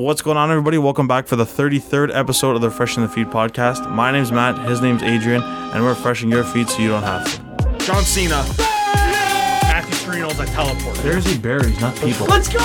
What's 0.00 0.22
going 0.22 0.38
on, 0.38 0.50
everybody? 0.50 0.78
Welcome 0.78 1.06
back 1.06 1.26
for 1.26 1.36
the 1.36 1.44
33rd 1.44 2.16
episode 2.16 2.56
of 2.56 2.62
the 2.62 2.70
Fresh 2.70 2.96
in 2.96 3.02
the 3.02 3.08
Feed 3.10 3.26
podcast. 3.26 3.86
My 3.90 4.10
name's 4.10 4.32
Matt, 4.32 4.58
his 4.66 4.80
name's 4.80 5.02
Adrian, 5.02 5.42
and 5.42 5.84
we're 5.84 5.94
freshing 5.94 6.30
your 6.30 6.42
feet 6.42 6.70
so 6.70 6.78
you 6.78 6.88
don't 6.88 7.02
have 7.02 7.22
to. 7.30 7.84
John 7.84 8.02
Cena. 8.02 8.42
Matthew 8.56 9.94
Carino's 9.96 10.40
a 10.40 10.46
teleporter. 10.46 11.02
There's 11.02 11.26
he 11.26 11.36
berries, 11.36 11.78
not 11.82 11.94
people. 11.96 12.26
Let's 12.28 12.48
go! 12.48 12.60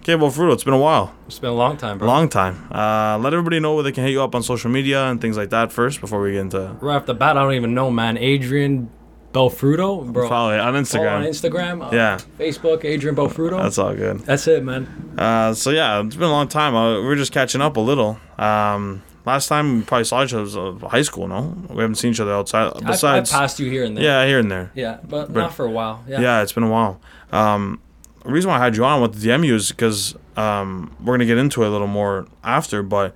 Okay, 0.00 0.16
well, 0.16 0.32
Fruto, 0.32 0.52
it's 0.52 0.64
been 0.64 0.74
a 0.74 0.78
while. 0.78 1.14
It's 1.28 1.38
been 1.38 1.50
a 1.50 1.54
long 1.54 1.76
time, 1.76 1.98
bro. 1.98 2.08
Long 2.08 2.28
time. 2.28 2.66
Uh, 2.72 3.16
let 3.18 3.32
everybody 3.32 3.60
know 3.60 3.76
where 3.76 3.84
they 3.84 3.92
can 3.92 4.02
hit 4.02 4.10
you 4.10 4.24
up 4.24 4.34
on 4.34 4.42
social 4.42 4.72
media 4.72 5.04
and 5.04 5.20
things 5.20 5.36
like 5.36 5.50
that 5.50 5.70
first 5.70 6.00
before 6.00 6.20
we 6.20 6.32
get 6.32 6.40
into 6.40 6.76
Right 6.80 6.96
off 6.96 7.06
the 7.06 7.14
bat, 7.14 7.36
I 7.36 7.44
don't 7.44 7.54
even 7.54 7.74
know, 7.74 7.92
man. 7.92 8.18
Adrian 8.18 8.90
Belfrudo, 9.32 10.12
bro. 10.12 10.28
follow 10.28 10.52
it 10.52 10.58
on 10.60 10.84
Follow 10.84 11.06
on 11.08 11.22
Instagram. 11.24 11.80
Instagram. 11.80 11.86
uh, 11.86 11.90
Yeah. 11.94 12.18
Facebook, 12.38 12.84
Adrian 12.84 13.14
Belfrudo. 13.14 13.62
That's 13.62 13.78
all 13.78 13.94
good. 13.94 14.20
That's 14.20 14.46
it, 14.48 14.64
man. 14.64 15.14
Uh, 15.16 15.54
so 15.54 15.70
yeah, 15.70 16.00
it's 16.04 16.16
been 16.16 16.28
a 16.28 16.32
long 16.32 16.48
time. 16.48 16.74
Uh, 16.74 17.02
we're 17.02 17.16
just 17.16 17.32
catching 17.32 17.60
up 17.60 17.76
a 17.76 17.80
little. 17.80 18.18
Um, 18.38 19.02
last 19.24 19.46
time 19.48 19.78
we 19.78 19.82
probably 19.84 20.04
saw 20.04 20.24
each 20.24 20.32
other 20.32 20.42
was 20.42 20.56
uh, 20.56 20.72
high 20.88 21.02
school. 21.02 21.28
No, 21.28 21.56
we 21.68 21.80
haven't 21.80 21.94
seen 21.96 22.10
each 22.10 22.20
other 22.20 22.32
outside. 22.32 22.72
Besides, 22.84 23.32
I've 23.32 23.40
passed 23.40 23.60
you 23.60 23.70
here 23.70 23.84
and 23.84 23.96
there. 23.96 24.04
yeah, 24.04 24.26
here 24.26 24.40
and 24.40 24.50
there. 24.50 24.72
Yeah, 24.74 24.98
but, 25.08 25.30
not 25.30 25.54
for 25.54 25.64
a 25.64 25.70
while. 25.70 26.02
Yeah. 26.08 26.20
Yeah, 26.20 26.42
it's 26.42 26.52
been 26.52 26.64
a 26.64 26.70
while. 26.70 27.00
Um, 27.30 27.80
the 28.24 28.32
reason 28.32 28.50
why 28.50 28.56
I 28.56 28.64
had 28.64 28.76
you 28.76 28.84
on, 28.84 29.00
with 29.00 29.12
wanted 29.12 29.22
to 29.22 29.28
DM 29.28 29.54
is 29.54 29.70
because 29.70 30.16
um, 30.36 30.94
we're 31.00 31.14
gonna 31.14 31.26
get 31.26 31.38
into 31.38 31.62
it 31.62 31.68
a 31.68 31.70
little 31.70 31.86
more 31.86 32.26
after, 32.42 32.82
but 32.82 33.14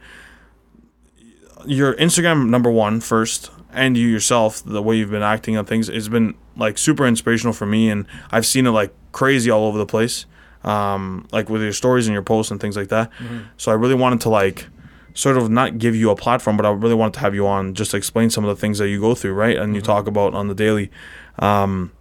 your 1.67 1.95
Instagram 1.95 2.49
number 2.49 2.71
one 2.71 3.01
first, 3.01 3.51
and 3.75 3.97
you 3.97 4.07
yourself, 4.09 4.63
the 4.65 4.83
way 4.83 4.97
you've 4.97 5.11
been 5.11 5.23
acting 5.23 5.57
on 5.57 5.65
things, 5.67 5.89
it's 5.89 6.09
been 6.09 6.35
like 6.57 6.79
super 6.79 7.07
inspirational 7.07 7.53
for 7.53 7.67
me, 7.67 7.91
and 7.91 8.07
I've 8.31 8.47
seen 8.47 8.67
it 8.67 8.71
like 8.71 8.93
crazy 9.13 9.51
all 9.51 9.67
over 9.67 9.79
the 9.79 9.87
place, 9.87 10.27
um, 10.63 11.27
like 11.33 11.49
with 11.49 11.63
your 11.63 11.73
stories 11.73 12.07
and 12.07 12.13
your 12.15 12.23
posts 12.23 12.51
and 12.51 12.61
things 12.61 12.77
like 12.77 12.89
that. 12.89 13.11
So 13.57 13.71
I 13.73 13.75
really 13.75 13.95
wanted 13.95 14.21
to 14.23 14.29
like 14.31 14.67
sort 15.15 15.37
of 15.37 15.51
not 15.51 15.79
give 15.79 15.95
you 15.95 16.11
a 16.11 16.17
platform, 16.17 16.57
but 16.57 16.67
I 16.67 16.71
really 16.71 16.95
wanted 16.95 17.15
to 17.15 17.21
have 17.21 17.35
you 17.35 17.47
on 17.47 17.75
just 17.75 17.93
to 17.93 17.97
explain 17.97 18.31
some 18.31 18.45
of 18.45 18.55
the 18.55 18.61
things 18.61 18.79
that 18.79 18.89
you 18.89 19.01
go 19.01 19.15
through, 19.15 19.35
right? 19.35 19.57
And 19.57 19.75
you 19.75 19.81
talk 19.81 20.07
about 20.07 20.35
on 20.35 20.49
the 20.49 20.55
daily. 20.55 20.91
Um, 21.39 21.93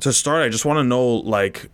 to 0.00 0.12
start, 0.12 0.42
I 0.42 0.48
just 0.48 0.64
want 0.64 0.78
to 0.78 0.84
know 0.84 1.04
like 1.04 1.68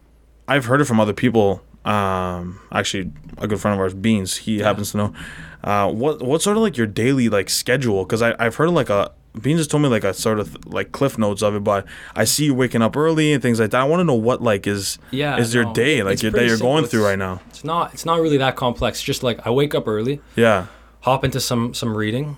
I've 0.47 0.67
heard 0.67 0.81
it 0.81 0.87
from 0.87 1.01
other 1.01 1.13
people. 1.13 1.63
Um, 1.85 2.61
actually, 2.73 3.13
a 3.39 3.47
good 3.47 3.61
friend 3.61 3.75
of 3.75 3.81
ours, 3.81 3.95
Beans, 3.95 4.37
he 4.37 4.59
happens 4.59 4.93
to 4.93 4.97
know. 4.99 5.15
Uh, 5.65 5.91
what 5.93 6.23
what's 6.23 6.45
sort 6.45 6.57
of 6.57 6.63
like 6.63 6.77
your 6.77 6.87
daily 6.87 7.29
like 7.29 7.51
schedule? 7.51 8.05
Because 8.05 8.23
I 8.23 8.35
I've 8.39 8.57
heard 8.57 8.71
like 8.71 8.91
a 8.91 9.13
Beans 9.43 9.61
just 9.61 9.71
told 9.71 9.83
me 9.83 9.89
like 9.89 10.05
a 10.05 10.15
sort 10.15 10.41
of 10.41 10.67
like 10.67 10.91
cliff 10.93 11.17
notes 11.19 11.43
of 11.43 11.55
it, 11.55 11.63
but 11.63 11.87
I 12.17 12.25
see 12.25 12.47
you 12.47 12.55
waking 12.55 12.83
up 12.83 12.97
early 12.97 13.33
and 13.33 13.41
things 13.43 13.61
like 13.61 13.71
that. 13.71 13.81
I 13.81 13.85
want 13.85 14.01
to 14.01 14.05
know 14.05 14.15
what 14.15 14.43
like 14.43 14.67
is 14.67 14.99
Yeah, 15.11 15.37
is 15.37 15.55
your 15.55 15.65
no, 15.65 15.75
day 15.75 16.03
like 16.03 16.23
your, 16.23 16.33
that 16.33 16.47
you're 16.47 16.57
going 16.59 16.85
simple. 16.85 16.91
through 16.91 17.01
It's- 17.01 17.11
right 17.11 17.19
now? 17.19 17.41
It's 17.51 17.63
not. 17.65 17.93
It's 17.95 18.05
not 18.07 18.21
really 18.21 18.39
that 18.39 18.57
complex. 18.57 19.03
Just 19.03 19.23
like 19.23 19.47
I 19.47 19.51
wake 19.51 19.75
up 19.75 19.87
early, 19.87 20.21
Yeah, 20.35 20.67
hop 21.01 21.25
into 21.25 21.41
some 21.41 21.75
some 21.75 21.97
reading. 21.97 22.37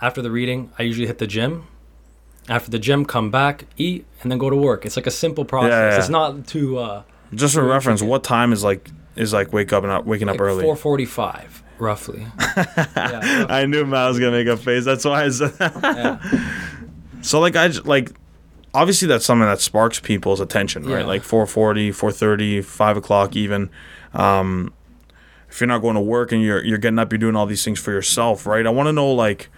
After 0.00 0.22
the 0.22 0.30
reading, 0.30 0.70
I 0.78 0.82
usually 0.84 1.06
hit 1.06 1.18
the 1.18 1.26
gym. 1.26 1.64
After 2.48 2.70
the 2.70 2.78
gym, 2.78 3.04
come 3.04 3.30
back, 3.30 3.66
eat, 3.76 4.06
and 4.22 4.30
then 4.30 4.38
go 4.38 4.50
to 4.50 4.56
work. 4.56 4.84
It's 4.86 4.96
like 4.96 5.06
a 5.06 5.10
simple 5.10 5.44
process. 5.44 5.70
yeah. 5.94 5.98
It's 5.98 6.08
not 6.08 6.46
too 6.46 6.78
uh, 6.78 7.02
just 7.34 7.54
for 7.54 7.62
reference, 7.64 8.02
what 8.02 8.24
time 8.24 8.52
is 8.52 8.62
like 8.64 8.88
is 9.16 9.32
like 9.32 9.52
wake 9.52 9.72
up 9.72 9.82
and 9.84 9.90
not 9.92 10.06
waking 10.06 10.28
like 10.28 10.36
up 10.36 10.40
early? 10.40 10.62
four 10.64 10.76
forty-five, 10.76 11.59
roughly. 11.80 12.26
yeah, 12.56 13.46
I 13.48 13.66
knew 13.66 13.84
Matt 13.84 14.08
was 14.08 14.18
gonna 14.18 14.32
make 14.32 14.46
a 14.46 14.56
face. 14.56 14.84
That's 14.84 15.04
why 15.04 15.24
I 15.24 15.28
said. 15.28 15.54
yeah. 15.60 16.18
So 17.22 17.40
like 17.40 17.56
I 17.56 17.68
like 17.84 18.10
obviously 18.74 19.08
that's 19.08 19.24
something 19.24 19.46
that 19.46 19.60
sparks 19.60 20.00
people's 20.00 20.40
attention, 20.40 20.84
right? 20.84 21.00
Yeah. 21.00 21.06
Like 21.06 21.22
4:40, 21.22 21.88
4:30, 21.90 22.64
5 22.64 22.96
o'clock 22.96 23.36
even. 23.36 23.70
Um, 24.14 24.72
if 25.48 25.60
you're 25.60 25.68
not 25.68 25.80
going 25.80 25.96
to 25.96 26.00
work 26.00 26.32
and 26.32 26.42
you're 26.42 26.64
you're 26.64 26.78
getting 26.78 26.98
up, 26.98 27.12
you're 27.12 27.18
doing 27.18 27.36
all 27.36 27.46
these 27.46 27.64
things 27.64 27.80
for 27.80 27.90
yourself, 27.90 28.46
right? 28.46 28.66
I 28.66 28.70
want 28.70 28.86
to 28.86 28.92
know 28.92 29.10
like, 29.10 29.50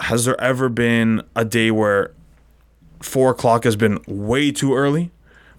has 0.00 0.24
there 0.24 0.40
ever 0.40 0.68
been 0.68 1.22
a 1.36 1.44
day 1.44 1.70
where 1.70 2.12
four 3.00 3.30
o'clock 3.30 3.64
has 3.64 3.76
been 3.76 4.00
way 4.06 4.50
too 4.50 4.74
early? 4.74 5.10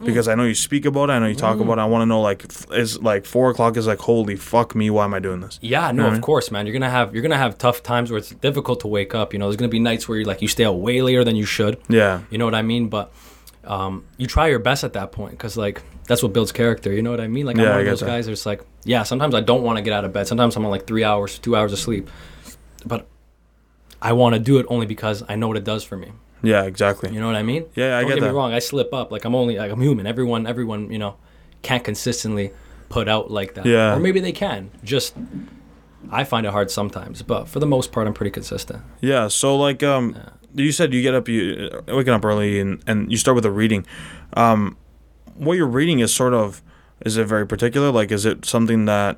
Because 0.06 0.28
I 0.28 0.36
know 0.36 0.44
you 0.44 0.56
speak 0.56 0.86
about 0.86 1.10
it, 1.10 1.14
I 1.14 1.20
know 1.20 1.28
you 1.28 1.36
talk 1.36 1.60
about 1.60 1.78
it. 1.78 1.82
I 1.82 1.86
want 1.86 2.02
to 2.02 2.06
know 2.06 2.22
like, 2.22 2.46
f- 2.46 2.66
is 2.72 3.02
like 3.02 3.26
four 3.26 3.50
o'clock 3.50 3.78
is 3.78 3.88
like, 3.88 4.00
holy 4.00 4.36
fuck 4.36 4.76
me, 4.76 4.90
why 4.90 5.06
am 5.06 5.14
I 5.14 5.20
doing 5.20 5.42
this? 5.42 5.60
Yeah, 5.62 5.92
no, 5.92 6.08
of 6.08 6.22
course, 6.22 6.52
man. 6.52 6.66
You're 6.66 6.74
gonna 6.74 6.90
have 6.90 7.14
you're 7.14 7.22
gonna 7.24 7.38
have 7.38 7.58
tough 7.58 7.84
times 7.84 8.12
where 8.12 8.18
it's 8.18 8.30
difficult 8.32 8.80
to 8.82 8.88
wake 8.88 9.14
up. 9.16 9.34
You 9.34 9.40
know, 9.40 9.46
there's 9.48 9.56
gonna 9.58 9.70
be 9.70 9.80
nights 9.80 10.08
where 10.08 10.18
you 10.18 10.26
like 10.26 10.42
you 10.42 10.48
stay 10.48 10.66
out 10.66 10.74
way 10.80 11.02
later 11.02 11.24
than 11.24 11.36
you 11.36 11.46
should. 11.46 11.80
Yeah, 11.90 12.22
You 12.30 12.38
know 12.38 12.46
what 12.46 12.56
I 12.56 12.62
mean? 12.62 12.90
But 12.90 13.12
um, 13.66 14.06
you 14.18 14.28
try 14.28 14.48
your 14.48 14.60
best 14.60 14.84
at 14.84 14.94
that 14.94 15.12
point 15.12 15.32
because 15.32 15.56
like 15.56 15.82
that's 16.08 16.22
what 16.22 16.34
builds 16.34 16.52
character. 16.52 16.92
You 16.92 17.02
know 17.02 17.12
what 17.12 17.22
I 17.22 17.28
mean? 17.28 17.46
Like 17.46 17.56
Yeah, 17.58 17.64
I'm 17.64 17.68
I 17.68 17.72
one 17.72 17.80
of 17.80 17.86
get 17.86 17.90
those 17.92 18.00
that. 18.02 18.06
guys. 18.08 18.26
That's 18.28 18.46
like, 18.46 18.62
yeah, 18.84 19.04
sometimes 19.04 19.34
I 19.36 19.40
don't 19.42 19.64
want 19.64 19.78
to 19.78 19.82
get 19.82 19.94
out 19.94 20.04
of 20.04 20.12
bed. 20.12 20.28
Sometimes 20.28 20.56
I'm 20.58 20.66
on 20.66 20.72
like 20.72 20.86
three 20.86 21.04
hours, 21.06 21.40
two 21.40 21.56
hours 21.56 21.72
of 21.72 21.80
sleep, 21.80 22.10
but 22.86 23.08
I 24.02 24.12
want 24.14 24.34
to 24.34 24.40
do 24.40 24.58
it 24.60 24.66
only 24.68 24.86
because 24.86 25.24
I 25.30 25.36
know 25.38 25.48
what 25.48 25.56
it 25.56 25.64
does 25.64 25.84
for 25.86 25.96
me. 25.96 26.12
Yeah, 26.44 26.64
exactly. 26.64 27.12
You 27.12 27.20
know 27.20 27.28
what 27.28 27.36
I 27.36 27.44
mean? 27.44 27.66
Yeah, 27.76 27.98
I 27.98 28.02
don't 28.02 28.10
get 28.10 28.20
get 28.20 28.24
me 28.26 28.30
wrong. 28.30 28.54
I 28.54 28.60
slip 28.60 28.94
up. 28.94 29.12
Like 29.12 29.26
I'm 29.26 29.34
only 29.34 29.58
like 29.58 29.72
I'm 29.72 29.82
human. 29.82 30.06
Everyone, 30.06 30.46
everyone, 30.46 30.92
you 30.92 31.00
know, 31.00 31.16
can't 31.62 31.84
consistently 31.84 32.52
put 32.90 33.08
out 33.08 33.32
like 33.32 33.56
that. 33.56 33.66
Yeah. 33.66 33.96
Or 33.96 34.00
maybe 34.00 34.20
they 34.20 34.34
can. 34.34 34.70
Just 34.84 35.16
I 36.12 36.24
find 36.26 36.46
it 36.46 36.52
hard 36.52 36.70
sometimes, 36.70 37.22
but 37.24 37.48
for 37.48 37.60
the 37.60 37.66
most 37.66 37.92
part, 37.92 38.08
I'm 38.08 38.14
pretty 38.14 38.32
consistent. 38.32 38.84
Yeah. 39.02 39.30
So 39.30 39.56
like, 39.56 39.82
um, 39.82 40.16
you 40.54 40.72
said 40.72 40.94
you 40.94 41.02
get 41.02 41.16
up, 41.16 41.28
you 41.28 41.70
waking 41.88 42.14
up 42.14 42.24
early, 42.26 42.60
and 42.60 42.84
and 42.86 43.12
you 43.12 43.18
start 43.18 43.36
with 43.36 43.46
a 43.46 43.52
reading. 43.52 43.86
Um, 44.36 44.78
what 45.36 45.54
you're 45.54 45.66
reading 45.66 46.00
is 46.00 46.14
sort 46.14 46.34
of 46.34 46.62
is 47.06 47.18
it 47.18 47.26
very 47.28 47.46
particular? 47.48 47.92
Like, 47.92 48.12
is 48.12 48.26
it 48.26 48.46
something 48.46 48.86
that 48.86 49.18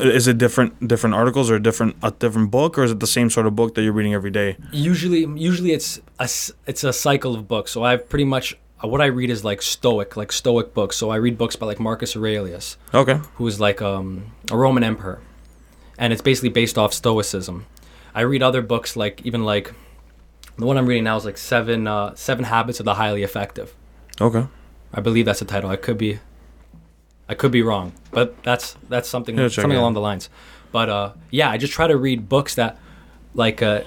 is 0.00 0.26
it 0.26 0.38
different 0.38 0.86
different 0.88 1.14
articles 1.14 1.50
or 1.50 1.58
different 1.58 1.96
a 2.02 2.10
different 2.10 2.50
book, 2.50 2.78
or 2.78 2.84
is 2.84 2.90
it 2.90 3.00
the 3.00 3.06
same 3.06 3.30
sort 3.30 3.46
of 3.46 3.54
book 3.56 3.74
that 3.74 3.82
you're 3.82 3.92
reading 3.92 4.14
every 4.14 4.30
day? 4.30 4.56
Usually, 4.72 5.20
usually 5.40 5.72
it's 5.72 6.00
a 6.18 6.28
it's 6.66 6.84
a 6.84 6.92
cycle 6.92 7.34
of 7.34 7.46
books. 7.48 7.70
So 7.72 7.82
I've 7.84 8.08
pretty 8.08 8.24
much 8.24 8.56
uh, 8.82 8.88
what 8.88 9.00
I 9.00 9.06
read 9.06 9.30
is 9.30 9.44
like 9.44 9.62
Stoic, 9.62 10.16
like 10.16 10.32
Stoic 10.32 10.74
books. 10.74 10.96
So 10.96 11.10
I 11.10 11.16
read 11.16 11.36
books 11.38 11.56
by 11.56 11.66
like 11.66 11.80
Marcus 11.80 12.16
Aurelius, 12.16 12.76
Okay. 12.94 13.20
who 13.34 13.46
is 13.46 13.60
like 13.60 13.80
um, 13.82 14.32
a 14.50 14.56
Roman 14.56 14.82
emperor, 14.84 15.20
and 15.98 16.12
it's 16.12 16.22
basically 16.22 16.48
based 16.50 16.76
off 16.78 16.92
Stoicism. 16.92 17.66
I 18.14 18.22
read 18.22 18.42
other 18.42 18.60
books 18.62 18.96
like 18.96 19.22
even 19.24 19.44
like 19.44 19.72
the 20.58 20.66
one 20.66 20.76
I'm 20.76 20.86
reading 20.86 21.04
now 21.04 21.16
is 21.16 21.24
like 21.24 21.38
seven 21.38 21.86
uh, 21.86 22.14
seven 22.14 22.44
habits 22.44 22.80
of 22.80 22.84
the 22.86 22.94
highly 22.94 23.22
effective. 23.22 23.74
Okay. 24.20 24.46
I 24.94 25.00
believe 25.00 25.24
that's 25.24 25.38
the 25.38 25.46
title. 25.46 25.70
I 25.70 25.76
could 25.76 25.96
be, 25.96 26.18
I 27.32 27.34
could 27.34 27.50
be 27.50 27.62
wrong, 27.62 27.92
but 28.10 28.26
that's 28.42 28.76
that's 28.90 29.08
something 29.08 29.38
Yeah, 29.38 29.48
something 29.48 29.78
along 29.78 29.94
the 29.94 30.00
lines. 30.00 30.28
But 30.70 30.88
uh, 30.88 31.12
yeah, 31.30 31.50
I 31.50 31.56
just 31.56 31.72
try 31.72 31.86
to 31.86 31.96
read 31.96 32.28
books 32.28 32.54
that, 32.56 32.78
like, 33.34 33.62
uh, 33.62 33.82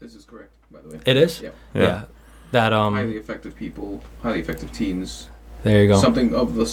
This 0.00 0.14
is 0.14 0.24
correct, 0.24 0.50
by 0.72 0.80
the 0.82 0.88
way. 0.90 1.00
it 1.06 1.16
is. 1.16 1.40
Yep. 1.40 1.54
Yeah. 1.74 2.04
That 2.50 2.72
um. 2.72 2.94
Highly 2.94 3.16
effective 3.16 3.54
people, 3.56 4.02
highly 4.22 4.40
effective 4.40 4.70
teens. 4.72 5.28
there 5.62 5.82
you 5.82 5.88
go. 5.88 5.96
Something 6.00 6.34
of 6.34 6.54
the 6.56 6.66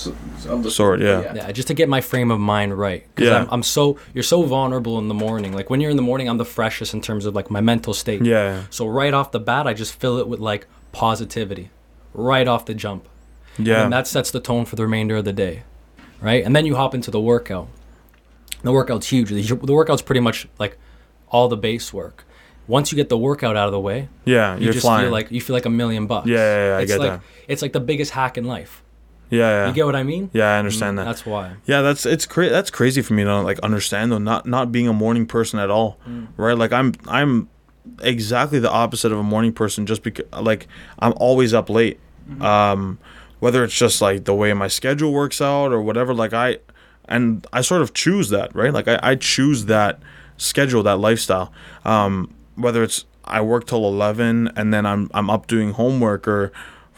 of 0.50 0.64
the 0.64 0.72
Sort, 0.72 1.00
yeah. 1.00 1.34
yeah, 1.36 1.52
just 1.52 1.68
to 1.70 1.74
get 1.76 1.88
my 1.88 2.02
frame 2.02 2.32
of 2.32 2.40
mind 2.40 2.72
right. 2.78 3.04
Because 3.16 3.30
Yeah. 3.30 3.42
I'm, 3.42 3.48
I'm 3.52 3.64
so 3.64 3.98
you're 4.16 4.30
so 4.36 4.42
vulnerable 4.44 4.98
in 4.98 5.08
the 5.08 5.14
morning. 5.28 5.54
Like 5.54 5.70
when 5.70 5.80
you're 5.82 5.92
in 5.92 5.98
the 6.04 6.08
morning, 6.12 6.28
I'm 6.30 6.38
the 6.40 6.52
freshest 6.58 6.94
in 6.96 7.02
terms 7.02 7.26
of 7.28 7.36
like 7.36 7.50
my 7.52 7.62
mental 7.62 7.94
state. 7.94 8.22
Yeah. 8.26 8.64
So 8.72 8.88
right 8.88 9.14
off 9.14 9.32
the 9.32 9.40
bat, 9.40 9.68
I 9.68 9.74
just 9.74 9.94
fill 10.02 10.18
it 10.18 10.28
with 10.28 10.40
like 10.40 10.66
positivity, 10.92 11.70
right 12.14 12.48
off 12.48 12.66
the 12.66 12.74
jump. 12.74 13.08
Yeah. 13.60 13.84
And 13.84 13.94
that 13.94 14.08
sets 14.08 14.32
the 14.32 14.40
tone 14.40 14.66
for 14.66 14.76
the 14.76 14.84
remainder 14.84 15.18
of 15.18 15.26
the 15.26 15.34
day, 15.34 15.64
right? 16.22 16.44
And 16.44 16.56
then 16.56 16.66
you 16.66 16.76
hop 16.76 16.96
into 16.96 17.12
the 17.12 17.20
workout. 17.20 17.68
The 18.64 18.72
workout's 18.72 19.08
huge. 19.08 19.30
The, 19.30 19.42
the 19.42 19.74
workout's 19.74 20.02
pretty 20.02 20.22
much 20.22 20.48
like 20.58 20.78
all 21.30 21.48
the 21.48 21.58
base 21.58 21.94
work. 21.94 22.26
Once 22.68 22.92
you 22.92 22.96
get 22.96 23.10
the 23.10 23.18
workout 23.18 23.58
out 23.58 23.68
of 23.68 23.72
the 23.72 23.80
way, 23.80 24.10
yeah. 24.26 24.56
you 24.56 24.66
You're 24.66 24.74
just 24.74 24.86
flying. 24.86 25.06
feel 25.06 25.12
like 25.12 25.32
you 25.32 25.42
feel 25.42 25.56
like 25.56 25.66
a 25.66 25.72
million 25.72 26.06
bucks. 26.08 26.28
Yeah, 26.28 26.38
yeah, 26.38 26.68
yeah, 26.68 26.78
I 26.78 26.82
it's 26.82 26.92
get 26.92 27.00
like 27.00 27.12
that. 27.12 27.22
it's 27.48 27.62
like 27.62 27.74
the 27.74 27.80
biggest 27.80 28.12
hack 28.12 28.38
in 28.38 28.46
life. 28.46 28.84
yeah. 29.30 29.40
Yeah. 29.40 29.68
You 29.68 29.74
get 29.74 29.86
what 29.86 29.96
I 29.96 30.04
mean? 30.04 30.30
yeah. 30.34 30.54
I 30.56 30.60
understand 30.60 30.94
mm, 30.94 30.98
that. 30.98 31.06
That's 31.06 31.26
why. 31.26 31.54
Yeah, 31.66 31.82
that's 31.82 32.06
it's 32.06 32.26
cra- 32.28 32.50
that's 32.50 32.70
crazy 32.70 33.02
for 33.02 33.14
me 33.14 33.24
to 33.24 33.42
like 33.42 33.60
understand 33.60 34.12
though. 34.12 34.20
Not 34.20 34.46
not 34.46 34.72
being 34.72 34.88
a 34.88 34.94
morning 34.94 35.26
person 35.26 35.58
at 35.60 35.72
all, 35.72 35.98
mm. 36.08 36.28
right? 36.38 36.58
Like 36.58 36.72
I'm 36.72 36.94
I'm 37.08 37.50
exactly 38.04 38.60
the 38.60 38.70
opposite 38.72 39.12
of 39.12 39.18
a 39.18 39.24
morning 39.24 39.54
person. 39.54 39.88
Just 39.88 40.04
because 40.04 40.26
like 40.40 40.68
I'm 41.00 41.14
always 41.18 41.54
up 41.56 41.70
late. 41.72 42.00
Mm-hmm. 42.30 42.42
Um, 42.44 43.00
whether 43.40 43.64
it's 43.64 43.78
just 43.78 44.02
like 44.02 44.26
the 44.26 44.36
way 44.36 44.54
my 44.54 44.68
schedule 44.68 45.12
works 45.12 45.42
out 45.42 45.72
or 45.72 45.82
whatever. 45.82 46.14
Like 46.14 46.34
I 46.34 46.58
and 47.06 47.46
I 47.52 47.62
sort 47.62 47.82
of 47.82 47.94
choose 47.94 48.30
that, 48.30 48.54
right? 48.56 48.74
Like 48.74 48.88
I, 48.88 49.00
I 49.02 49.16
choose 49.16 49.66
that 49.66 50.00
schedule, 50.38 50.84
that 50.84 50.98
lifestyle. 50.98 51.52
Um, 51.86 52.34
whether 52.56 52.84
it's 52.84 53.06
I 53.26 53.42
work 53.42 53.68
till 53.68 53.86
eleven 53.86 54.50
and 54.56 54.74
then 54.74 54.86
I'm 54.86 55.10
I'm 55.14 55.30
up 55.30 55.48
doing 55.48 55.74
homework 55.74 56.28
or 56.28 56.52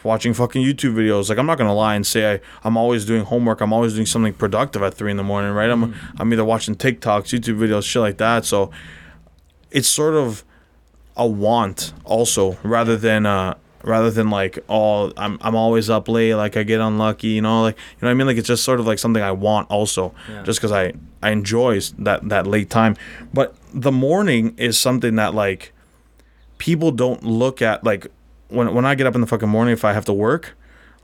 watching 0.04 0.34
fucking 0.34 0.64
YouTube 0.64 0.94
videos. 0.94 1.28
Like 1.28 1.38
I'm 1.38 1.46
not 1.46 1.58
gonna 1.58 1.74
lie 1.74 1.94
and 1.94 2.06
say 2.06 2.34
I, 2.34 2.40
I'm 2.64 2.76
always 2.76 3.04
doing 3.04 3.24
homework. 3.24 3.60
I'm 3.60 3.72
always 3.72 3.94
doing 3.94 4.06
something 4.06 4.34
productive 4.34 4.82
at 4.82 4.94
three 4.94 5.10
in 5.10 5.16
the 5.16 5.22
morning, 5.22 5.52
right? 5.52 5.70
I'm 5.70 5.94
I'm 6.18 6.32
either 6.32 6.44
watching 6.44 6.74
TikToks, 6.74 7.38
YouTube 7.38 7.58
videos, 7.58 7.84
shit 7.84 8.02
like 8.02 8.18
that. 8.18 8.44
So 8.44 8.70
it's 9.70 9.88
sort 9.88 10.14
of 10.14 10.44
a 11.16 11.26
want 11.26 11.92
also 12.04 12.56
rather 12.62 12.96
than 12.96 13.26
uh 13.26 13.54
rather 13.84 14.10
than 14.10 14.30
like 14.30 14.58
oh 14.68 15.12
I'm 15.16 15.38
I'm 15.40 15.54
always 15.56 15.90
up 15.90 16.08
late 16.08 16.34
like 16.34 16.56
I 16.56 16.62
get 16.62 16.80
unlucky 16.80 17.28
you 17.28 17.42
know 17.42 17.62
like 17.62 17.76
you 17.76 18.02
know 18.02 18.08
what 18.08 18.12
I 18.12 18.14
mean? 18.14 18.26
Like 18.26 18.36
it's 18.36 18.48
just 18.48 18.64
sort 18.64 18.80
of 18.80 18.86
like 18.86 18.98
something 18.98 19.22
I 19.22 19.32
want 19.32 19.70
also 19.70 20.14
Yeah. 20.28 20.42
just 20.42 20.58
because 20.60 20.72
I 20.72 20.92
I 21.22 21.30
enjoy 21.30 21.80
that 21.98 22.28
that 22.28 22.46
late 22.46 22.70
time. 22.70 22.96
But 23.34 23.54
the 23.74 23.92
morning 23.92 24.54
is 24.56 24.78
something 24.78 25.16
that 25.16 25.34
like 25.34 25.72
people 26.58 26.90
don't 26.92 27.22
look 27.24 27.60
at 27.62 27.84
like 27.84 28.06
when 28.48 28.74
when 28.74 28.84
I 28.86 28.94
get 28.94 29.06
up 29.06 29.14
in 29.14 29.20
the 29.20 29.26
fucking 29.26 29.48
morning 29.48 29.72
if 29.72 29.84
I 29.84 29.92
have 29.92 30.04
to 30.06 30.12
work 30.12 30.54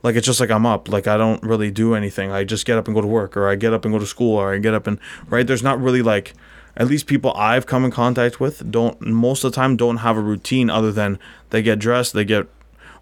like 0.01 0.15
it's 0.15 0.25
just 0.25 0.39
like 0.39 0.49
I'm 0.49 0.65
up. 0.65 0.87
Like 0.87 1.07
I 1.07 1.17
don't 1.17 1.43
really 1.43 1.71
do 1.71 1.93
anything. 1.93 2.31
I 2.31 2.45
just 2.45 2.65
get 2.65 2.77
up 2.77 2.87
and 2.87 2.95
go 2.95 3.01
to 3.01 3.07
work 3.07 3.35
or 3.35 3.49
I 3.49 3.55
get 3.55 3.73
up 3.73 3.83
and 3.83 3.93
go 3.93 3.99
to 3.99 4.05
school 4.05 4.37
or 4.37 4.53
I 4.53 4.57
get 4.59 4.73
up 4.73 4.87
and 4.87 4.97
right? 5.27 5.45
There's 5.45 5.61
not 5.63 5.81
really 5.81 6.01
like 6.01 6.33
at 6.77 6.87
least 6.87 7.05
people 7.07 7.33
I've 7.33 7.65
come 7.65 7.83
in 7.83 7.91
contact 7.91 8.39
with 8.39 8.71
don't 8.71 9.01
most 9.01 9.43
of 9.43 9.51
the 9.51 9.55
time 9.57 9.75
don't 9.75 9.97
have 9.97 10.15
a 10.15 10.21
routine 10.21 10.69
other 10.69 10.93
than 10.93 11.19
they 11.49 11.61
get 11.61 11.79
dressed 11.79 12.13
they 12.13 12.23
get 12.23 12.47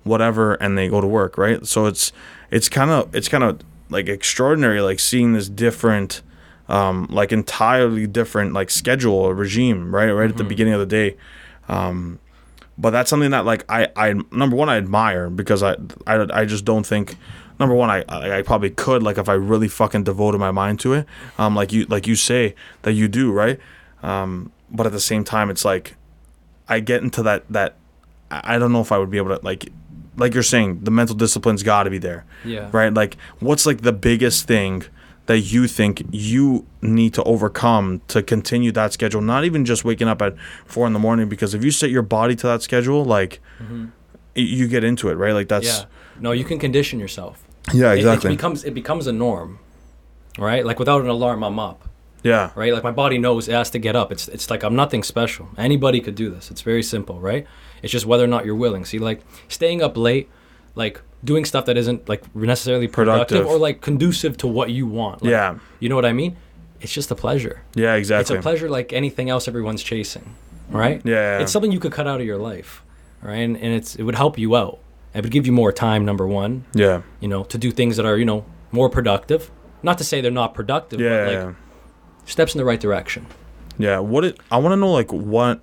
whatever 0.04 0.54
and 0.56 0.78
they 0.78 0.88
go 0.88 1.02
to 1.02 1.08
work 1.08 1.38
right? 1.38 1.66
So 1.66 1.86
it's 1.86 2.12
it's 2.52 2.70
kind 2.70 2.92
of 2.92 3.14
it's 3.16 3.28
kind 3.28 3.44
of 3.44 3.60
like 3.90 4.08
extraordinary 4.08 4.82
like 4.82 5.00
seeing 5.00 5.34
this 5.34 5.50
different 5.50 6.22
um 6.70 7.08
like 7.10 7.32
entirely 7.32 8.08
different 8.08 8.54
like 8.54 8.70
schedule 8.70 9.14
or 9.14 9.34
regime 9.34 9.94
right? 9.94 10.12
Right 10.12 10.30
at 10.30 10.38
the 10.38 10.44
beginning 10.44 10.74
of 10.74 10.80
the 10.80 10.86
day. 10.86 11.18
Um 11.68 12.20
but 12.78 12.92
that's 12.92 13.10
something 13.10 13.32
that 13.32 13.46
like 13.46 13.66
I 13.70 13.90
I 13.96 14.14
number 14.32 14.56
one 14.56 14.70
I 14.70 14.78
admire 14.78 15.30
because 15.30 15.64
I 15.64 15.76
I, 16.06 16.26
I 16.42 16.46
just 16.46 16.66
don't 16.66 16.86
think 16.86 17.16
number 17.60 17.74
one 17.74 17.90
I, 17.90 18.04
I 18.08 18.42
probably 18.44 18.70
could 18.70 19.02
like 19.02 19.18
if 19.18 19.28
I 19.30 19.34
really 19.34 19.68
fucking 19.68 20.04
devoted 20.04 20.38
my 20.38 20.52
mind 20.52 20.80
to 20.82 20.94
it. 20.94 21.06
Um 21.38 21.56
like 21.56 21.72
you 21.74 21.86
like 21.86 22.08
you 22.08 22.16
say 22.16 22.56
that 22.84 22.94
you 22.94 23.08
do 23.08 23.32
right? 23.32 23.60
Um 24.04 24.52
but 24.70 24.86
at 24.86 24.92
the 24.92 25.00
same 25.00 25.24
time 25.24 25.50
it's 25.50 25.66
like 25.66 25.96
I 26.70 26.80
get 26.82 27.02
into 27.02 27.24
that 27.24 27.46
that 27.50 27.76
I 28.30 28.60
don't 28.60 28.74
know 28.74 28.82
if 28.82 28.92
I 28.92 28.98
would 28.98 29.10
be 29.10 29.18
able 29.18 29.36
to 29.36 29.44
like 29.44 29.72
like 30.18 30.34
you're 30.34 30.44
saying 30.44 30.80
the 30.84 30.92
mental 30.92 31.16
discipline's 31.16 31.64
got 31.64 31.84
to 31.84 31.90
be 31.90 31.98
there 32.00 32.26
Yeah. 32.46 32.70
right 32.72 32.94
like 32.94 33.18
what's 33.40 33.66
like 33.66 33.82
the 33.82 33.94
biggest 33.94 34.48
thing 34.48 34.84
that 35.28 35.40
you 35.40 35.68
think 35.68 36.04
you 36.12 36.66
need 36.82 37.14
to 37.14 37.24
overcome 37.24 38.02
to 38.08 38.24
continue 38.24 38.72
that 38.72 38.94
schedule 38.94 39.22
not 39.22 39.44
even 39.46 39.66
just 39.66 39.84
waking 39.86 40.08
up 40.08 40.22
at 40.22 40.36
four 40.66 40.88
in 40.88 40.94
the 40.94 41.00
morning 41.00 41.28
because 41.30 41.54
if 41.54 41.64
you 41.64 41.72
set 41.72 41.90
your 41.90 42.02
body 42.04 42.36
to 42.36 42.48
that 42.48 42.62
schedule 42.62 43.04
like 43.06 43.40
y- 43.70 43.82
you 44.36 44.68
get 44.68 44.84
into 44.84 45.10
it 45.10 45.16
right 45.16 45.34
like 45.34 45.48
that's 45.50 45.68
Mm-hmm. 45.68 45.90
Yeah. 45.90 46.22
No, 46.24 46.32
you 46.32 46.44
can 46.46 46.58
condition 46.60 47.00
yourself. 47.00 47.44
yeah 47.74 47.92
It- 47.94 47.98
exactly 48.00 48.32
It, 48.34 48.38
becomes 48.38 48.64
it 48.64 48.74
becomes 48.74 49.06
a 49.08 49.12
norm, 49.12 49.60
right? 50.40 50.66
Like 50.66 50.80
without 50.80 51.02
an 51.02 51.10
alarm, 51.10 51.44
I'm 51.44 51.60
up, 51.60 51.88
yeah 52.24 52.50
right? 52.56 52.74
Like 52.74 52.84
my 52.84 52.92
body 53.04 53.18
knows 53.18 53.48
it 53.48 53.54
has 53.54 53.70
to 53.72 53.80
get 53.80 53.96
up. 53.96 54.12
It's 54.12 54.28
it's 54.28 54.50
like 54.50 54.64
I'm 54.64 54.76
nothing 54.76 55.04
special. 55.04 55.50
Anybody 55.58 56.00
could 56.02 56.16
do 56.16 56.30
this. 56.30 56.50
It's 56.52 56.62
very 56.62 56.84
simple, 56.84 57.20
right? 57.20 57.46
It's 57.84 57.92
just 57.92 58.06
whether 58.06 58.24
or 58.24 58.28
not 58.28 58.46
you're 58.46 58.56
willing. 58.56 58.86
See, 58.86 59.00
like 59.00 59.22
staying 59.48 59.82
up 59.82 59.98
late, 59.98 60.30
like 60.76 61.02
doing 61.24 61.46
stuff 61.46 61.66
that 61.66 61.78
isn't 61.78 62.08
like 62.08 62.36
necessarily 62.36 62.88
productive, 62.88 63.40
Productive. 63.40 63.48
or 63.48 63.58
like 63.58 63.82
conducive 63.82 64.38
to 64.38 64.48
what 64.48 64.70
you 64.70 64.86
want. 64.86 65.24
Like, 65.24 65.32
yeah 65.32 65.58
You 65.80 65.90
know 65.90 65.96
what 65.96 66.06
I 66.06 66.14
mean? 66.14 66.38
It's 66.80 66.94
just 66.94 67.10
a 67.12 67.16
pleasure. 67.16 67.64
yeah 67.76 67.96
exactly. 67.96 68.36
It's 68.36 68.40
a 68.40 68.42
pleasure 68.42 68.70
like 68.70 68.94
anything 68.94 69.30
else 69.30 69.48
everyone's 69.48 69.82
chasing, 69.84 70.36
right? 70.70 71.02
Yeah. 71.04 71.40
It's 71.40 71.52
something 71.52 71.72
you 71.72 71.80
could 71.80 71.92
cut 71.92 72.08
out 72.08 72.20
of 72.20 72.26
your 72.26 72.38
life, 72.38 72.84
right? 73.22 73.38
And, 73.38 73.58
and 73.58 73.74
it's 73.74 73.96
it 73.96 74.04
would 74.04 74.16
help 74.16 74.38
you 74.38 74.56
out. 74.56 74.80
It 75.14 75.24
would 75.24 75.32
give 75.32 75.48
you 75.48 75.52
more 75.54 75.72
time. 75.72 76.06
Number 76.06 76.28
one, 76.28 76.66
yeah 76.74 77.02
you 77.20 77.28
know, 77.28 77.44
to 77.46 77.58
do 77.58 77.72
things 77.72 77.98
that 77.98 78.06
are 78.06 78.18
you 78.18 78.26
know 78.26 78.46
more 78.72 78.90
productive. 78.90 79.50
Not 79.82 79.98
to 79.98 80.04
say 80.04 80.22
they're 80.22 80.32
not 80.32 80.54
productive, 80.54 81.00
yeah 81.00 81.10
but 81.10 81.26
like 81.26 81.34
yeah. 81.34 81.54
steps 82.26 82.54
in 82.54 82.60
the 82.60 82.66
right 82.66 82.80
direction. 82.80 83.26
Yeah, 83.80 84.00
what 84.00 84.24
it 84.24 84.40
I 84.52 84.58
want 84.58 84.74
to 84.74 84.78
know 84.78 84.92
like 84.92 85.12
what 85.12 85.62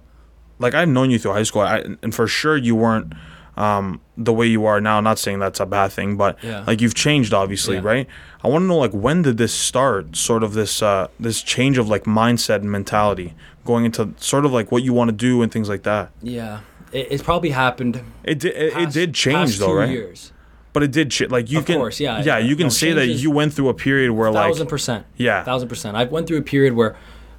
like 0.64 0.74
I've 0.74 0.88
known 0.96 1.08
you 1.12 1.18
through 1.20 1.32
high 1.38 1.42
school 1.50 1.62
I, 1.62 1.78
and 2.02 2.12
for 2.18 2.26
sure 2.26 2.56
you 2.56 2.74
weren't 2.84 3.12
um 3.56 4.00
the 4.16 4.32
way 4.38 4.46
you 4.46 4.62
are 4.70 4.80
now 4.80 4.98
not 5.08 5.16
saying 5.24 5.38
that's 5.38 5.60
a 5.60 5.66
bad 5.66 5.92
thing 5.92 6.16
but 6.16 6.32
Yeah. 6.42 6.64
like 6.66 6.80
you've 6.82 6.94
changed 7.06 7.32
obviously 7.42 7.76
Yeah. 7.76 7.82
right 7.92 8.06
i 8.42 8.48
want 8.48 8.62
to 8.62 8.66
know 8.66 8.78
like 8.86 8.90
when 9.06 9.22
did 9.22 9.36
this 9.36 9.54
start 9.54 10.16
sort 10.16 10.42
of 10.46 10.54
this 10.60 10.82
uh 10.82 11.06
this 11.26 11.38
change 11.54 11.76
of 11.78 11.86
like 11.94 12.04
mindset 12.04 12.56
and 12.64 12.70
mentality 12.78 13.28
going 13.64 13.84
into 13.84 14.02
sort 14.16 14.44
of 14.46 14.52
like 14.58 14.72
what 14.72 14.82
you 14.82 14.92
want 14.98 15.08
to 15.12 15.16
do 15.28 15.40
and 15.42 15.52
things 15.52 15.68
like 15.68 15.84
that 15.84 16.10
Yeah, 16.22 16.60
it, 16.92 17.06
it's 17.12 17.22
probably 17.22 17.50
happened. 17.50 17.94
it 18.24 18.38
did 18.40 18.54
it, 18.56 18.76
it 18.76 18.90
did 18.98 19.14
change 19.14 19.58
though 19.60 19.72
right 19.82 19.88
Years, 20.00 20.32
but 20.72 20.82
it 20.82 20.90
did 20.98 21.06
ch- 21.12 21.30
like 21.36 21.46
you 21.52 21.58
Of 21.60 21.66
can 21.66 21.76
course, 21.78 22.00
yeah, 22.00 22.22
yeah 22.24 22.38
you 22.38 22.56
can 22.56 22.66
No, 22.66 22.70
say 22.82 22.92
that 22.92 23.06
you 23.22 23.30
went 23.30 23.52
through 23.54 23.68
a 23.68 23.74
period 23.86 24.10
where 24.18 24.30
like 24.32 24.48
thousand 24.50 24.66
percent. 24.66 25.06
yeah 25.16 25.44
thousand 25.44 25.68
percent. 25.68 25.96
I 25.96 26.04
went 26.16 26.26
through 26.26 26.38
a 26.38 26.48
period 26.54 26.72
where 26.74 26.92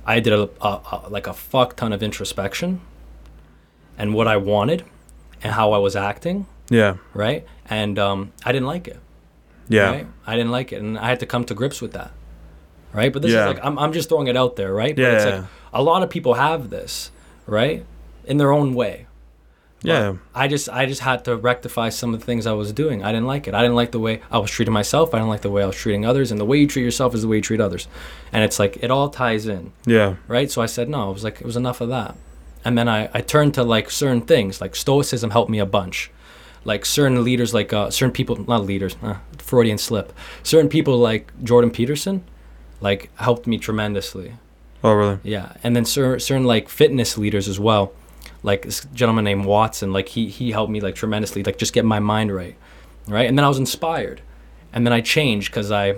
I 0.06 0.20
did 0.26 0.34
a, 0.34 0.44
a, 0.62 0.72
a 0.94 0.98
like 1.10 1.28
a 1.28 1.34
fuck 1.34 1.76
ton 1.76 1.92
of 1.94 2.02
introspection, 2.02 2.80
and 3.98 4.14
what 4.14 4.28
I 4.28 4.38
wanted, 4.38 4.84
and 5.44 5.54
how 5.54 5.72
I 5.74 5.78
was 5.78 5.96
acting, 5.96 6.46
yeah 6.70 6.96
right? 7.14 7.46
And 7.70 7.98
um, 8.00 8.32
I 8.46 8.52
didn't 8.52 8.68
like 8.68 8.88
it. 8.88 9.00
yeah 9.70 9.90
Right? 9.92 10.08
I 10.28 10.36
didn't 10.36 10.52
like 10.52 10.72
it, 10.74 10.82
and 10.82 10.98
I 10.98 11.08
had 11.10 11.20
to 11.22 11.26
come 11.26 11.44
to 11.46 11.54
grips 11.54 11.82
with 11.82 11.94
that. 11.94 12.12
Right? 12.94 13.12
But 13.12 13.22
this 13.22 13.32
Yeah. 13.32 13.42
is 13.50 13.56
like 13.56 13.66
I'm 13.66 13.78
I'm 13.80 13.94
just 13.94 14.10
throwing 14.10 14.28
it 14.28 14.38
out 14.38 14.56
there, 14.56 14.74
right? 14.74 14.96
But 14.96 15.02
Yeah, 15.02 15.16
it's 15.16 15.26
like 15.26 15.44
a 15.74 15.82
lot 15.84 16.04
of 16.04 16.10
people 16.10 16.34
have 16.36 16.70
this, 16.70 17.12
right? 17.46 17.86
In 18.26 18.38
their 18.38 18.52
own 18.52 18.74
way. 18.74 19.08
But 19.82 19.90
yeah 19.92 20.14
I 20.34 20.48
just 20.48 20.68
I 20.70 20.86
just 20.88 21.02
had 21.02 21.26
to 21.26 21.36
rectify 21.36 21.90
some 21.90 22.14
of 22.14 22.20
the 22.20 22.26
things 22.26 22.48
I 22.48 22.54
was 22.54 22.72
doing. 22.74 23.04
I 23.04 23.12
didn't 23.12 23.28
like 23.28 23.48
it. 23.48 23.54
I 23.54 23.62
didn't 23.62 23.76
like 23.76 23.92
the 23.92 24.00
way 24.00 24.22
I 24.32 24.38
was 24.40 24.50
treating 24.50 24.74
myself. 24.74 25.14
I 25.14 25.18
didn't 25.20 25.30
like 25.30 25.42
the 25.42 25.52
way 25.52 25.62
I 25.64 25.68
was 25.68 25.76
treating 25.76 26.06
others. 26.06 26.32
And 26.32 26.40
the 26.40 26.46
way 26.46 26.58
you 26.58 26.66
treat 26.68 26.84
yourself 26.84 27.14
is 27.14 27.22
the 27.22 27.28
way 27.28 27.36
you 27.38 27.42
treat 27.42 27.62
others. 27.62 27.88
And 28.34 28.44
it's 28.44 28.58
like 28.58 28.78
it 28.82 28.90
all 28.90 29.10
ties 29.10 29.46
in, 29.48 29.74
yeah 29.86 30.16
right? 30.28 30.50
So 30.50 30.62
I 30.62 30.66
said 30.68 30.90
no. 30.90 31.10
I 31.10 31.12
was 31.12 31.24
like 31.24 31.38
it 31.42 31.46
was 31.46 31.58
enough 31.58 31.82
of 31.82 31.90
that. 31.90 32.16
And 32.66 32.78
then 32.78 32.88
I 32.90 33.10
I 33.14 33.22
turned 33.22 33.54
to 33.54 33.64
like 33.64 33.90
certain 33.92 34.22
things. 34.22 34.60
Like 34.62 34.76
stoicism 34.76 35.30
helped 35.32 35.50
me 35.52 35.60
a 35.60 35.66
bunch. 35.66 36.12
Like 36.66 36.84
certain 36.86 37.24
leaders, 37.24 37.54
like 37.54 37.72
uh, 37.74 37.92
certain 37.92 38.12
people, 38.12 38.36
not 38.48 38.66
leaders, 38.66 38.96
uh, 39.04 39.18
Freudian 39.38 39.78
slip. 39.78 40.12
Certain 40.42 40.68
people 40.70 40.98
like 40.98 41.32
Jordan 41.44 41.70
Peterson, 41.70 42.24
like 42.82 43.10
helped 43.18 43.46
me 43.46 43.58
tremendously. 43.60 44.34
oh 44.84 44.94
really 44.94 45.20
Yeah, 45.24 45.54
and 45.64 45.76
then 45.76 45.86
cer- 45.86 46.18
certain 46.20 46.46
like 46.46 46.68
fitness 46.70 47.18
leaders 47.20 47.48
as 47.48 47.60
well, 47.60 47.94
like 48.42 48.64
this 48.64 48.86
gentleman 48.96 49.24
named 49.26 49.46
Watson. 49.46 49.94
Like 49.94 50.10
he 50.10 50.28
he 50.28 50.52
helped 50.54 50.72
me 50.72 50.82
like 50.82 50.96
tremendously, 50.96 51.44
like 51.44 51.60
just 51.60 51.74
get 51.74 51.86
my 51.86 52.00
mind 52.00 52.34
right, 52.34 52.56
right. 53.08 53.28
And 53.30 53.38
then 53.38 53.46
I 53.46 53.48
was 53.48 53.60
inspired, 53.60 54.22
and 54.74 54.86
then 54.88 54.94
I 54.94 55.02
changed 55.02 55.52
because 55.52 55.72
I 55.72 55.98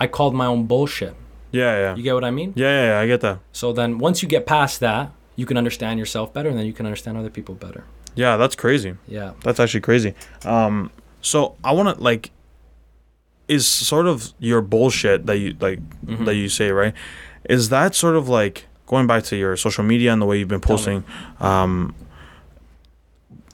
I 0.00 0.08
called 0.08 0.34
my 0.34 0.46
own 0.46 0.66
bullshit. 0.66 1.14
yeah 1.52 1.78
yeah 1.84 1.94
You 1.96 2.02
get 2.02 2.14
what 2.14 2.24
I 2.24 2.30
mean? 2.32 2.52
yeah 2.56 2.68
yeah, 2.80 2.86
yeah 2.90 3.02
i 3.04 3.06
get 3.06 3.20
that 3.20 3.38
So 3.52 3.72
then 3.72 3.98
once 3.98 4.20
you 4.22 4.28
get 4.28 4.44
past 4.46 4.80
that, 4.80 5.10
you 5.38 5.46
can 5.46 5.56
understand 5.56 5.94
yourself 6.02 6.26
better, 6.36 6.48
and 6.50 6.58
then 6.58 6.66
you 6.66 6.72
can 6.78 6.84
understand 6.90 7.14
other 7.16 7.30
people 7.38 7.54
better. 7.66 7.82
yeah 8.24 8.34
that's 8.40 8.56
crazy 8.64 8.92
Yeah. 9.16 9.30
That's 9.44 9.60
actually 9.62 9.84
crazy. 9.88 10.12
Um, 10.54 10.90
so 11.20 11.38
I 11.68 11.70
want 11.72 11.86
to 11.96 12.02
like, 12.10 12.24
is 13.48 13.66
sort 13.66 14.06
of 14.06 14.32
your 14.38 14.60
bullshit 14.60 15.26
that 15.26 15.38
you 15.42 15.56
like 15.60 15.80
Mm-hmm. 16.06 16.24
that 16.26 16.34
you 16.40 16.48
say 16.48 16.68
right? 16.82 16.94
Is 17.56 17.68
that 17.76 17.94
sort 17.94 18.16
of 18.20 18.28
like 18.40 18.56
going 18.86 19.06
back 19.06 19.22
to 19.30 19.36
your 19.36 19.56
social 19.56 19.84
media 19.84 20.12
and 20.12 20.20
the 20.22 20.26
way 20.26 20.38
you've 20.38 20.48
been 20.56 20.60
posting? 20.72 21.04
Um, 21.40 21.94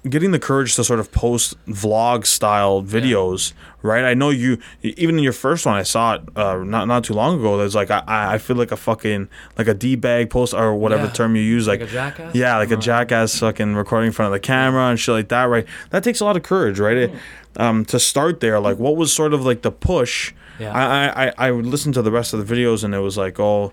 getting 0.08 0.32
the 0.32 0.38
courage 0.38 0.75
to 0.76 0.84
sort 0.84 1.00
of 1.00 1.11
post 1.12 1.54
vlog 1.66 2.26
style 2.26 2.82
videos, 2.82 3.52
right? 3.82 4.04
I 4.04 4.12
know 4.14 4.30
you 4.30 4.58
even 4.82 5.16
in 5.18 5.25
your 5.25 5.32
first 5.32 5.64
one 5.64 5.75
I 5.76 5.82
saw 5.82 6.14
it 6.14 6.23
uh, 6.37 6.58
not 6.64 6.87
not 6.88 7.04
too 7.04 7.14
long 7.14 7.38
ago. 7.40 7.56
There's 7.56 7.75
like 7.75 7.90
I 7.90 8.02
I 8.06 8.38
feel 8.38 8.56
like 8.56 8.70
a 8.73 8.76
fucking 8.76 9.28
like 9.56 9.66
a 9.68 9.75
d 9.75 9.96
bag 9.96 10.28
post 10.30 10.52
or 10.54 10.75
whatever 10.75 11.04
Yeah. 11.04 11.12
term 11.12 11.37
you 11.37 11.42
use 11.42 11.66
Like, 11.66 11.80
like 11.80 11.88
a 11.88 11.92
jackass. 11.92 12.34
yeah, 12.34 12.58
like 12.58 12.70
a 12.70 12.76
jackass 12.76 13.38
fucking 13.38 13.75
recording 13.76 14.08
in 14.08 14.12
front 14.12 14.26
of 14.28 14.32
the 14.32 14.40
camera 14.40 14.88
and 14.90 15.00
shit 15.00 15.14
like 15.14 15.28
that, 15.28 15.44
right? 15.44 15.66
That 15.90 16.04
takes 16.04 16.20
a 16.20 16.25
lot 16.25 16.37
of 16.37 16.42
courage, 16.42 16.78
right? 16.78 16.96
It, 16.96 17.11
um, 17.56 17.84
to 17.87 18.00
start 18.00 18.40
there, 18.40 18.58
like, 18.58 18.78
what 18.80 18.96
was 18.96 19.12
sort 19.12 19.32
of 19.32 19.44
like 19.46 19.62
the 19.62 19.70
push? 19.70 20.32
Yeah. 20.58 20.73
I, 20.73 21.26
I, 21.28 21.32
I 21.38 21.50
would 21.50 21.66
listen 21.66 21.92
to 21.92 22.02
the 22.02 22.11
rest 22.11 22.34
of 22.34 22.46
the 22.46 22.54
videos 22.54 22.84
and 22.84 22.94
it 22.94 22.99
was 22.99 23.16
like, 23.16 23.38
oh, 23.40 23.73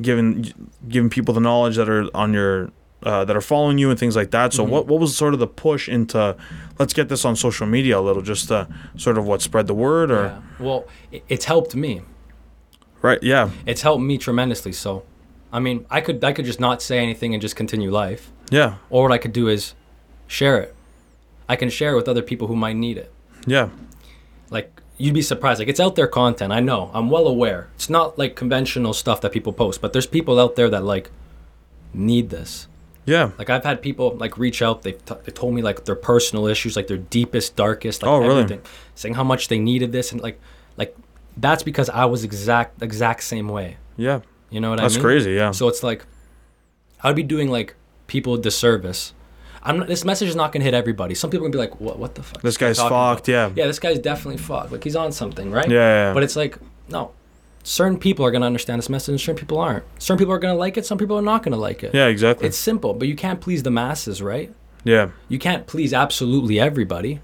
giving 0.00 0.52
giving 0.88 1.10
people 1.10 1.34
the 1.34 1.40
knowledge 1.40 1.76
that 1.76 1.88
are 1.88 2.06
on 2.14 2.32
your 2.32 2.70
uh, 3.02 3.24
that 3.24 3.36
are 3.36 3.40
following 3.40 3.78
you 3.78 3.90
and 3.90 3.98
things 3.98 4.16
like 4.16 4.30
that. 4.32 4.52
So 4.52 4.62
Mm-hmm. 4.62 4.72
what 4.72 4.86
what 4.88 5.00
was 5.00 5.16
sort 5.16 5.32
of 5.34 5.40
the 5.40 5.46
push 5.46 5.88
into 5.88 6.36
let's 6.78 6.92
get 6.92 7.08
this 7.08 7.24
on 7.24 7.36
social 7.36 7.66
media 7.66 7.98
a 7.98 8.00
little, 8.02 8.22
just 8.22 8.48
to 8.48 8.66
sort 8.96 9.18
of 9.18 9.24
what 9.26 9.40
spread 9.42 9.66
the 9.66 9.74
word 9.74 10.10
or 10.10 10.22
Yeah. 10.24 10.40
Well, 10.58 10.86
it's 11.28 11.44
helped 11.46 11.74
me. 11.74 12.02
right? 13.02 13.22
Yeah, 13.22 13.50
It's 13.66 13.82
helped 13.82 14.02
me 14.02 14.18
tremendously. 14.18 14.72
So, 14.72 15.04
I 15.52 15.60
mean, 15.60 15.86
I 15.90 16.00
could 16.00 16.22
I 16.24 16.32
could 16.32 16.44
just 16.44 16.60
not 16.60 16.82
say 16.82 16.98
anything 16.98 17.34
and 17.34 17.40
just 17.42 17.54
continue 17.56 17.90
life. 17.90 18.30
yeah, 18.50 18.74
Or 18.90 19.02
what 19.04 19.12
I 19.12 19.18
could 19.18 19.32
do 19.32 19.46
is 19.48 19.74
share 20.26 20.58
it. 20.58 20.74
I 21.48 21.56
can 21.56 21.70
share 21.70 21.92
it 21.92 21.96
with 21.96 22.08
other 22.08 22.22
people 22.22 22.46
who 22.48 22.56
might 22.56 22.76
need 22.76 22.96
it. 22.98 23.10
yeah, 23.46 23.68
Like 24.50 24.68
you'd 24.98 25.14
be 25.14 25.22
surprised. 25.22 25.60
Like 25.60 25.68
it's 25.68 25.80
out 25.80 25.94
there 25.94 26.08
content. 26.08 26.52
I 26.52 26.60
know. 26.60 26.90
I'm 26.92 27.08
well 27.10 27.26
aware. 27.28 27.68
It's 27.76 27.88
not 27.88 28.18
like 28.18 28.34
conventional 28.34 28.92
stuff 28.92 29.20
that 29.20 29.30
people 29.32 29.52
post, 29.52 29.80
but 29.80 29.92
there's 29.92 30.06
people 30.08 30.38
out 30.40 30.56
there 30.56 30.68
that 30.68 30.82
like 30.82 31.10
need 31.94 32.30
this. 32.30 32.66
Yeah. 33.08 33.30
Like 33.38 33.50
I've 33.50 33.64
had 33.64 33.82
people 33.82 34.14
like 34.16 34.38
reach 34.38 34.60
out. 34.62 34.82
They 34.82 34.92
t- 34.92 35.14
they 35.24 35.32
told 35.32 35.54
me 35.54 35.62
like 35.62 35.84
their 35.86 35.96
personal 35.96 36.46
issues, 36.46 36.76
like 36.76 36.86
their 36.86 36.98
deepest, 36.98 37.56
darkest, 37.56 38.02
like 38.02 38.10
Oh, 38.10 38.18
really? 38.20 38.42
everything, 38.42 38.60
saying 38.94 39.14
how 39.14 39.24
much 39.24 39.48
they 39.48 39.58
needed 39.58 39.90
this 39.92 40.12
and 40.12 40.20
like 40.20 40.38
like 40.76 40.94
that's 41.36 41.62
because 41.62 41.88
I 41.90 42.04
was 42.04 42.22
exact 42.24 42.82
exact 42.82 43.22
same 43.22 43.48
way. 43.48 43.76
Yeah, 43.96 44.20
You 44.50 44.60
know 44.60 44.70
what 44.70 44.78
that's 44.80 44.94
I 44.94 44.98
mean? 44.98 45.02
That's 45.02 45.04
crazy. 45.24 45.32
Yeah, 45.32 45.50
So 45.52 45.66
it's 45.68 45.82
like 45.82 46.04
I'd 47.02 47.16
be 47.16 47.22
doing 47.22 47.48
like 47.50 47.74
people 48.06 48.34
a 48.34 48.38
disservice. 48.40 49.12
I'm 49.62 49.78
not, 49.78 49.88
this 49.88 50.04
message 50.04 50.28
is 50.28 50.36
not 50.36 50.52
gonna 50.52 50.64
hit 50.64 50.74
everybody. 50.74 51.14
Some 51.14 51.30
people 51.30 51.46
are 51.46 51.50
gonna 51.50 51.64
be 51.64 51.70
like, 51.70 51.80
what? 51.80 51.98
What 51.98 52.14
the 52.14 52.22
fuck? 52.22 52.42
This 52.42 52.56
guy's 52.56 52.76
talking 52.76 52.88
about?" 52.96 53.16
fucked. 53.16 53.28
Yeah. 53.28 53.50
Yeah, 53.54 53.66
this 53.66 53.78
guy's 53.78 53.98
definitely 53.98 54.38
fucked. 54.38 54.70
Like 54.72 54.84
he's 54.84 54.96
on 54.96 55.10
something, 55.12 55.50
right? 55.50 55.68
Yeah, 55.68 55.76
yeah, 55.76 56.08
yeah. 56.08 56.14
But 56.14 56.22
it's 56.22 56.36
like, 56.36 56.58
no. 56.88 57.10
Certain 57.68 57.98
people 57.98 58.24
are 58.24 58.30
gonna 58.30 58.46
understand 58.46 58.78
this 58.80 58.88
message, 58.88 59.10
and 59.12 59.20
certain 59.20 59.38
people 59.38 59.58
aren't. 59.58 59.84
Certain 60.02 60.16
people 60.18 60.32
are 60.32 60.38
gonna 60.38 60.54
like 60.54 60.78
it. 60.78 60.86
Some 60.86 60.96
people 60.96 61.18
are 61.18 61.22
not 61.22 61.42
gonna 61.42 61.56
like 61.58 61.84
it. 61.84 61.94
Yeah, 61.94 62.06
exactly. 62.06 62.46
It's 62.48 62.56
simple, 62.56 62.94
but 62.94 63.08
you 63.08 63.14
can't 63.14 63.40
please 63.42 63.62
the 63.62 63.70
masses, 63.70 64.22
right? 64.22 64.50
yeah. 64.84 65.10
You 65.28 65.38
can't 65.38 65.66
please 65.66 65.92
absolutely 65.92 66.58
everybody, 66.58 67.20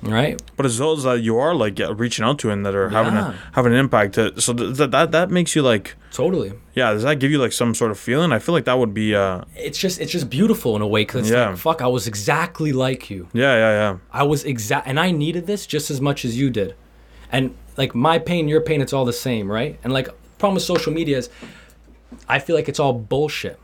right? 0.00 0.40
But 0.56 0.64
it's 0.64 0.78
those 0.78 1.02
that 1.04 1.20
you 1.20 1.36
are 1.36 1.54
like 1.54 1.78
reaching 1.96 2.24
out 2.24 2.38
to 2.38 2.50
and 2.50 2.64
that 2.64 2.74
are 2.74 2.88
having 2.88 3.14
a, 3.14 3.38
having 3.52 3.72
an 3.72 3.78
impact. 3.78 4.14
To, 4.14 4.40
so 4.40 4.54
th- 4.54 4.76
that 4.78 4.90
that 4.92 5.12
that 5.12 5.30
makes 5.30 5.54
you 5.54 5.60
like 5.62 5.94
Totally. 6.10 6.52
yeah. 6.74 6.92
Does 6.92 7.02
that 7.02 7.16
give 7.20 7.30
you 7.30 7.38
like 7.38 7.52
some 7.52 7.74
sort 7.74 7.90
of 7.90 7.98
feeling? 7.98 8.32
I 8.32 8.38
feel 8.38 8.54
like 8.54 8.64
that 8.64 8.78
would 8.78 8.94
be 8.94 9.14
uh 9.14 9.42
It's 9.56 9.78
just 9.78 10.00
it's 10.00 10.10
just 10.12 10.30
beautiful 10.30 10.74
in 10.76 10.80
a 10.82 10.88
way 10.88 11.02
because 11.02 11.30
Yeah. 11.30 11.50
like 11.50 11.58
fuck, 11.58 11.82
I 11.82 11.86
was 11.86 12.06
exactly 12.06 12.72
like 12.72 13.10
you. 13.10 13.28
yeah 13.34 13.54
yeah 13.56 13.72
yeah 13.72 13.98
I 14.10 14.22
was 14.22 14.44
exact, 14.44 14.86
and 14.88 14.98
I 14.98 15.10
needed 15.10 15.46
this 15.46 15.66
just 15.66 15.90
as 15.90 16.00
much 16.00 16.24
as 16.24 16.38
you 16.38 16.48
did. 16.48 16.74
And 17.32 17.54
like 17.76 17.94
my 17.94 18.18
pain, 18.18 18.48
your 18.48 18.60
pain, 18.60 18.80
it's 18.80 18.92
all 18.92 19.04
the 19.04 19.12
same, 19.12 19.50
right? 19.50 19.78
And 19.84 19.92
like 19.92 20.08
problem 20.38 20.54
with 20.54 20.64
social 20.64 20.92
media 20.92 21.18
is, 21.18 21.30
I 22.28 22.38
feel 22.38 22.56
like 22.56 22.68
it's 22.68 22.80
all 22.80 22.92
bullshit. 22.92 23.58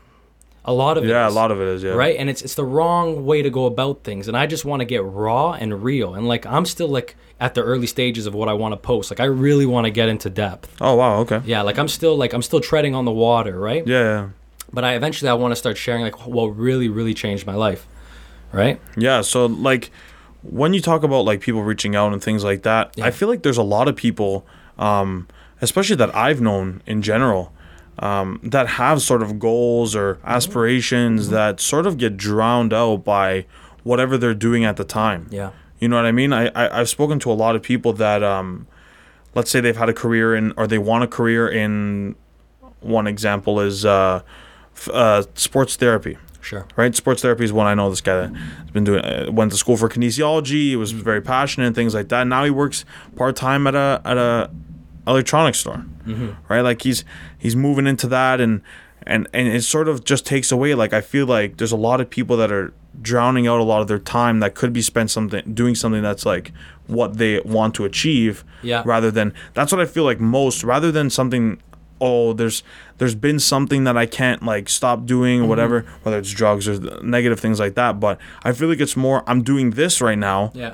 A 0.63 0.73
lot 0.73 0.97
of 0.97 1.05
it 1.05 1.09
yeah. 1.09 1.27
A 1.27 1.31
lot 1.31 1.49
of 1.49 1.61
it 1.61 1.67
is 1.67 1.83
yeah. 1.83 1.91
right? 1.91 2.17
And 2.17 2.29
it's 2.29 2.41
it's 2.41 2.55
the 2.55 2.65
wrong 2.65 3.25
way 3.25 3.41
to 3.41 3.49
go 3.49 3.65
about 3.65 4.03
things. 4.03 4.27
And 4.27 4.35
I 4.35 4.47
just 4.47 4.65
want 4.65 4.81
to 4.81 4.85
get 4.85 5.03
raw 5.03 5.53
and 5.53 5.81
real. 5.81 6.13
And 6.13 6.27
like 6.27 6.45
I'm 6.45 6.65
still 6.65 6.89
like 6.89 7.15
at 7.39 7.53
the 7.53 7.63
early 7.63 7.87
stages 7.87 8.25
of 8.25 8.33
what 8.33 8.49
I 8.49 8.53
want 8.53 8.73
to 8.73 8.77
post. 8.77 9.09
Like 9.09 9.21
I 9.21 9.25
really 9.25 9.65
want 9.65 9.85
to 9.85 9.91
get 9.91 10.09
into 10.09 10.29
depth. 10.29 10.75
Oh 10.81 10.95
wow. 10.95 11.19
Okay. 11.19 11.41
Yeah, 11.45 11.61
like 11.61 11.77
I'm 11.77 11.87
still 11.87 12.17
like 12.17 12.33
I'm 12.33 12.41
still 12.41 12.59
treading 12.59 12.95
on 12.95 13.05
the 13.05 13.11
water, 13.11 13.57
right? 13.57 13.87
Yeah. 13.87 14.03
yeah. 14.03 14.29
But 14.73 14.83
I 14.83 14.95
eventually 14.95 15.29
I 15.29 15.35
want 15.35 15.53
to 15.53 15.55
start 15.55 15.77
sharing 15.77 16.01
like 16.01 16.27
what 16.27 16.47
really 16.47 16.89
really 16.89 17.13
changed 17.13 17.47
my 17.47 17.55
life, 17.55 17.87
right? 18.51 18.81
Yeah, 18.97 19.21
so 19.21 19.45
like 19.45 19.89
when 20.49 20.73
you 20.73 20.81
talk 20.81 21.03
about 21.03 21.25
like 21.25 21.41
people 21.41 21.63
reaching 21.63 21.95
out 21.95 22.13
and 22.13 22.21
things 22.23 22.43
like 22.43 22.63
that, 22.63 22.93
Yeah. 22.95 23.05
I 23.05 23.11
feel 23.11 23.27
like 23.27 23.43
there's 23.43 23.57
a 23.57 23.63
lot 23.63 23.87
of 23.87 23.95
people, 23.95 24.45
um, 24.79 25.27
especially 25.61 25.95
that 25.97 26.15
I've 26.15 26.39
known 26.41 26.81
in 26.85 27.01
general, 27.01 27.51
um, 27.99 28.39
that 28.43 28.67
have 28.67 29.01
sort 29.01 29.21
of 29.21 29.39
goals 29.39 29.95
or 29.95 30.15
Mm-hmm. 30.15 30.27
aspirations 30.29 31.29
that 31.29 31.59
sort 31.59 31.85
of 31.87 31.97
get 31.97 32.15
drowned 32.17 32.73
out 32.73 33.03
by 33.03 33.45
whatever 33.83 34.17
they're 34.17 34.33
doing 34.35 34.63
at 34.65 34.77
the 34.77 34.83
time. 34.83 35.27
Yeah. 35.31 35.51
You 35.79 35.87
know 35.87 35.95
what 35.95 36.05
I 36.05 36.11
mean? 36.11 36.33
I, 36.33 36.47
I 36.55 36.79
I've 36.79 36.89
spoken 36.89 37.19
to 37.19 37.31
a 37.31 37.33
lot 37.33 37.55
of 37.55 37.61
people 37.61 37.93
that, 37.93 38.23
um, 38.23 38.67
let's 39.35 39.49
say 39.51 39.59
they've 39.61 39.77
had 39.77 39.89
a 39.89 39.93
career 39.93 40.35
in 40.35 40.53
or 40.57 40.65
they 40.67 40.77
want 40.79 41.03
a 41.03 41.07
career 41.07 41.47
in. 41.47 42.15
One 42.81 43.07
example 43.07 43.59
is 43.59 43.85
uh, 43.85 44.21
f- 44.75 44.89
uh, 44.93 45.23
sports 45.33 45.75
therapy 45.75 46.17
Sure. 46.47 46.65
right? 46.77 46.95
Sports 46.95 47.21
therapy 47.21 47.43
is 47.43 47.51
one 47.51 47.67
I 47.67 47.73
know. 47.73 47.89
This 47.89 48.01
guy 48.01 48.15
that 48.27 48.35
has 48.35 48.71
been 48.71 48.83
doing, 48.85 49.03
uh, 49.03 49.27
went 49.31 49.51
to 49.51 49.57
school 49.57 49.75
for 49.77 49.89
kinesiology. 49.89 50.69
He 50.69 50.75
was 50.77 50.91
very 50.93 51.21
passionate 51.21 51.67
and 51.67 51.75
things 51.75 51.93
like 51.93 52.07
that. 52.09 52.25
Now 52.25 52.43
he 52.45 52.49
works 52.51 52.85
part 53.17 53.35
time 53.35 53.67
at 53.67 53.75
a 53.75 54.01
at 54.05 54.17
a 54.17 54.49
electronics 55.05 55.59
store, 55.59 55.85
right? 56.49 56.61
Like 56.61 56.81
he's 56.83 57.03
he's 57.37 57.55
moving 57.55 57.87
into 57.87 58.07
that, 58.07 58.39
and 58.39 58.61
and 59.05 59.27
and 59.33 59.47
it 59.47 59.63
sort 59.63 59.87
of 59.87 60.03
just 60.05 60.25
takes 60.25 60.51
away. 60.51 60.73
Like 60.75 60.93
I 60.93 61.01
feel 61.01 61.25
like 61.25 61.57
there's 61.57 61.71
a 61.73 61.77
lot 61.77 61.99
of 62.01 62.09
people 62.09 62.37
that 62.37 62.51
are 62.51 62.73
drowning 63.01 63.45
out 63.47 63.59
a 63.59 63.63
lot 63.63 63.81
of 63.81 63.87
their 63.87 63.99
time 63.99 64.39
that 64.39 64.55
could 64.55 64.73
be 64.73 64.81
spent 64.81 65.11
something 65.11 65.53
doing 65.53 65.75
something 65.75 66.01
that's 66.01 66.25
like 66.25 66.51
what 66.87 67.17
they 67.19 67.39
want 67.41 67.75
to 67.75 67.85
achieve 67.85 68.43
Yeah. 68.63 68.81
rather 68.85 69.11
than 69.11 69.33
that's 69.53 69.71
what 69.71 69.79
I 69.79 69.85
feel 69.85 70.03
like 70.03 70.19
most 70.19 70.63
rather 70.63 70.91
than 70.91 71.11
something 71.11 71.59
oh 71.99 72.33
there's 72.33 72.63
there's 72.97 73.15
been 73.15 73.39
something 73.39 73.83
that 73.85 73.97
I 73.97 74.05
can't 74.05 74.43
like 74.43 74.69
stop 74.69 75.05
doing 75.05 75.39
or 75.39 75.41
Mm-hmm. 75.43 75.49
whatever 75.49 75.85
whether 76.03 76.17
it's 76.19 76.31
drugs 76.31 76.67
or 76.67 76.79
negative 77.03 77.39
things 77.39 77.59
like 77.59 77.75
that 77.75 77.99
but 77.99 78.19
I 78.43 78.51
feel 78.53 78.67
like 78.69 78.79
it's 78.79 78.95
more 78.97 79.23
I'm 79.27 79.41
doing 79.43 79.71
this 79.71 80.01
right 80.01 80.17
now 80.17 80.51
Yeah. 80.53 80.73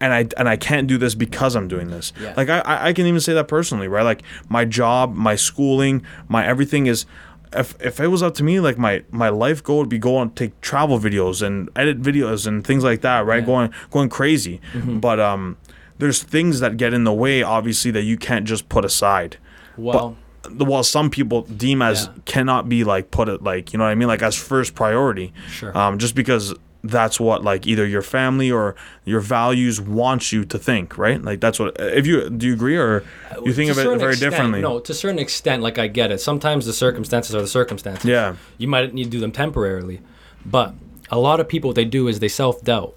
and 0.00 0.12
I 0.12 0.28
and 0.36 0.48
I 0.48 0.56
can't 0.56 0.86
do 0.86 0.98
this 0.98 1.14
because 1.14 1.54
I'm 1.54 1.68
doing 1.68 1.88
this. 1.90 2.12
Yeah. 2.20 2.34
Like 2.36 2.48
I 2.48 2.62
I 2.88 2.92
can 2.92 3.06
even 3.06 3.20
say 3.20 3.34
that 3.34 3.48
personally, 3.48 3.88
right? 3.88 4.02
Like 4.02 4.22
my 4.48 4.64
job, 4.64 5.14
my 5.14 5.36
schooling, 5.36 6.02
my 6.28 6.44
everything 6.46 6.86
is. 6.86 7.06
If, 7.54 7.74
if 7.82 8.00
it 8.00 8.06
was 8.08 8.22
up 8.22 8.32
to 8.36 8.42
me, 8.44 8.60
like 8.60 8.78
my, 8.78 9.04
my 9.10 9.28
life 9.28 9.62
goal 9.62 9.80
would 9.80 9.90
be 9.90 9.98
go 9.98 10.16
on 10.16 10.30
take 10.30 10.58
travel 10.62 10.98
videos 10.98 11.42
and 11.46 11.68
edit 11.76 12.00
videos 12.00 12.46
and 12.46 12.66
things 12.66 12.82
like 12.82 13.02
that, 13.02 13.26
right? 13.26 13.40
Yeah. 13.40 13.46
Going 13.46 13.74
going 13.90 14.08
crazy. 14.08 14.58
But 14.74 15.20
um, 15.20 15.58
there's 15.98 16.22
things 16.22 16.60
that 16.60 16.78
get 16.78 16.94
in 16.94 17.04
the 17.04 17.12
way, 17.12 17.42
obviously, 17.42 17.90
that 17.90 18.04
you 18.04 18.16
can't 18.16 18.46
just 18.46 18.70
put 18.70 18.86
aside. 18.86 19.36
Well, 19.76 20.16
The 20.48 20.64
well, 20.64 20.82
some 20.82 21.08
people 21.10 21.42
deem 21.42 21.82
as 21.82 22.06
Yeah. 22.06 22.12
cannot 22.24 22.68
be 22.68 22.84
like 22.84 23.10
put 23.10 23.28
it 23.28 23.42
like 23.42 23.72
you 23.72 23.78
know 23.78 23.84
what 23.84 23.90
I 23.90 23.94
mean, 23.94 24.08
like 24.08 24.22
as 24.22 24.34
first 24.36 24.74
priority. 24.74 25.32
Sure. 25.50 25.76
Um, 25.76 25.98
just 25.98 26.14
because 26.14 26.54
that's 26.84 27.20
what 27.20 27.44
like 27.44 27.64
either 27.66 27.86
your 27.86 28.02
family 28.02 28.50
or 28.50 28.74
your 29.04 29.20
values 29.20 29.80
wants 29.80 30.32
you 30.32 30.44
to 30.44 30.58
think, 30.58 30.98
right? 30.98 31.22
Like 31.22 31.40
that's 31.40 31.60
what. 31.60 31.76
If 31.78 32.06
you 32.08 32.28
do 32.28 32.48
you 32.48 32.54
agree 32.54 32.76
or 32.76 33.04
you 33.44 33.52
think 33.52 33.70
of 33.70 33.78
it 33.78 33.84
very 33.84 34.12
extent, 34.12 34.18
differently? 34.32 34.60
No, 34.62 34.80
to 34.80 34.90
a 34.92 34.94
certain 34.94 35.20
extent, 35.20 35.62
like 35.62 35.78
I 35.78 35.86
get 35.86 36.10
it. 36.10 36.20
Sometimes 36.20 36.66
the 36.66 36.72
circumstances 36.72 37.36
are 37.36 37.40
the 37.40 37.46
circumstances. 37.46 38.04
Yeah. 38.04 38.34
You 38.58 38.66
might 38.66 38.92
need 38.92 39.04
to 39.04 39.10
do 39.10 39.20
them 39.20 39.30
temporarily, 39.30 40.00
but 40.44 40.74
a 41.10 41.18
lot 41.18 41.38
of 41.38 41.48
people 41.48 41.68
what 41.68 41.76
they 41.76 41.84
do 41.84 42.08
is 42.08 42.18
they 42.18 42.26
self 42.28 42.64
doubt, 42.64 42.96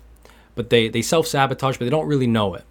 but 0.55 0.71
they 0.71 0.87
they 0.89 1.03
self 1.03 1.27
sabotage, 1.27 1.77
but 1.77 1.85
they 1.85 1.91
don't 1.91 2.07
really 2.07 2.27
know 2.27 2.55
it. 2.55 2.63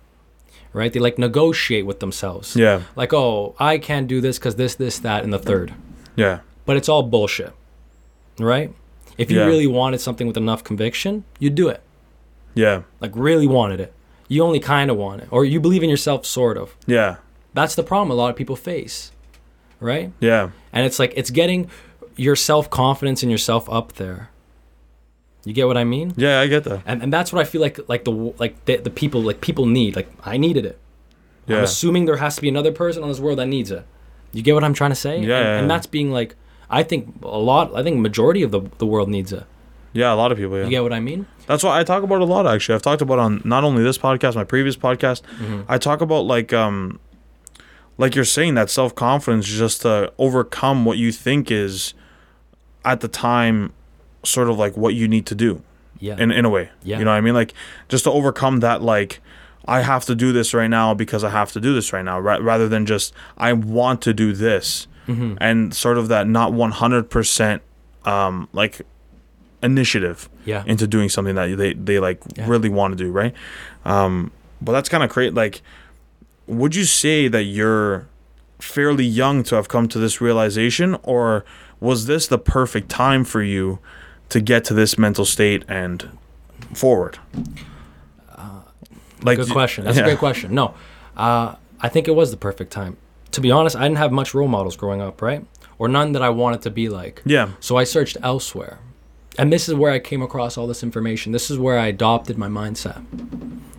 Right? 0.74 0.92
They 0.92 1.00
like 1.00 1.18
negotiate 1.18 1.86
with 1.86 2.00
themselves. 2.00 2.54
Yeah. 2.56 2.82
Like, 2.96 3.12
oh, 3.14 3.54
I 3.58 3.78
can't 3.78 4.06
do 4.08 4.20
this 4.20 4.38
because 4.38 4.56
this, 4.56 4.74
this, 4.74 4.98
that, 4.98 5.24
and 5.24 5.32
the 5.32 5.38
third. 5.38 5.72
Yeah. 6.16 6.40
But 6.66 6.76
it's 6.76 6.88
all 6.88 7.02
bullshit. 7.04 7.52
Right? 8.38 8.74
If 9.16 9.30
you 9.30 9.38
Yeah. 9.38 9.46
really 9.46 9.66
wanted 9.68 10.00
something 10.00 10.26
with 10.26 10.36
enough 10.36 10.62
conviction, 10.64 11.24
you'd 11.38 11.54
do 11.54 11.68
it. 11.68 11.80
Yeah. 12.54 12.82
Like 13.00 13.12
really 13.14 13.46
wanted 13.46 13.80
it. 13.80 13.92
You 14.28 14.42
only 14.42 14.58
kind 14.60 14.90
of 14.90 14.96
want 14.96 15.22
it, 15.22 15.28
or 15.30 15.44
you 15.44 15.60
believe 15.60 15.82
in 15.84 15.90
yourself, 15.90 16.26
sort 16.26 16.56
of. 16.56 16.74
Yeah. 16.86 17.16
That's 17.52 17.74
the 17.76 17.82
problem 17.84 18.10
a 18.10 18.14
lot 18.14 18.30
of 18.30 18.36
people 18.36 18.56
face, 18.56 19.12
right? 19.78 20.10
Yeah. 20.18 20.50
And 20.72 20.84
it's 20.86 20.98
like 20.98 21.12
it's 21.14 21.30
getting 21.30 21.70
your 22.16 22.34
self 22.34 22.68
confidence 22.68 23.22
and 23.22 23.30
yourself 23.30 23.68
up 23.70 23.92
there. 23.92 24.30
You 25.44 25.52
get 25.52 25.66
what 25.66 25.76
I 25.76 25.84
mean? 25.84 26.12
Yeah. 26.16 26.40
I 26.40 26.46
get 26.46 26.64
that. 26.64 26.82
And, 26.86 27.02
and 27.02 27.12
that's 27.12 27.32
what 27.32 27.40
I 27.40 27.44
feel 27.44 27.60
like 27.60 27.78
like 27.88 28.04
the 28.04 28.10
like 28.10 28.64
the, 28.64 28.76
the 28.78 28.90
people 28.90 29.22
like 29.22 29.40
people 29.40 29.66
need. 29.66 29.96
Like 29.96 30.08
I 30.24 30.36
needed 30.36 30.64
it. 30.64 30.78
Yeah. 31.46 31.58
I'm 31.58 31.64
assuming 31.64 32.06
there 32.06 32.16
has 32.16 32.36
to 32.36 32.42
be 32.42 32.48
another 32.48 32.72
person 32.72 33.02
on 33.02 33.08
this 33.08 33.20
world 33.20 33.38
that 33.38 33.46
needs 33.46 33.70
it. 33.70 33.84
You 34.32 34.42
get 34.42 34.54
what 34.54 34.64
I'm 34.64 34.74
trying 34.74 34.90
to 34.90 34.96
say? 34.96 35.16
Yeah, 35.16 35.20
And, 35.20 35.28
yeah, 35.28 35.58
and 35.58 35.70
that's 35.70 35.86
being 35.86 36.10
like 36.10 36.36
I 36.70 36.82
think 36.82 37.14
a 37.22 37.38
lot. 37.38 37.74
I 37.74 37.82
think 37.82 37.98
majority 37.98 38.42
of 38.42 38.50
the 38.50 38.62
the 38.78 38.86
world 38.86 39.08
needs 39.08 39.32
it. 39.32 39.44
Yeah. 39.92 40.12
A 40.12 40.16
lot 40.16 40.32
of 40.32 40.38
people. 40.38 40.56
Yeah. 40.56 40.64
You 40.64 40.70
get 40.70 40.82
what 40.82 40.92
I 40.92 41.00
mean? 41.00 41.26
That's 41.46 41.62
what 41.62 41.72
I 41.72 41.84
talk 41.84 42.02
about 42.02 42.20
a 42.20 42.24
lot. 42.24 42.46
Actually, 42.46 42.76
I've 42.76 42.82
talked 42.82 43.02
about 43.02 43.18
on 43.18 43.42
not 43.44 43.64
only 43.64 43.82
this 43.82 43.98
podcast, 43.98 44.34
my 44.34 44.44
previous 44.44 44.76
podcast. 44.76 45.22
Mm-hmm. 45.38 45.62
I 45.68 45.78
talk 45.78 46.00
about 46.00 46.22
like 46.22 46.52
um, 46.52 46.98
like 47.98 48.14
you're 48.14 48.24
saying 48.24 48.54
that 48.54 48.70
self 48.70 48.94
confidence 48.94 49.46
just 49.46 49.82
to 49.82 50.12
overcome 50.18 50.84
what 50.84 50.98
you 50.98 51.12
think 51.12 51.50
is, 51.50 51.94
at 52.84 53.00
the 53.00 53.08
time, 53.08 53.72
sort 54.24 54.48
of 54.50 54.58
like 54.58 54.76
what 54.76 54.94
you 54.94 55.06
need 55.08 55.26
to 55.26 55.34
do. 55.34 55.62
Yeah. 56.00 56.16
in 56.18 56.30
in 56.32 56.44
a 56.44 56.50
way. 56.50 56.70
Yeah. 56.82 56.98
You 56.98 57.04
know 57.04 57.12
what 57.12 57.16
I 57.18 57.20
mean? 57.22 57.34
Like 57.34 57.54
just 57.88 58.04
to 58.04 58.10
overcome 58.10 58.60
that 58.60 58.82
like 58.82 59.20
I 59.66 59.80
have 59.82 60.04
to 60.06 60.14
do 60.14 60.32
this 60.32 60.52
right 60.52 60.68
now 60.68 60.92
because 60.92 61.24
I 61.24 61.30
have 61.30 61.52
to 61.52 61.60
do 61.60 61.72
this 61.72 61.92
right 61.92 62.04
now 62.04 62.18
ra- 62.20 62.38
rather 62.42 62.68
than 62.68 62.84
just 62.84 63.14
I 63.38 63.52
want 63.54 64.02
to 64.02 64.12
do 64.12 64.32
this. 64.34 64.86
Mm-hmm. 65.06 65.36
And 65.40 65.74
sort 65.74 65.96
of 65.96 66.08
that 66.08 66.26
not 66.26 66.52
100% 66.52 67.60
um 68.04 68.48
like 68.52 68.82
initiative 69.62 70.28
Yeah. 70.44 70.62
into 70.66 70.86
doing 70.86 71.08
something 71.08 71.34
that 71.36 71.56
they 71.56 71.72
they 71.74 71.98
like 71.98 72.20
Yeah. 72.36 72.46
really 72.48 72.68
want 72.68 72.96
to 72.98 73.04
do, 73.04 73.10
right? 73.10 73.32
Um 73.84 74.30
but 74.60 74.72
that's 74.72 74.88
kind 74.88 75.02
of 75.02 75.10
great 75.10 75.32
like 75.34 75.62
would 76.46 76.74
you 76.74 76.84
say 76.84 77.28
that 77.28 77.44
you're 77.44 78.06
fairly 78.58 79.04
young 79.04 79.42
to 79.44 79.54
have 79.56 79.68
come 79.68 79.88
to 79.88 79.98
this 79.98 80.20
realization 80.20 80.96
or 81.02 81.44
was 81.80 82.06
this 82.06 82.26
the 82.26 82.38
perfect 82.38 82.88
time 82.90 83.24
for 83.24 83.42
you 83.42 83.78
to 84.28 84.40
get 84.40 84.64
to 84.64 84.74
this 84.74 84.98
mental 84.98 85.24
state 85.24 85.64
and 85.68 86.18
forward 86.72 87.18
like 89.24 89.38
Good 89.38 89.50
question. 89.50 89.84
That's 89.84 89.96
yeah. 89.96 90.04
a 90.04 90.06
great 90.06 90.18
question. 90.18 90.54
No, 90.54 90.74
uh, 91.16 91.56
I 91.80 91.88
think 91.88 92.06
it 92.06 92.12
was 92.12 92.30
the 92.30 92.36
perfect 92.36 92.72
time. 92.72 92.96
To 93.32 93.40
be 93.40 93.50
honest, 93.50 93.74
I 93.74 93.82
didn't 93.82 93.98
have 93.98 94.12
much 94.12 94.34
role 94.34 94.48
models 94.48 94.76
growing 94.76 95.00
up, 95.00 95.20
right? 95.20 95.44
Or 95.78 95.88
none 95.88 96.12
that 96.12 96.22
I 96.22 96.30
wanted 96.30 96.62
to 96.62 96.70
be 96.70 96.88
like. 96.88 97.20
yeah 97.24 97.50
So 97.58 97.76
I 97.76 97.84
searched 97.84 98.16
elsewhere. 98.22 98.78
And 99.36 99.52
this 99.52 99.68
is 99.68 99.74
where 99.74 99.90
I 99.90 99.98
came 99.98 100.22
across 100.22 100.56
all 100.56 100.68
this 100.68 100.84
information. 100.84 101.32
This 101.32 101.50
is 101.50 101.58
where 101.58 101.76
I 101.76 101.88
adopted 101.88 102.38
my 102.38 102.46
mindset. 102.46 103.04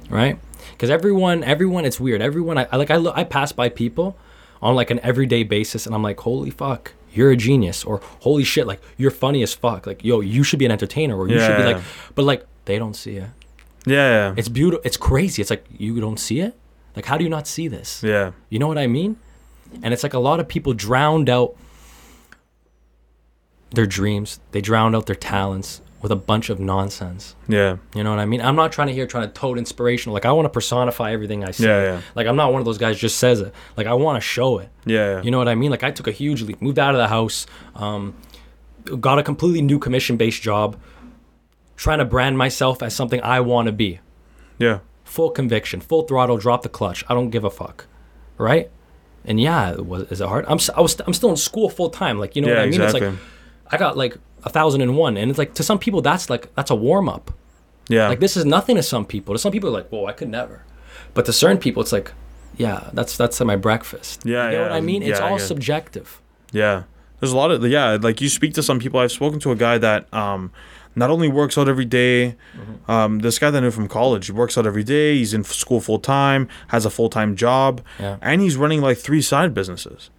Right? 0.10 0.38
Because 0.72 0.90
everyone, 0.90 1.44
everyone, 1.46 1.86
it's 1.86 2.00
weird. 2.00 2.22
Everyone, 2.22 2.58
I, 2.58 2.68
I 2.70 2.76
like, 2.76 2.92
I, 2.92 2.98
look, 2.98 3.18
I 3.18 3.24
pass 3.24 3.54
by 3.54 3.70
people 3.70 4.18
on 4.62 4.76
like 4.76 4.92
an 4.92 5.00
everyday 5.00 5.44
basis 5.44 5.86
and 5.86 5.96
I'm 5.96 6.04
like, 6.04 6.20
holy 6.20 6.50
fuck, 6.50 6.92
you're 7.16 7.32
a 7.32 7.36
genius. 7.38 7.84
Or 7.84 8.02
holy 8.22 8.44
shit, 8.44 8.68
like, 8.68 8.82
you're 8.98 9.12
funny 9.12 9.42
as 9.44 9.54
fuck. 9.54 9.88
Like, 9.88 10.04
yo, 10.04 10.20
you 10.22 10.44
should 10.44 10.60
be 10.60 10.66
an 10.66 10.72
entertainer. 10.72 11.18
Or 11.18 11.28
you 11.28 11.40
should 11.40 11.58
be 11.58 11.64
Yeah. 11.64 11.76
like, 11.76 11.84
but 12.16 12.24
like, 12.26 12.46
they 12.66 12.78
don't 12.80 12.96
see 12.96 13.16
it. 13.18 13.30
yeah 13.86 14.10
yeah 14.30 14.34
It's 14.38 14.50
beautiful. 14.50 14.82
It's 14.86 14.98
crazy. 14.98 15.42
It's 15.42 15.50
like, 15.52 15.66
you 15.78 16.00
don't 16.02 16.20
see 16.20 16.40
it? 16.42 16.54
Like, 16.96 17.06
how 17.06 17.18
do 17.18 17.24
you 17.24 17.30
not 17.30 17.46
see 17.48 17.68
this? 17.68 18.02
yeah 18.04 18.32
You 18.50 18.60
know 18.60 18.68
what 18.68 18.78
I 18.78 18.88
mean? 18.88 19.18
And 19.84 19.94
it's 19.94 20.04
like 20.04 20.14
a 20.14 20.20
lot 20.30 20.40
of 20.40 20.48
people 20.48 20.74
drowned 20.74 21.30
out 21.30 21.56
their 23.72 23.86
dreams. 23.86 24.40
They 24.52 24.62
drowned 24.62 24.96
out 24.96 25.06
their 25.06 25.16
talents 25.16 25.82
with 26.06 26.12
a 26.12 26.16
bunch 26.16 26.52
of 26.52 26.60
nonsense. 26.60 27.36
Yeah. 27.48 27.78
You 27.96 28.04
know 28.04 28.12
what 28.12 28.20
I 28.20 28.26
mean? 28.26 28.40
I'm 28.40 28.56
not 28.56 28.72
trying 28.72 28.90
to 28.90 28.94
hear 28.94 29.08
trying 29.08 29.28
to 29.28 29.34
tote 29.34 29.58
inspirational. 29.58 30.14
Like 30.14 30.26
I 30.28 30.32
want 30.34 30.46
to 30.46 30.52
personify 30.52 31.12
everything 31.12 31.44
I 31.44 31.50
say. 31.50 31.66
Yeah, 31.66 31.82
yeah. 31.96 32.02
Like 32.14 32.28
I'm 32.28 32.36
not 32.36 32.52
one 32.54 32.62
of 32.62 32.66
those 32.66 32.78
guys 32.78 33.00
just 33.00 33.18
says 33.18 33.42
it. 33.42 33.52
Like 33.76 33.88
I 33.88 33.96
want 33.96 34.18
to 34.18 34.22
show 34.22 34.60
it. 34.60 34.70
Yeah. 34.86 35.24
You 35.24 35.32
know 35.32 35.40
what 35.40 35.48
I 35.48 35.56
mean? 35.56 35.72
Like 35.72 35.82
I 35.82 35.90
took 35.90 36.06
a 36.06 36.12
huge 36.12 36.44
leap, 36.44 36.62
moved 36.62 36.78
out 36.78 36.94
of 36.94 37.00
the 37.00 37.08
house, 37.08 37.48
um, 37.74 38.14
got 39.00 39.18
a 39.18 39.24
completely 39.24 39.64
new 39.64 39.80
commission 39.80 40.16
based 40.16 40.44
job, 40.44 40.78
trying 41.76 41.98
to 41.98 42.06
brand 42.06 42.38
myself 42.38 42.84
as 42.84 42.96
something 42.96 43.20
I 43.24 43.40
want 43.40 43.66
to 43.66 43.72
be. 43.72 44.00
Yeah. 44.60 44.82
Full 45.06 45.32
conviction, 45.32 45.82
full 45.82 46.04
throttle, 46.04 46.38
drop 46.38 46.62
the 46.62 46.70
clutch. 46.70 47.04
I 47.10 47.16
don't 47.16 47.32
give 47.32 47.44
a 47.44 47.50
fuck, 47.50 47.88
right? 48.38 48.70
And 49.24 49.40
yeah, 49.42 49.72
it 49.72 49.88
was 49.88 50.04
is 50.12 50.22
it 50.22 50.28
hard? 50.28 50.46
I'm 50.48 50.60
I 50.76 50.82
was 50.82 51.02
I'm 51.08 51.14
still 51.14 51.32
in 51.32 51.38
school 51.38 51.68
full 51.68 51.90
time. 51.90 52.20
Like 52.20 52.36
you 52.36 52.44
know 52.44 52.50
Yeah, 52.50 52.58
what 52.58 52.62
I 52.62 52.66
mean? 52.66 52.82
exactly. 52.82 53.08
It's 53.08 53.18
like 53.18 53.74
I 53.74 53.78
got 53.78 53.98
like 53.98 54.18
a 54.46 54.50
thousand 54.50 54.82
and 54.82 54.96
one, 54.96 55.18
and 55.18 55.30
it's 55.30 55.38
like 55.38 55.54
to 55.56 55.64
some 55.64 55.80
people 55.80 56.02
that's 56.02 56.30
like 56.30 56.54
that's 56.56 56.72
a 56.72 56.76
warm 56.76 57.10
up. 57.10 57.32
Yeah. 57.88 58.08
Like 58.08 58.20
this 58.20 58.38
is 58.38 58.46
nothing 58.46 58.76
to 58.78 58.84
some 58.84 59.06
people. 59.06 59.34
To 59.36 59.40
some 59.40 59.52
people, 59.52 59.70
are 59.70 59.74
like, 59.74 59.90
whoa, 59.90 60.06
I 60.06 60.12
could 60.14 60.30
never. 60.30 60.64
But 61.14 61.26
to 61.26 61.34
certain 61.34 61.58
people, 61.58 61.82
it's 61.84 61.92
like, 61.92 62.12
yeah, 62.58 62.90
that's 62.94 63.18
that's 63.18 63.40
my 63.42 63.56
breakfast. 63.56 64.24
Yeah, 64.26 64.46
you 64.46 64.52
know 64.58 64.64
yeah, 64.64 64.70
what 64.70 64.72
I 64.72 64.82
mean? 64.82 65.04
It's 65.04 65.20
yeah, 65.20 65.26
I 65.26 65.32
all 65.32 65.40
subjective. 65.40 66.22
Yeah. 66.52 66.84
There's 67.20 67.32
a 67.32 67.38
lot 67.38 67.52
of 67.52 67.66
yeah, 67.66 67.98
like 68.02 68.22
you 68.22 68.30
speak 68.30 68.54
to 68.56 68.64
some 68.64 68.80
people. 68.80 69.00
I've 69.00 69.12
spoken 69.12 69.40
to 69.42 69.52
a 69.52 69.56
guy 69.56 69.78
that 69.78 70.12
um 70.14 70.52
not 70.98 71.10
only 71.10 71.28
works 71.28 71.58
out 71.58 71.68
every 71.68 71.86
day, 71.86 72.36
Mm-hmm. 72.58 72.90
um, 72.92 73.20
this 73.20 73.38
guy 73.38 73.50
that 73.52 73.58
I 73.58 73.62
knew 73.62 73.72
from 73.72 73.88
college, 73.90 74.28
he 74.28 74.32
works 74.32 74.58
out 74.58 74.66
every 74.66 74.84
day, 74.84 75.18
he's 75.18 75.34
in 75.34 75.44
school 75.44 75.82
full 75.82 76.00
time, 76.00 76.48
has 76.70 76.86
a 76.86 76.90
full 76.90 77.10
time 77.10 77.36
job, 77.36 77.82
Yeah. 78.00 78.18
and 78.22 78.42
he's 78.42 78.56
running 78.56 78.80
like 78.82 78.98
three 78.98 79.22
side 79.22 79.54
businesses. 79.54 80.10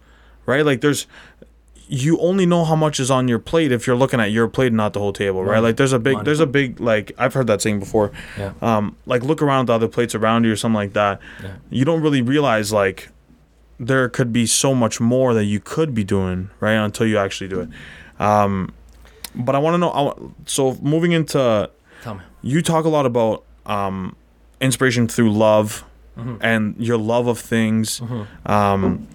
Right? 0.45 0.63
Like 0.65 0.81
there's 0.81 1.07
you 1.89 2.19
only 2.19 2.45
know 2.45 2.65
how 2.65 2.75
much 2.75 2.99
is 2.99 3.09
on 3.09 3.27
your 3.27 3.39
plate 3.39 3.71
if 3.71 3.87
you're 3.87 3.95
looking 3.95 4.19
at 4.19 4.31
your 4.31 4.47
plate 4.47 4.67
and 4.67 4.77
not 4.77 4.93
the 4.93 4.99
whole 4.99 5.13
table, 5.13 5.43
right? 5.43 5.55
Money. 5.55 5.61
Like 5.67 5.77
there's 5.77 5.93
a 5.93 5.99
big 5.99 6.23
there's 6.25 6.39
a 6.41 6.45
big 6.45 6.79
like 6.79 7.11
I've 7.17 7.33
heard 7.33 7.47
that 7.47 7.61
saying 7.61 7.79
before. 7.79 8.11
Yeah. 8.37 8.53
Um, 8.61 8.95
like 9.05 9.23
look 9.23 9.41
around 9.41 9.61
at 9.61 9.67
the 9.67 9.73
other 9.73 9.87
plates 9.87 10.13
around 10.13 10.43
you 10.43 10.51
or 10.51 10.55
something 10.55 10.75
like 10.75 10.93
that. 10.93 11.19
Yeah. 11.41 11.53
You 11.69 11.85
don't 11.85 12.01
really 12.01 12.21
realize 12.21 12.73
like 12.73 13.09
there 13.79 14.09
could 14.09 14.33
be 14.33 14.45
so 14.45 14.73
much 14.75 14.99
more 14.99 15.33
that 15.33 15.45
you 15.45 15.59
could 15.59 15.93
be 15.93 16.03
doing, 16.03 16.49
right? 16.59 16.73
Until 16.73 17.05
you 17.07 17.17
actually 17.17 17.47
do 17.47 17.61
it. 17.61 17.69
Um, 18.19 18.73
but 19.35 19.55
I 19.55 19.59
want 19.59 19.75
to 19.75 19.77
know. 19.77 19.91
I, 19.91 20.13
so 20.45 20.75
moving 20.81 21.11
into, 21.11 21.69
Tell 22.01 22.15
me. 22.15 22.21
you 22.41 22.61
talk 22.63 22.85
a 22.85 22.89
lot 22.89 23.05
about 23.05 23.43
um, 23.65 24.15
inspiration 24.59 25.07
through 25.07 25.31
love 25.31 25.83
Mm-hmm. 26.17 26.37
and 26.41 26.75
your 26.79 26.97
love 26.97 27.27
of 27.27 27.37
things. 27.37 28.01
Um, 28.47 29.07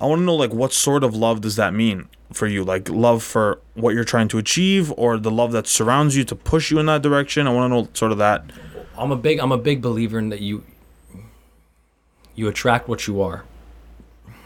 I 0.00 0.06
want 0.06 0.20
to 0.20 0.24
know 0.24 0.34
like 0.34 0.52
what 0.52 0.72
sort 0.72 1.04
of 1.04 1.14
love 1.14 1.42
does 1.42 1.56
that 1.56 1.74
mean 1.74 2.08
for 2.32 2.46
you? 2.46 2.64
Like 2.64 2.88
love 2.88 3.22
for 3.22 3.60
what 3.74 3.94
you're 3.94 4.04
trying 4.04 4.28
to 4.28 4.38
achieve, 4.38 4.92
or 4.96 5.18
the 5.18 5.30
love 5.30 5.52
that 5.52 5.66
surrounds 5.66 6.16
you 6.16 6.24
to 6.24 6.34
push 6.34 6.70
you 6.70 6.78
in 6.78 6.86
that 6.86 7.02
direction. 7.02 7.46
I 7.46 7.52
want 7.52 7.70
to 7.70 7.74
know 7.76 7.88
sort 7.92 8.12
of 8.12 8.18
that. 8.18 8.44
I'm 8.96 9.12
a 9.12 9.16
big 9.16 9.38
I'm 9.38 9.52
a 9.52 9.58
big 9.58 9.82
believer 9.82 10.18
in 10.18 10.30
that 10.30 10.40
you 10.40 10.64
you 12.34 12.48
attract 12.48 12.88
what 12.88 13.06
you 13.06 13.20
are. 13.20 13.44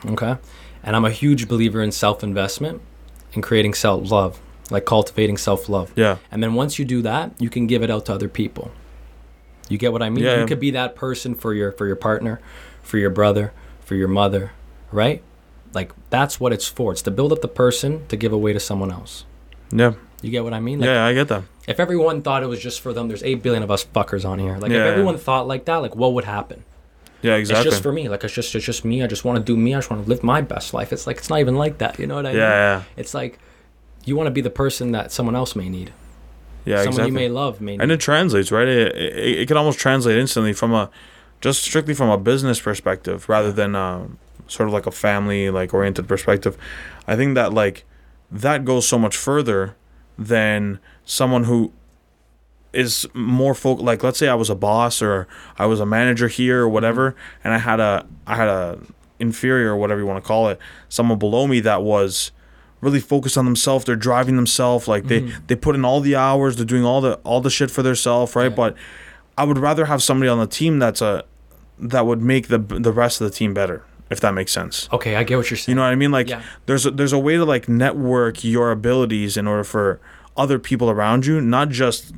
Okay? 0.07 0.37
And 0.83 0.97
I'm 0.97 1.05
a 1.05 1.11
huge 1.11 1.49
believer 1.49 1.81
in 1.81 1.93
self-investment 1.93 2.83
and 3.33 3.43
creating 3.43 3.75
self-love, 3.75 4.41
like 4.71 4.85
cultivating 4.85 5.37
self-love. 5.37 5.93
Yeah. 5.97 6.19
And 6.31 6.43
then 6.43 6.55
once 6.55 6.79
you 6.79 6.85
do 6.85 7.01
that, 7.03 7.33
you 7.39 7.49
can 7.49 7.67
give 7.67 7.83
it 7.83 7.91
out 7.91 8.07
to 8.07 8.13
other 8.13 8.29
people. 8.29 8.71
You 9.69 9.79
get 9.79 9.93
what 9.93 10.03
I 10.03 10.11
mean? 10.11 10.25
Yeah. 10.25 10.41
You 10.41 10.47
could 10.47 10.61
be 10.61 10.73
that 10.73 10.95
person 10.95 11.35
for 11.35 11.55
your 11.55 11.73
for 11.73 11.87
your 11.87 11.97
partner, 11.97 12.41
for 12.83 12.99
your 12.99 13.11
brother, 13.11 13.53
for 13.81 13.95
your 13.95 14.09
mother, 14.09 14.53
right? 14.93 15.23
Like 15.75 15.93
that's 16.11 16.39
what 16.41 16.53
it's 16.53 16.67
for. 16.69 16.93
It's 16.93 17.03
to 17.03 17.11
build 17.11 17.33
up 17.33 17.41
the 17.43 17.49
person 17.49 18.07
to 18.09 18.17
give 18.17 18.33
away 18.33 18.53
to 18.53 18.61
someone 18.61 18.91
else. 18.91 19.25
Yeah. 19.73 19.95
You 20.23 20.31
get 20.31 20.45
what 20.45 20.55
I 20.55 20.61
mean? 20.61 20.81
Like, 20.81 20.87
yeah, 20.87 21.05
I 21.05 21.13
get 21.13 21.29
that. 21.29 21.43
if 21.67 21.79
everyone 21.79 22.23
thought 22.23 22.43
it 22.43 22.47
was 22.47 22.61
just 22.61 22.81
for 22.81 22.93
them, 22.95 23.09
there's 23.09 23.23
eight 23.23 23.43
billion 23.43 23.63
of 23.63 23.71
us 23.71 23.85
fuckers 23.85 24.25
on 24.25 24.39
here. 24.39 24.57
Like 24.59 24.71
Yeah, 24.71 24.79
if 24.79 24.85
yeah. 24.87 24.91
everyone 24.93 25.19
thought 25.19 25.47
like 25.47 25.65
that, 25.67 25.77
like 25.79 25.95
what 25.97 26.15
would 26.15 26.25
happen? 26.25 26.65
Yeah, 27.23 27.35
exactly. 27.37 27.67
It's 27.67 27.75
just 27.77 27.83
for 27.83 27.93
me. 27.93 28.09
Like 28.09 28.23
it's 28.25 28.33
just 28.35 28.55
it's 28.55 28.65
just 28.65 28.85
me. 28.85 29.03
I 29.03 29.07
just 29.07 29.25
want 29.25 29.39
to 29.39 29.45
do 29.45 29.57
me. 29.57 29.75
I 29.75 29.79
just 29.79 29.91
want 29.91 30.05
to 30.05 30.09
live 30.09 30.23
my 30.23 30.41
best 30.41 30.73
life. 30.75 30.93
It's 30.93 31.07
like 31.07 31.17
it's 31.19 31.29
not 31.31 31.41
even 31.41 31.57
like 31.57 31.79
that. 31.79 31.99
You 31.99 32.07
know 32.07 32.15
what 32.17 32.27
I 32.27 32.31
yeah, 32.31 32.37
mean? 32.37 32.41
yeah, 32.51 32.83
It's 32.97 33.15
like 33.15 33.39
you 34.05 34.17
want 34.17 34.27
to 34.27 34.31
be 34.31 34.41
the 34.43 34.51
person 34.51 34.93
that 34.93 35.11
someone 35.13 35.35
else 35.35 35.57
may 35.57 35.69
need. 35.69 35.93
yeah, 36.67 36.77
someone 36.77 36.89
exactly. 36.89 37.07
you 37.09 37.13
may 37.15 37.29
love 37.29 37.61
may 37.61 37.73
need. 37.73 37.83
and 37.83 37.91
it 37.93 38.01
translates, 38.01 38.53
right? 38.53 38.69
It, 38.69 38.95
it, 38.97 39.39
it 39.41 39.49
can 39.49 39.57
almost 39.57 39.79
translate 39.79 40.17
instantly 40.19 40.53
from 40.53 40.73
a 40.75 40.91
just 41.41 41.63
strictly 41.63 41.93
from 41.95 42.09
a 42.11 42.17
business 42.19 42.61
perspective 42.61 43.29
rather 43.29 43.53
than 43.53 43.75
uh, 43.75 44.07
sort 44.47 44.69
of 44.69 44.73
like 44.73 44.87
a 44.87 44.91
family 44.91 45.51
like 45.51 45.73
oriented 45.75 46.09
perspective. 46.09 46.57
I 47.07 47.17
think 47.17 47.35
that 47.35 47.53
like 47.53 47.85
that 48.31 48.65
goes 48.65 48.87
so 48.87 48.99
much 48.99 49.17
further 49.17 49.77
than 50.19 50.79
someone 51.05 51.45
who 51.45 51.73
is 52.73 53.07
more 53.15 53.55
folk 53.55 53.81
like 53.81 54.03
let's 54.03 54.19
say 54.19 54.29
I 54.29 54.35
was 54.35 54.51
a 54.51 54.55
boss 54.55 55.01
or 55.01 55.29
I 55.59 55.67
was 55.67 55.81
a 55.81 55.87
manager 55.87 56.29
here 56.29 56.63
or 56.63 56.69
whatever 56.69 57.15
and 57.45 57.55
I 57.55 57.59
had 57.59 57.79
a 57.79 58.07
I 58.27 58.35
had 58.37 58.49
a 58.49 58.79
inferior 59.21 59.73
or 59.73 59.77
whatever 59.77 60.01
you 60.01 60.07
want 60.07 60.23
to 60.23 60.27
call 60.27 60.49
it 60.49 60.59
someone 60.89 61.19
below 61.19 61.47
me 61.47 61.61
that 61.61 61.83
was 61.83 62.33
really 62.81 62.99
focused 63.01 63.39
on 63.39 63.45
themselves 63.45 63.85
they're 63.85 63.95
driving 63.97 64.35
themselves 64.37 64.89
like 64.89 65.05
they 65.05 65.21
mm-hmm. 65.21 65.47
they 65.47 65.55
put 65.55 65.77
in 65.77 65.85
all 65.85 66.01
the 66.01 66.17
hours 66.17 66.57
they're 66.57 66.65
doing 66.65 66.85
all 66.85 67.01
the 67.01 67.15
all 67.23 67.41
the 67.41 67.51
shit 67.51 67.71
for 67.71 67.83
themselves 67.83 68.35
right 68.35 68.51
Yeah. 68.51 68.57
but 68.57 68.77
I 69.39 69.45
would 69.45 69.59
rather 69.59 69.85
have 69.87 70.03
somebody 70.03 70.29
on 70.29 70.39
the 70.39 70.47
team 70.47 70.79
that's 70.81 71.01
a 71.01 71.25
that 71.79 72.07
would 72.07 72.21
make 72.23 72.49
the 72.49 72.59
the 72.59 72.93
rest 72.93 73.21
of 73.21 73.31
the 73.31 73.35
team 73.35 73.55
better 73.55 73.85
if 74.11 74.21
that 74.21 74.33
makes 74.35 74.53
sense 74.53 74.89
okay, 74.93 75.17
I 75.17 75.25
get 75.25 75.37
what 75.37 75.51
you're 75.51 75.57
saying. 75.57 75.73
you 75.73 75.77
know 75.77 75.83
what 75.83 75.93
I 75.93 75.95
mean? 75.97 76.11
Like 76.13 76.29
Yeah. 76.29 76.43
there's 76.67 76.85
a, 76.87 76.91
there's 76.91 77.13
a 77.13 77.19
way 77.19 77.37
to 77.37 77.45
like 77.45 77.69
network 77.69 78.45
your 78.45 78.71
abilities 78.71 79.37
in 79.37 79.47
order 79.47 79.65
for 79.65 80.01
other 80.37 80.59
people 80.59 80.91
around 80.91 81.27
you, 81.27 81.41
not 81.41 81.69
just 81.71 82.13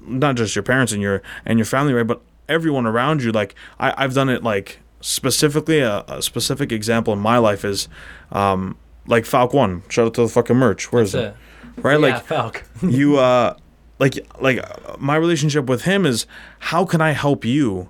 not 0.00 0.36
just 0.36 0.54
your 0.54 0.62
parents 0.62 0.92
and 0.92 1.00
your 1.02 1.22
and 1.46 1.58
your 1.58 1.66
family, 1.66 1.92
right? 1.92 2.06
But 2.06 2.20
everyone 2.48 2.86
around 2.86 3.22
you. 3.22 3.32
Like 3.32 3.54
I, 3.80 3.94
I've 3.96 4.14
done 4.14 4.28
it 4.28 4.42
like 4.42 4.80
specifically 5.00 5.80
a, 5.80 6.04
a 6.08 6.22
specific 6.22 6.72
example 6.72 7.12
in 7.12 7.18
my 7.18 7.38
life 7.38 7.64
is 7.64 7.88
um 8.32 8.76
like 9.06 9.24
Falk 9.26 9.52
One. 9.52 9.82
Shout 9.88 10.06
out 10.06 10.14
to 10.14 10.22
the 10.22 10.28
fucking 10.28 10.56
merch. 10.56 10.92
Where 10.92 11.02
is 11.02 11.14
it? 11.14 11.24
it. 11.24 11.82
Right? 11.82 11.92
yeah, 12.00 12.14
Like 12.14 12.24
Falk. 12.26 12.64
you 12.82 13.18
uh 13.18 13.56
like 13.98 14.14
like 14.40 14.58
uh, 14.58 14.96
my 14.98 15.16
relationship 15.16 15.66
with 15.66 15.82
him 15.82 16.04
is 16.06 16.26
how 16.58 16.84
can 16.84 17.00
I 17.00 17.10
help 17.12 17.44
you 17.44 17.88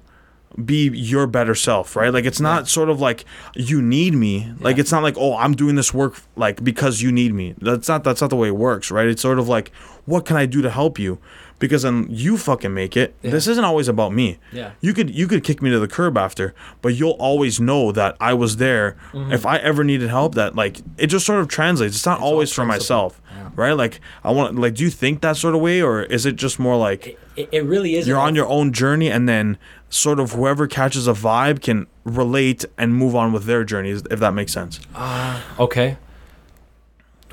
be 0.62 0.88
your 0.90 1.26
better 1.26 1.54
self, 1.54 1.96
right? 1.96 2.12
Like 2.12 2.24
it's 2.24 2.40
not 2.40 2.68
sort 2.68 2.88
of 2.88 3.00
like 3.00 3.24
you 3.54 3.82
need 3.82 4.14
me. 4.14 4.52
Like 4.60 4.76
Yeah. 4.76 4.82
it's 4.82 4.92
not 4.92 5.02
like 5.02 5.16
oh 5.18 5.36
I'm 5.36 5.54
doing 5.54 5.74
this 5.74 5.92
work 5.94 6.20
like 6.36 6.62
because 6.62 7.02
you 7.02 7.10
need 7.10 7.34
me. 7.34 7.54
That's 7.60 7.88
not 7.88 8.04
that's 8.04 8.20
not 8.20 8.30
the 8.30 8.36
way 8.36 8.48
it 8.48 8.56
works, 8.56 8.90
right? 8.90 9.06
It's 9.06 9.22
sort 9.22 9.38
of 9.38 9.48
like 9.48 9.72
what 10.04 10.24
can 10.26 10.36
I 10.36 10.46
do 10.46 10.62
to 10.62 10.70
help 10.70 10.98
you? 10.98 11.18
Because 11.60 11.82
then 11.82 12.06
you 12.10 12.36
fucking 12.36 12.74
make 12.74 12.96
it. 12.96 13.14
Yeah. 13.22 13.30
This 13.30 13.46
isn't 13.46 13.64
always 13.64 13.88
about 13.88 14.12
me. 14.12 14.38
Yeah. 14.52 14.72
You 14.80 14.92
could 14.92 15.10
you 15.10 15.26
could 15.26 15.42
kick 15.44 15.62
me 15.62 15.70
to 15.70 15.78
the 15.78 15.88
curb 15.88 16.18
after, 16.18 16.54
but 16.82 16.94
you'll 16.94 17.12
always 17.12 17.58
know 17.60 17.90
that 17.92 18.16
I 18.20 18.34
was 18.34 18.56
there 18.56 18.96
mm-hmm. 19.12 19.32
if 19.32 19.46
I 19.46 19.56
ever 19.58 19.82
needed 19.82 20.08
help. 20.10 20.34
That 20.34 20.54
like 20.54 20.80
it 20.98 21.06
just 21.06 21.24
sort 21.24 21.40
of 21.40 21.48
translates. 21.48 21.94
It's 21.96 22.06
not 22.06 22.20
all 22.20 22.32
always 22.34 22.52
for 22.52 22.64
myself, 22.64 23.20
right? 23.56 23.72
Like 23.72 24.00
I 24.22 24.30
want 24.32 24.56
like 24.56 24.74
do 24.74 24.84
you 24.84 24.90
think 24.90 25.20
that 25.22 25.36
sort 25.36 25.54
of 25.54 25.60
way, 25.60 25.80
or 25.80 26.02
is 26.02 26.26
it 26.26 26.36
just 26.36 26.58
more 26.58 26.76
like 26.76 27.18
It, 27.36 27.48
it 27.52 27.64
really 27.64 27.94
is. 27.96 28.06
you're 28.06 28.18
on 28.18 28.34
your 28.34 28.46
own 28.46 28.72
journey 28.72 29.10
and 29.10 29.28
then 29.28 29.56
sort 29.88 30.18
of 30.20 30.32
whoever 30.32 30.66
catches 30.66 31.06
a 31.06 31.12
vibe 31.12 31.60
can 31.62 31.86
relate 32.04 32.64
and 32.76 32.94
move 32.94 33.14
on 33.14 33.32
with 33.32 33.44
their 33.44 33.64
journeys, 33.64 34.02
if 34.10 34.18
that 34.20 34.34
makes 34.34 34.52
sense. 34.52 34.80
Ah. 34.94 35.44
Okay. 35.58 35.96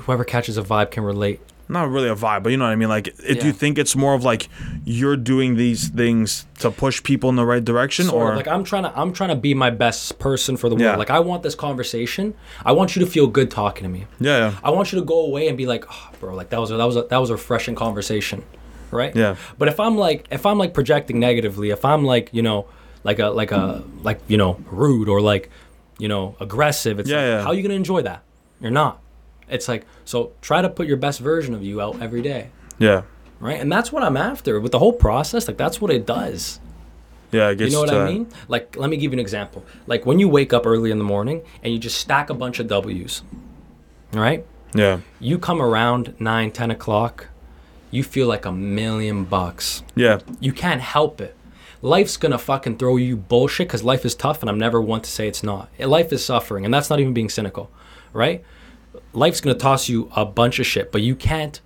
Whoever 0.02 0.24
catches 0.24 0.56
a 0.58 0.62
vibe 0.62 0.90
can 0.90 1.04
relate. 1.04 1.40
Not 1.68 1.88
really 1.88 2.08
a 2.08 2.14
vibe, 2.14 2.42
but 2.42 2.50
you 2.50 2.58
know 2.58 2.64
what 2.64 2.72
I 2.72 2.76
mean. 2.76 2.88
Like, 2.90 3.06
it, 3.24 3.40
do 3.40 3.46
you 3.46 3.52
think 3.52 3.78
it's 3.78 3.96
more 3.96 4.14
of 4.14 4.24
like 4.24 4.48
you're 4.84 5.16
doing 5.16 5.56
these 5.56 5.88
things 5.88 6.44
to 6.58 6.70
push 6.70 7.02
people 7.02 7.30
in 7.30 7.36
the 7.36 7.46
right 7.46 7.64
direction, 7.64 8.10
or 8.10 8.32
of, 8.32 8.36
like 8.36 8.48
I'm 8.48 8.62
trying 8.62 8.82
to 8.82 8.92
I'm 8.98 9.12
trying 9.12 9.30
to 9.30 9.36
be 9.36 9.54
my 9.54 9.70
best 9.70 10.18
person 10.18 10.56
for 10.58 10.68
the 10.68 10.76
Yeah. 10.76 10.88
world. 10.88 10.98
Like 10.98 11.08
I 11.10 11.20
want 11.20 11.42
this 11.44 11.54
conversation. 11.54 12.34
I 12.64 12.72
want 12.72 12.94
you 12.94 13.02
to 13.04 13.10
feel 13.10 13.26
good 13.26 13.50
talking 13.50 13.84
to 13.84 13.88
me. 13.88 14.06
yeah, 14.20 14.38
yeah, 14.50 14.58
I 14.62 14.70
want 14.70 14.92
you 14.92 14.98
to 14.98 15.04
go 15.04 15.20
away 15.20 15.48
and 15.48 15.56
be 15.56 15.64
like, 15.66 15.86
oh, 15.90 16.10
bro, 16.20 16.34
like 16.34 16.50
that 16.50 16.60
was 16.60 16.70
a, 16.72 16.76
that 16.76 16.84
was 16.84 16.96
a, 16.96 17.02
that 17.04 17.18
was 17.18 17.30
a 17.30 17.34
refreshing 17.34 17.74
conversation, 17.76 18.42
right? 18.92 19.14
Yeah. 19.16 19.36
But 19.58 19.68
if 19.68 19.80
I'm 19.80 19.96
like 19.96 20.26
if 20.30 20.46
I'm 20.46 20.58
like 20.58 20.74
projecting 20.74 21.18
negatively, 21.18 21.70
if 21.70 21.84
I'm 21.84 22.04
like 22.04 22.28
you 22.32 22.42
know 22.42 22.66
like 23.04 23.18
a 23.18 23.28
like 23.30 23.50
a 23.50 23.82
like 24.02 24.20
you 24.28 24.36
know 24.36 24.60
rude 24.70 25.08
or 25.08 25.20
like 25.20 25.50
you 25.98 26.08
know 26.08 26.36
aggressive, 26.38 27.00
it's 27.00 27.10
Yeah, 27.10 27.16
like, 27.16 27.26
yeah. 27.26 27.42
how 27.42 27.48
are 27.48 27.54
you 27.54 27.62
gonna 27.62 27.74
enjoy 27.74 28.02
that? 28.02 28.22
You're 28.60 28.70
not. 28.70 29.00
It's 29.48 29.66
like 29.68 29.84
so 30.04 30.32
try 30.40 30.62
to 30.62 30.68
put 30.68 30.86
your 30.86 30.96
best 30.96 31.18
version 31.20 31.54
of 31.54 31.62
you 31.64 31.80
out 31.80 32.00
every 32.00 32.22
day, 32.22 32.50
yeah, 32.78 33.02
right? 33.40 33.60
And 33.60 33.70
that's 33.72 33.90
what 33.92 34.02
I'm 34.02 34.16
after 34.16 34.60
with 34.60 34.72
the 34.72 34.78
whole 34.78 34.92
process. 34.92 35.48
Like 35.48 35.56
that's 35.58 35.80
what 35.80 35.90
it 35.90 36.06
does. 36.06 36.60
yeah. 37.32 37.48
I 37.48 37.54
guess. 37.54 37.66
You 37.66 37.72
know 37.74 37.80
what 37.80 37.90
to 37.90 37.98
I 37.98 38.06
mean? 38.12 38.28
Like, 38.48 38.76
let 38.76 38.88
me 38.88 38.96
give 38.96 39.12
you 39.12 39.16
an 39.16 39.20
example. 39.20 39.64
Like, 39.86 40.06
when 40.06 40.18
you 40.18 40.28
wake 40.28 40.52
up 40.52 40.64
early 40.66 40.90
in 40.90 40.98
the 40.98 41.04
morning 41.04 41.42
and 41.62 41.72
you 41.72 41.78
just 41.78 41.98
stack 41.98 42.30
a 42.30 42.34
bunch 42.34 42.60
of 42.60 42.68
W's, 42.68 43.22
right? 44.12 44.44
Yeah, 44.74 45.00
You 45.20 45.38
come 45.38 45.60
around 45.60 46.14
9, 46.18 46.50
10 46.50 46.70
o'clock, 46.70 47.26
you 47.92 48.02
feel 48.02 48.26
like 48.26 48.44
a 48.44 48.50
million 48.52 49.24
bucks. 49.24 49.84
yeah, 49.94 50.18
You 50.40 50.52
can't 50.52 50.80
help 50.80 51.20
it. 51.20 51.36
Life's 51.82 52.16
gonna 52.16 52.38
fucking 52.38 52.78
throw 52.78 52.96
you 52.96 53.16
bullshit 53.16 53.68
because 53.68 53.84
life 53.84 54.04
is 54.04 54.14
tough, 54.16 54.40
and 54.42 54.50
I'm 54.50 54.58
never 54.58 54.80
one 54.80 55.00
to 55.02 55.10
say 55.10 55.28
it's 55.28 55.42
not. 55.44 55.68
Life 55.78 56.12
is 56.12 56.24
suffering, 56.24 56.64
and 56.64 56.72
that's 56.74 56.90
not 56.90 56.98
even 57.00 57.12
being 57.12 57.28
cynical, 57.28 57.70
right? 58.12 58.42
Life's 59.12 59.40
gonna 59.40 59.56
toss 59.58 59.88
you 59.88 60.10
a 60.16 60.24
bunch 60.24 60.58
of 60.58 60.66
shit, 60.66 60.90
but 60.92 61.02
you 61.02 61.14
can't 61.16 61.60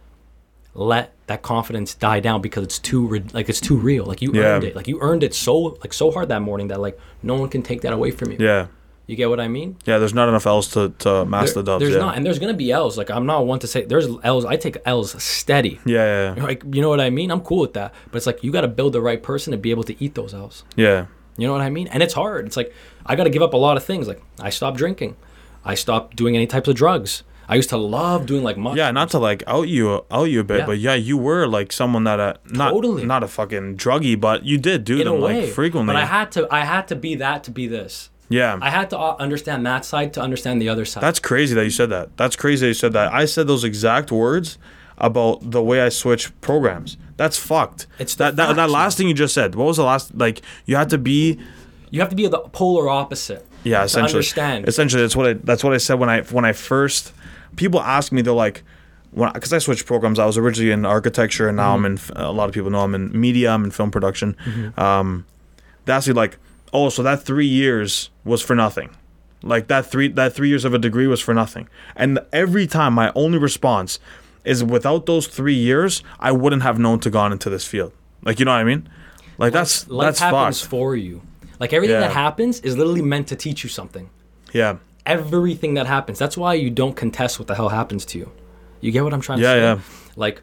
let 0.74 1.12
that 1.26 1.42
confidence 1.42 1.94
die 1.94 2.20
down 2.20 2.40
because 2.40 2.62
it's 2.64 2.78
too 2.78 3.06
re- 3.06 3.24
like 3.32 3.48
it's 3.48 3.60
too 3.60 3.76
real. 3.76 4.04
Like 4.04 4.20
you 4.22 4.30
Yeah. 4.32 4.42
earned 4.42 4.64
it. 4.64 4.76
Like 4.76 4.88
you 4.88 4.98
earned 5.00 5.22
it 5.22 5.34
so 5.34 5.56
like 5.82 5.92
so 5.92 6.10
hard 6.10 6.28
that 6.28 6.42
morning 6.42 6.68
that 6.68 6.80
like 6.80 6.98
no 7.22 7.34
one 7.34 7.48
can 7.48 7.62
take 7.62 7.80
that 7.82 7.92
away 7.92 8.10
from 8.10 8.30
you. 8.30 8.36
Yeah. 8.40 8.66
You 9.08 9.14
get 9.14 9.28
what 9.30 9.38
I 9.38 9.46
mean? 9.46 9.76
Yeah, 9.84 9.98
there's 9.98 10.14
not 10.14 10.28
enough 10.28 10.46
L's 10.46 10.66
to, 10.70 10.88
to 10.98 11.24
mask 11.24 11.54
There- 11.54 11.62
the 11.62 11.70
dubs. 11.72 11.82
there's 11.82 11.94
yeah. 11.94 12.00
not, 12.00 12.16
and 12.16 12.26
there's 12.26 12.38
gonna 12.40 12.54
be 12.54 12.72
L's. 12.72 12.98
Like 12.98 13.10
I'm 13.10 13.24
not 13.24 13.46
one 13.46 13.60
to 13.60 13.66
say 13.68 13.84
there's 13.84 14.08
L's. 14.24 14.44
I 14.44 14.56
take 14.56 14.78
L's 14.84 15.20
steady. 15.22 15.78
yeah, 15.86 16.04
yeah, 16.32 16.34
yeah. 16.36 16.42
Like 16.42 16.62
you 16.72 16.82
know 16.82 16.88
what 16.88 17.00
I 17.00 17.10
mean? 17.10 17.30
I'm 17.30 17.40
cool 17.40 17.60
with 17.60 17.74
that. 17.74 17.94
But 18.10 18.16
it's 18.16 18.26
like 18.26 18.42
you 18.42 18.50
got 18.50 18.62
to 18.62 18.68
build 18.68 18.92
the 18.94 19.00
right 19.00 19.22
person 19.22 19.52
to 19.52 19.56
be 19.56 19.70
able 19.70 19.84
to 19.84 20.02
eat 20.04 20.14
those 20.16 20.34
L's. 20.34 20.64
Yeah. 20.74 21.06
You 21.36 21.46
know 21.46 21.52
what 21.52 21.62
I 21.62 21.70
mean? 21.70 21.86
And 21.88 22.02
it's 22.02 22.14
hard. 22.14 22.46
It's 22.46 22.56
like 22.56 22.72
I 23.04 23.14
got 23.14 23.24
to 23.24 23.30
give 23.30 23.42
up 23.42 23.52
a 23.54 23.58
lot 23.58 23.76
of 23.76 23.84
things. 23.84 24.08
Like 24.08 24.22
I 24.40 24.50
stopped 24.50 24.76
drinking. 24.78 25.16
I 25.64 25.74
stopped 25.74 26.16
doing 26.16 26.34
any 26.34 26.46
types 26.46 26.68
of 26.68 26.74
drugs. 26.74 27.22
I 27.48 27.54
used 27.54 27.68
to 27.70 27.76
love 27.76 28.26
doing 28.26 28.42
like 28.42 28.56
much. 28.56 28.76
Yeah, 28.76 28.90
not 28.90 29.10
to 29.10 29.20
like 29.20 29.44
out 29.46 29.68
you 29.68 30.04
out 30.10 30.24
you 30.24 30.40
a 30.40 30.44
bit, 30.44 30.60
Yeah. 30.60 30.66
but 30.66 30.78
yeah, 30.78 30.94
you 30.94 31.16
were 31.16 31.46
like 31.46 31.70
someone 31.72 32.02
that 32.04 32.18
uh, 32.18 32.34
not 32.46 32.70
Totally. 32.72 33.04
not 33.06 33.22
a 33.22 33.28
fucking 33.28 33.76
druggie, 33.76 34.20
but 34.20 34.44
you 34.44 34.58
did 34.58 34.82
do 34.84 34.98
in 34.98 35.04
them 35.04 35.20
like 35.20 35.50
frequently. 35.50 35.94
But 35.94 36.02
I 36.02 36.06
had 36.06 36.32
to. 36.32 36.48
I 36.52 36.62
had 36.64 36.88
to 36.88 36.96
be 36.96 37.14
that 37.16 37.44
to 37.44 37.52
be 37.52 37.68
this. 37.68 38.10
Yeah, 38.28 38.58
I 38.60 38.70
had 38.70 38.90
to 38.90 38.98
uh, 38.98 39.16
understand 39.18 39.66
that 39.66 39.84
side 39.84 40.12
to 40.14 40.20
understand 40.20 40.60
the 40.60 40.68
other 40.68 40.84
side. 40.84 41.02
that's 41.02 41.18
crazy 41.20 41.54
that 41.54 41.64
you 41.64 41.70
said 41.70 41.90
that. 41.90 42.16
That's 42.16 42.36
crazy 42.36 42.66
that 42.66 42.70
you 42.70 42.74
said 42.74 42.92
that. 42.94 43.12
I 43.12 43.24
said 43.24 43.46
those 43.46 43.64
exact 43.64 44.10
words 44.10 44.58
about 44.98 45.50
the 45.50 45.62
way 45.62 45.80
I 45.80 45.90
switch 45.90 46.38
programs. 46.40 46.96
That's 47.16 47.38
fucked. 47.38 47.86
It's 47.98 48.14
that 48.16 48.36
that, 48.36 48.56
that 48.56 48.70
last 48.70 48.98
thing 48.98 49.08
you 49.08 49.14
just 49.14 49.34
said. 49.34 49.54
What 49.54 49.66
was 49.66 49.76
the 49.76 49.84
last 49.84 50.14
like? 50.14 50.42
You 50.64 50.76
had 50.76 50.90
to 50.90 50.98
be 50.98 51.38
you 51.90 52.00
have 52.00 52.10
to 52.10 52.16
be 52.16 52.26
the 52.26 52.40
polar 52.40 52.88
opposite. 52.88 53.46
Yeah, 53.64 53.78
to 53.78 53.84
essentially. 53.84 54.18
understand. 54.18 54.68
Essentially, 54.68 55.02
that's 55.02 55.16
what 55.16 55.26
I 55.26 55.32
that's 55.34 55.64
what 55.64 55.72
I 55.72 55.78
said 55.78 55.94
when 55.94 56.08
I 56.08 56.22
when 56.22 56.44
I 56.44 56.52
first 56.52 57.12
people 57.56 57.80
ask 57.80 58.12
me 58.12 58.22
they're 58.22 58.32
like 58.32 58.62
when 59.12 59.32
because 59.32 59.52
I 59.52 59.58
switched 59.58 59.86
programs. 59.86 60.18
I 60.18 60.26
was 60.26 60.36
originally 60.36 60.72
in 60.72 60.84
architecture 60.84 61.48
and 61.48 61.56
now 61.56 61.74
I'm 61.74 61.84
in 61.84 61.98
a 62.14 62.32
lot 62.32 62.48
of 62.48 62.54
people 62.54 62.70
know 62.70 62.80
I'm 62.80 62.94
in 62.94 63.18
media. 63.18 63.50
I'm 63.50 63.64
in 63.64 63.70
film 63.70 63.90
production. 63.90 64.36
Um, 64.76 65.24
they 65.84 65.92
ask 65.92 66.06
me 66.08 66.14
like, 66.14 66.38
oh, 66.76 66.88
so 66.90 67.02
that 67.02 67.18
three 67.22 67.46
years 67.62 68.10
was 68.24 68.40
for 68.42 68.54
nothing. 68.54 68.90
Like 69.42 69.64
that 69.68 69.84
three 69.92 70.08
that 70.20 70.34
three 70.36 70.48
years 70.52 70.64
of 70.64 70.72
a 70.74 70.78
degree 70.78 71.06
was 71.14 71.20
for 71.26 71.34
nothing. 71.34 71.68
And 72.02 72.18
every 72.32 72.66
time 72.66 72.92
my 73.02 73.08
only 73.14 73.38
response 73.38 73.98
is 74.44 74.62
without 74.62 75.06
those 75.06 75.26
three 75.38 75.54
years, 75.70 76.02
I 76.28 76.30
wouldn't 76.32 76.62
have 76.62 76.78
known 76.78 76.98
to 77.00 77.10
gone 77.10 77.32
into 77.32 77.48
this 77.50 77.64
field. 77.72 77.92
Like 78.26 78.38
you 78.38 78.44
know 78.44 78.52
what 78.52 78.58
I 78.60 78.64
mean? 78.72 78.88
Like 79.38 79.52
that's 79.52 79.88
Life 79.88 80.06
that's 80.06 80.20
happens 80.20 80.60
fucked. 80.60 80.70
for 80.70 80.96
you. 80.96 81.22
Like 81.60 81.72
everything 81.72 81.94
Yeah. 82.00 82.08
that 82.08 82.12
happens 82.26 82.60
is 82.60 82.76
literally 82.76 83.02
meant 83.02 83.26
to 83.28 83.36
teach 83.36 83.62
you 83.64 83.70
something. 83.70 84.10
Yeah. 84.52 84.76
Everything 85.04 85.74
that 85.74 85.86
happens. 85.86 86.18
That's 86.18 86.36
why 86.36 86.54
you 86.54 86.70
don't 86.70 86.96
contest 86.96 87.38
what 87.38 87.46
the 87.48 87.54
hell 87.54 87.68
happens 87.70 88.04
to 88.06 88.18
you. 88.18 88.28
You 88.80 88.90
get 88.92 89.04
what 89.04 89.14
I'm 89.14 89.20
trying 89.20 89.38
Yeah, 89.38 89.54
to 89.54 89.60
say? 89.60 89.62
yeah. 89.64 89.78
Like, 90.16 90.42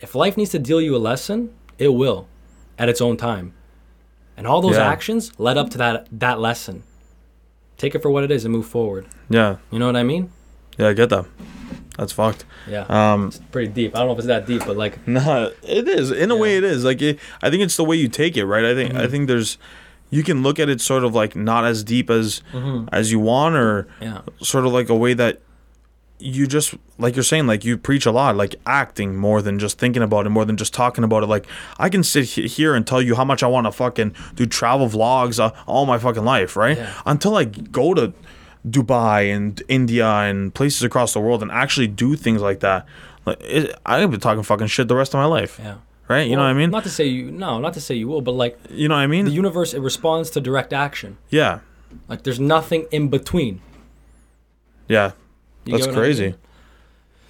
if 0.00 0.14
life 0.14 0.36
needs 0.36 0.50
to 0.52 0.58
deal 0.58 0.80
you 0.80 0.96
a 0.96 1.02
lesson, 1.10 1.52
it 1.78 1.88
will, 1.88 2.26
at 2.78 2.88
its 2.88 3.00
own 3.00 3.16
time. 3.16 3.52
And 4.38 4.46
all 4.46 4.60
those 4.62 4.76
Yeah. 4.76 4.88
actions 4.88 5.32
led 5.38 5.58
up 5.58 5.68
to 5.70 5.78
that 5.78 6.06
that 6.12 6.38
lesson. 6.40 6.84
Take 7.76 7.94
it 7.94 8.00
for 8.02 8.10
what 8.10 8.24
it 8.24 8.30
is 8.30 8.44
and 8.44 8.52
move 8.52 8.66
forward. 8.66 9.06
Yeah. 9.28 9.56
You 9.70 9.78
know 9.78 9.86
what 9.86 9.96
I 9.96 10.02
mean? 10.02 10.30
Yeah, 10.78 10.88
I 10.88 10.92
get 10.94 11.10
that. 11.10 11.26
That's 11.98 12.12
fucked. 12.12 12.44
Yeah. 12.70 12.84
Um, 12.88 13.26
it's 13.28 13.38
pretty 13.50 13.68
deep. 13.72 13.94
I 13.94 13.98
don't 13.98 14.06
know 14.08 14.12
if 14.12 14.18
it's 14.18 14.28
that 14.28 14.46
deep, 14.46 14.62
but 14.66 14.76
like, 14.76 14.94
no, 15.08 15.52
it 15.62 15.88
is. 15.88 16.10
In 16.12 16.30
a 16.30 16.36
way, 16.36 16.56
it 16.56 16.64
is. 16.64 16.84
Like, 16.84 17.02
it, 17.02 17.18
I 17.42 17.50
think 17.50 17.62
it's 17.62 17.76
the 17.76 17.84
way 17.84 17.96
you 17.96 18.08
take 18.08 18.36
it, 18.36 18.46
right? 18.46 18.64
I 18.64 18.74
think, 18.74 18.92
Mm-hmm. 18.92 19.00
I 19.00 19.06
think 19.08 19.26
there's, 19.28 19.58
you 20.10 20.22
can 20.22 20.42
look 20.44 20.58
at 20.60 20.68
it 20.68 20.80
sort 20.80 21.02
of 21.04 21.14
like 21.14 21.34
not 21.36 21.64
as 21.64 21.82
deep 21.84 22.08
as, 22.10 22.40
as 22.92 23.10
you 23.12 23.18
want, 23.18 23.56
or 23.56 23.82
Mm-hmm. 24.00 24.04
yeah. 24.04 24.20
sort 24.42 24.64
of 24.66 24.72
like 24.72 24.88
a 24.88 24.94
way 24.94 25.12
that 25.14 25.40
you 26.20 26.46
just, 26.46 26.74
like 26.98 27.14
you're 27.16 27.22
saying, 27.22 27.46
like 27.46 27.64
you 27.64 27.76
preach 27.78 28.04
a 28.06 28.10
lot, 28.10 28.36
like 28.36 28.56
acting 28.66 29.16
more 29.16 29.40
than 29.40 29.58
just 29.58 29.78
thinking 29.78 30.02
about 30.02 30.26
it, 30.26 30.30
more 30.30 30.44
than 30.44 30.56
just 30.56 30.74
talking 30.74 31.04
about 31.04 31.22
it. 31.22 31.26
Like, 31.26 31.46
I 31.78 31.88
can 31.88 32.02
sit 32.02 32.24
here 32.26 32.74
and 32.74 32.86
tell 32.86 33.00
you 33.00 33.14
how 33.14 33.24
much 33.24 33.42
I 33.42 33.46
want 33.46 33.66
to 33.66 33.72
fucking 33.72 34.14
do 34.34 34.44
travel 34.46 34.88
vlogs 34.88 35.38
uh, 35.38 35.52
all 35.66 35.86
my 35.86 35.98
fucking 35.98 36.24
life, 36.24 36.56
right? 36.56 36.76
Yeah. 36.76 36.92
Until 37.06 37.36
I 37.36 37.44
go 37.44 37.94
to 37.94 38.12
Dubai 38.66 39.34
and 39.34 39.62
India 39.68 40.06
and 40.08 40.52
places 40.52 40.82
across 40.82 41.12
the 41.14 41.20
world 41.20 41.42
and 41.42 41.50
actually 41.52 41.86
do 41.86 42.16
things 42.16 42.42
like 42.42 42.60
that. 42.60 42.84
Like, 43.24 43.40
it, 43.42 43.78
I've 43.86 44.10
been 44.10 44.20
talking 44.20 44.42
fucking 44.42 44.66
shit 44.66 44.88
the 44.88 44.96
rest 44.96 45.14
of 45.14 45.18
my 45.18 45.26
life, 45.26 45.60
Yeah. 45.62 45.76
right? 46.08 46.26
You 46.28 46.34
know 46.36 46.42
what 46.42 46.48
I 46.48 46.54
mean? 46.54 46.70
Not 46.70 46.82
to 46.84 46.90
say 46.90 47.06
you, 47.06 47.30
no, 47.30 47.60
not 47.60 47.74
to 47.74 47.80
say 47.80 47.94
you 47.94 48.08
will, 48.08 48.22
but 48.22 48.32
like, 48.32 48.58
you 48.70 48.88
know 48.88 48.96
what 48.96 49.02
I 49.02 49.06
mean? 49.06 49.26
the 49.26 49.30
universe, 49.30 49.72
it 49.74 49.80
responds 49.80 50.30
to 50.30 50.40
direct 50.40 50.72
action. 50.72 51.18
yeah, 51.30 51.60
Like, 52.08 52.24
there's 52.24 52.40
nothing 52.40 52.86
in 52.90 53.08
between. 53.08 53.60
yeah. 54.88 55.12
You 55.68 55.74
That's 55.76 55.86
what 55.86 55.96
I 55.96 55.98
crazy. 55.98 56.24
mean? 56.26 56.34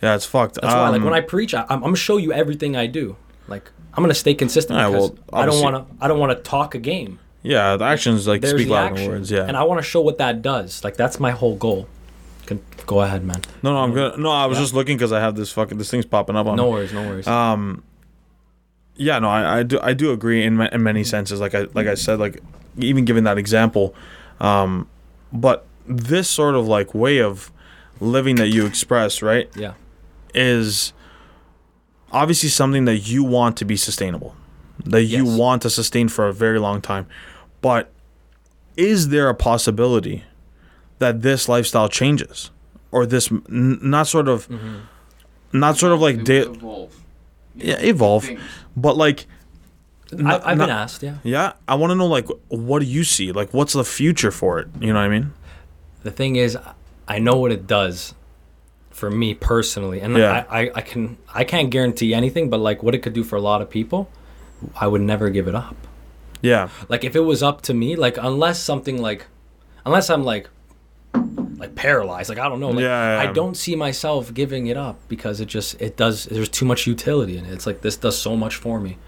Yeah, 0.03 0.15
it's 0.15 0.25
fucked. 0.25 0.55
That's 0.61 0.67
why, 0.73 0.89
like, 0.91 1.01
Um, 1.01 1.05
when 1.05 1.15
I 1.15 1.21
preach, 1.21 1.55
I, 1.55 1.63
I'm, 1.63 1.67
I'm 1.71 1.81
gonna 1.81 1.97
show 1.97 2.19
you 2.19 2.33
everything 2.33 2.77
I 2.77 2.87
do. 2.87 3.17
Like, 3.49 3.71
I'm 3.95 4.03
gonna 4.05 4.15
stay 4.15 4.35
consistent 4.35 4.79
because 4.79 5.11
well, 5.11 5.19
I 5.33 5.45
don't 5.47 5.61
want 5.61 5.75
to. 5.77 5.95
I 6.05 6.07
don't 6.09 6.21
want 6.21 6.37
to 6.37 6.43
talk 6.49 6.75
a 6.75 6.79
game. 6.79 7.19
yeah, 7.43 7.77
the 7.77 7.85
actions 7.85 8.27
like 8.29 8.41
There's 8.43 8.53
speak 8.61 8.69
louder 8.69 8.95
than 8.95 9.09
words. 9.09 9.31
Yeah. 9.31 9.45
and 9.49 9.57
I 9.57 9.65
want 9.65 9.79
to 9.81 9.83
show 9.83 10.01
what 10.01 10.19
that 10.19 10.41
does. 10.41 10.85
Like, 10.85 10.97
that's 10.97 11.19
my 11.19 11.33
whole 11.33 11.57
goal. 11.57 11.89
Can, 12.47 12.63
go 12.87 13.01
ahead, 13.01 13.25
man. 13.25 13.43
no, 13.63 13.73
no, 13.73 13.79
I'm 13.79 13.93
good. 13.93 14.19
No, 14.19 14.31
I 14.31 14.47
was 14.47 14.57
Yeah. 14.57 14.63
just 14.65 14.75
looking 14.75 14.97
because 14.97 15.13
I 15.13 15.21
have 15.21 15.35
this 15.35 15.51
fucking 15.53 15.79
this 15.79 15.91
thing's 15.91 16.07
popping 16.07 16.37
up 16.37 16.47
on. 16.47 16.57
No 16.57 16.67
me. 16.67 16.71
worries, 16.73 16.93
no 16.93 17.03
worries. 17.09 17.27
Um, 17.27 17.83
yeah, 18.97 19.19
no, 19.19 19.29
I, 19.29 19.59
I 19.59 19.63
do 19.65 19.81
I 19.83 19.93
do 19.95 20.13
agree 20.13 20.45
in 20.45 20.55
ma- 20.57 20.69
in 20.73 20.83
many 20.83 21.03
senses. 21.05 21.41
Like 21.41 21.55
I 21.57 21.67
like 21.75 21.87
I 21.89 21.95
said, 21.95 22.19
like 22.21 22.41
even 22.79 23.05
giving 23.05 23.25
that 23.25 23.37
example, 23.39 23.95
um, 24.41 24.89
but 25.33 25.67
this 25.87 26.29
sort 26.29 26.55
of 26.55 26.67
like 26.69 26.95
way 26.95 27.21
of 27.21 27.51
living 28.01 28.37
that 28.37 28.49
you 28.49 28.67
express, 28.67 29.23
right, 29.23 29.49
yeah, 29.57 29.75
is 30.35 30.93
obviously 32.13 32.49
something 32.49 32.85
that 32.87 33.09
you 33.09 33.23
want 33.25 33.57
to 33.59 33.65
be 33.65 33.77
sustainable, 33.77 34.35
that 34.85 35.03
you 35.05 35.25
want 35.25 35.63
to 35.63 35.71
sustain 35.71 36.09
for 36.09 36.27
a 36.29 36.33
very 36.33 36.59
long 36.59 36.81
time. 36.81 37.07
But 37.61 37.91
is 38.77 39.09
there 39.09 39.29
a 39.29 39.35
possibility 39.35 40.25
that 41.01 41.23
this 41.23 41.49
lifestyle 41.49 41.89
changes, 41.89 42.51
or 42.91 43.07
this 43.07 43.31
n- 43.31 43.79
not 43.83 44.07
sort 44.07 44.29
of, 44.29 44.49
mm-hmm. 44.49 44.77
not 45.53 45.77
sort 45.77 45.93
of 45.93 46.01
like 46.01 46.25
They 46.25 46.43
da- 46.45 46.51
evolve. 46.51 46.97
yeah, 47.57 47.79
evolve, 47.81 48.25
Things. 48.25 48.41
but 48.77 48.97
like 48.97 49.27
I, 50.25 50.41
I've 50.53 50.59
been 50.59 50.71
asked. 50.71 51.03
Yeah. 51.03 51.17
yeah, 51.23 51.53
I 51.69 51.75
want 51.75 51.91
to 51.91 51.95
know 51.95 52.07
like 52.07 52.29
what 52.49 52.79
do 52.81 52.87
you 52.87 53.05
see? 53.05 53.31
Like 53.33 53.53
what's 53.53 53.75
the 53.75 53.85
future 53.85 54.31
for 54.31 54.59
it? 54.59 54.69
You 54.81 54.89
know 54.93 55.01
what 55.01 55.07
I 55.07 55.09
mean? 55.09 55.33
The 56.03 56.11
thing 56.11 56.37
is, 56.37 56.57
I 57.09 57.19
know 57.19 57.37
what 57.37 57.51
it 57.51 57.67
does 57.67 58.15
for 58.91 59.11
me 59.11 59.35
personally, 59.35 60.01
and 60.01 60.17
Yeah. 60.17 60.45
I, 60.51 60.61
I, 60.61 60.71
I 60.77 60.81
can 60.83 61.17
I 61.35 61.45
can't 61.45 61.71
guarantee 61.71 62.13
anything, 62.15 62.51
but 62.51 62.59
like 62.61 62.83
what 62.83 62.95
it 62.95 62.99
could 62.99 63.15
do 63.15 63.25
for 63.25 63.37
a 63.37 63.41
lot 63.41 63.63
of 63.63 63.71
people, 63.71 64.09
I 64.81 64.87
would 64.87 65.01
never 65.01 65.31
give 65.31 65.49
it 65.49 65.55
up. 65.55 65.77
Yeah, 66.41 66.69
Like 66.89 67.03
if 67.03 67.17
it 67.17 67.21
was 67.21 67.43
up 67.43 67.63
to 67.63 67.75
me, 67.75 67.97
like 67.97 68.17
unless 68.17 68.61
something 68.63 69.03
like, 69.03 69.27
unless 69.85 70.09
I'm 70.09 70.23
like, 70.23 70.49
like 71.57 71.75
paralyzed, 71.75 72.29
like 72.29 72.39
I 72.39 72.49
don't 72.49 72.61
know, 72.61 72.71
like 72.71 72.83
Yeah, 72.83 73.23
yeah. 73.23 73.29
I 73.29 73.33
don't 73.33 73.57
see 73.57 73.75
myself 73.75 74.33
giving 74.33 74.69
it 74.69 74.77
up 74.77 74.97
because 75.09 75.41
it 75.41 75.47
just 75.47 75.81
it 75.81 75.97
does. 75.97 76.27
There's 76.27 76.49
too 76.49 76.65
much 76.65 76.87
utility 76.87 77.37
in 77.39 77.45
it. 77.45 77.53
It's 77.53 77.67
like 77.67 77.81
this 77.81 77.97
does 77.97 78.17
so 78.17 78.37
much 78.37 78.55
for 78.55 78.79
me. 78.79 78.99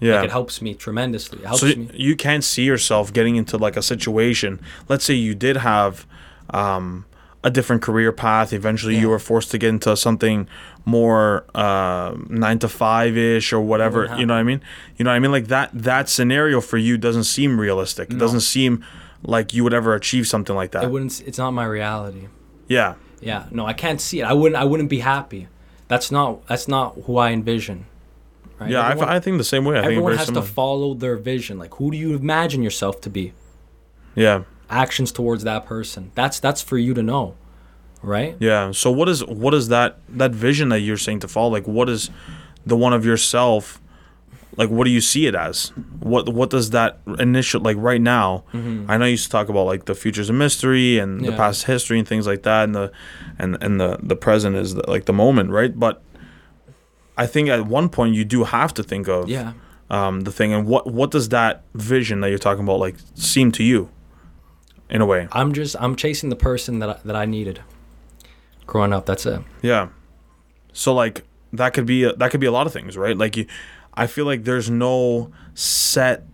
yeah. 0.00 0.16
Like 0.16 0.24
it 0.26 0.30
helps 0.30 0.60
me 0.60 0.74
tremendously. 0.74 1.38
It 1.38 1.46
helps 1.46 1.60
so 1.60 1.66
me. 1.68 1.90
you 1.94 2.16
can't 2.16 2.44
see 2.44 2.64
yourself 2.64 3.12
getting 3.12 3.36
into 3.36 3.56
like 3.56 3.76
a 3.78 3.82
situation. 3.82 4.60
Let's 4.88 5.04
say 5.04 5.14
you 5.14 5.34
did 5.34 5.56
have 5.58 6.06
um, 6.50 7.06
a 7.44 7.50
different 7.50 7.82
career 7.82 8.10
path. 8.10 8.52
Eventually, 8.52 8.96
you 8.96 9.08
were 9.10 9.18
forced 9.20 9.50
to 9.52 9.58
get 9.58 9.68
into 9.68 9.96
something 9.96 10.48
more 10.84 11.44
uh, 11.54 12.16
nine 12.28 12.58
to 12.58 12.68
five 12.68 13.16
ish 13.16 13.52
or 13.52 13.60
whatever. 13.60 14.06
You 14.18 14.26
know 14.26 14.34
what 14.34 14.40
I 14.40 14.42
mean? 14.42 14.60
You 14.96 15.04
know 15.04 15.10
what 15.10 15.16
I 15.16 15.20
mean? 15.20 15.30
Like 15.30 15.46
that 15.48 15.70
that 15.72 16.08
scenario 16.08 16.60
for 16.60 16.78
you 16.78 16.96
doesn't 16.98 17.24
seem 17.24 17.60
realistic. 17.60 18.10
It 18.10 18.18
doesn't 18.18 18.40
seem 18.40 18.84
like 19.22 19.54
you 19.54 19.62
would 19.62 19.74
ever 19.74 19.94
achieve 19.94 20.26
something 20.26 20.56
like 20.56 20.72
that. 20.72 20.84
It 20.84 20.90
wouldn't. 20.90 21.20
It's 21.26 21.38
not 21.38 21.52
my 21.52 21.64
reality. 21.66 22.28
yeah. 22.66 22.94
Yeah, 23.20 23.46
no, 23.50 23.64
I 23.64 23.72
can't 23.72 24.02
see 24.02 24.20
it. 24.20 24.24
I 24.24 24.34
wouldn't. 24.34 24.60
I 24.60 24.64
wouldn't 24.64 24.90
be 24.90 24.98
happy. 24.98 25.48
That's 25.88 26.10
not. 26.10 26.46
That's 26.46 26.68
not 26.68 26.94
who 27.06 27.16
I 27.16 27.30
envision. 27.32 27.86
Right? 28.58 28.70
Yeah, 28.70 28.80
I, 28.82 28.90
Everyone- 28.90 29.08
I 29.08 29.20
think 29.20 29.38
the 29.38 29.44
same 29.44 29.64
way. 29.64 29.76
I 29.76 29.84
everyone 29.84 30.04
very 30.12 30.16
has 30.18 30.26
similar. 30.26 30.46
to 30.46 30.52
follow 30.52 30.92
their 30.92 31.16
vision. 31.16 31.58
Like, 31.58 31.74
who 31.76 31.90
do 31.90 31.96
you 31.96 32.14
imagine 32.16 32.62
yourself 32.62 33.00
to 33.02 33.10
be? 33.10 33.32
yeah. 34.14 34.42
Actions 34.70 35.12
towards 35.12 35.44
that 35.44 35.66
person. 35.66 36.10
That's 36.14 36.40
that's 36.40 36.62
for 36.62 36.78
you 36.78 36.94
to 36.94 37.02
know, 37.02 37.34
right? 38.02 38.36
Yeah. 38.40 38.70
So 38.72 38.90
what 38.90 39.08
is 39.08 39.24
what 39.24 39.54
is 39.54 39.68
that 39.68 39.98
that 40.08 40.32
vision 40.32 40.70
that 40.70 40.80
you're 40.80 40.96
saying 40.96 41.20
to 41.20 41.28
follow? 41.28 41.50
Like 41.50 41.66
what 41.68 41.88
is 41.88 42.10
the 42.66 42.76
one 42.76 42.92
of 42.92 43.04
yourself 43.04 43.80
like 44.56 44.70
what 44.70 44.84
do 44.84 44.90
you 44.90 45.00
see 45.00 45.26
it 45.26 45.34
as? 45.34 45.68
What 46.00 46.28
what 46.32 46.48
does 46.50 46.70
that 46.70 46.98
initial 47.18 47.60
like 47.60 47.76
right 47.78 48.00
now? 48.00 48.44
I 48.54 48.96
know 48.96 49.04
you 49.04 49.12
used 49.12 49.24
to 49.24 49.30
talk 49.30 49.48
about 49.48 49.64
like 49.66 49.84
the 49.86 49.94
future's 49.94 50.30
a 50.30 50.32
mystery 50.32 50.98
and 50.98 51.20
the 51.20 51.28
Mm-hmm. 51.28 51.36
Past 51.36 51.64
history 51.64 51.98
and 51.98 52.06
things 52.08 52.26
like 52.26 52.44
that 52.44 52.64
and 52.64 52.74
the 52.74 52.92
and 53.38 53.58
and 53.60 53.80
the 53.80 53.98
the 54.02 54.16
present 54.16 54.54
is 54.56 54.74
the, 54.76 54.88
like 54.88 55.04
the 55.06 55.12
moment, 55.12 55.50
right? 55.50 55.76
But 55.78 56.02
I 57.16 57.26
think 57.26 57.48
at 57.48 57.66
one 57.66 57.88
point 57.88 58.14
you 58.14 58.24
do 58.24 58.44
have 58.44 58.72
to 58.74 58.82
think 58.82 59.08
of 59.08 59.28
Yeah. 59.28 59.52
um, 59.90 60.22
the 60.22 60.32
thing 60.32 60.52
and 60.52 60.66
what 60.66 60.86
what 60.90 61.10
does 61.10 61.28
that 61.30 61.62
vision 61.74 62.20
that 62.20 62.30
you're 62.30 62.38
talking 62.38 62.64
about 62.64 62.78
like 62.78 62.96
seem 63.14 63.52
to 63.52 63.62
you 63.62 63.90
in 64.90 65.00
a 65.00 65.06
way? 65.06 65.28
I'm 65.32 65.52
just. 65.52 65.76
I'm 65.78 65.96
chasing 65.96 66.28
the 66.30 66.36
person 66.36 66.78
that 66.80 66.88
I, 66.88 66.98
that 67.04 67.16
I 67.16 67.24
needed. 67.26 67.60
Growing 68.66 68.92
up, 68.92 69.06
that's 69.06 69.26
it. 69.26 69.40
Yeah. 69.62 69.88
So 70.72 70.94
like 70.94 71.24
that 71.52 71.72
could 71.74 71.86
be 71.86 72.04
a, 72.04 72.12
that 72.14 72.30
could 72.30 72.40
be 72.40 72.46
a 72.46 72.52
lot 72.52 72.66
of 72.66 72.72
things, 72.72 72.96
right? 72.96 73.16
Like 73.16 73.36
you, 73.36 73.46
I 73.94 74.06
feel 74.06 74.24
like 74.24 74.44
there's 74.44 74.68
no 74.70 75.30
set 75.54 76.24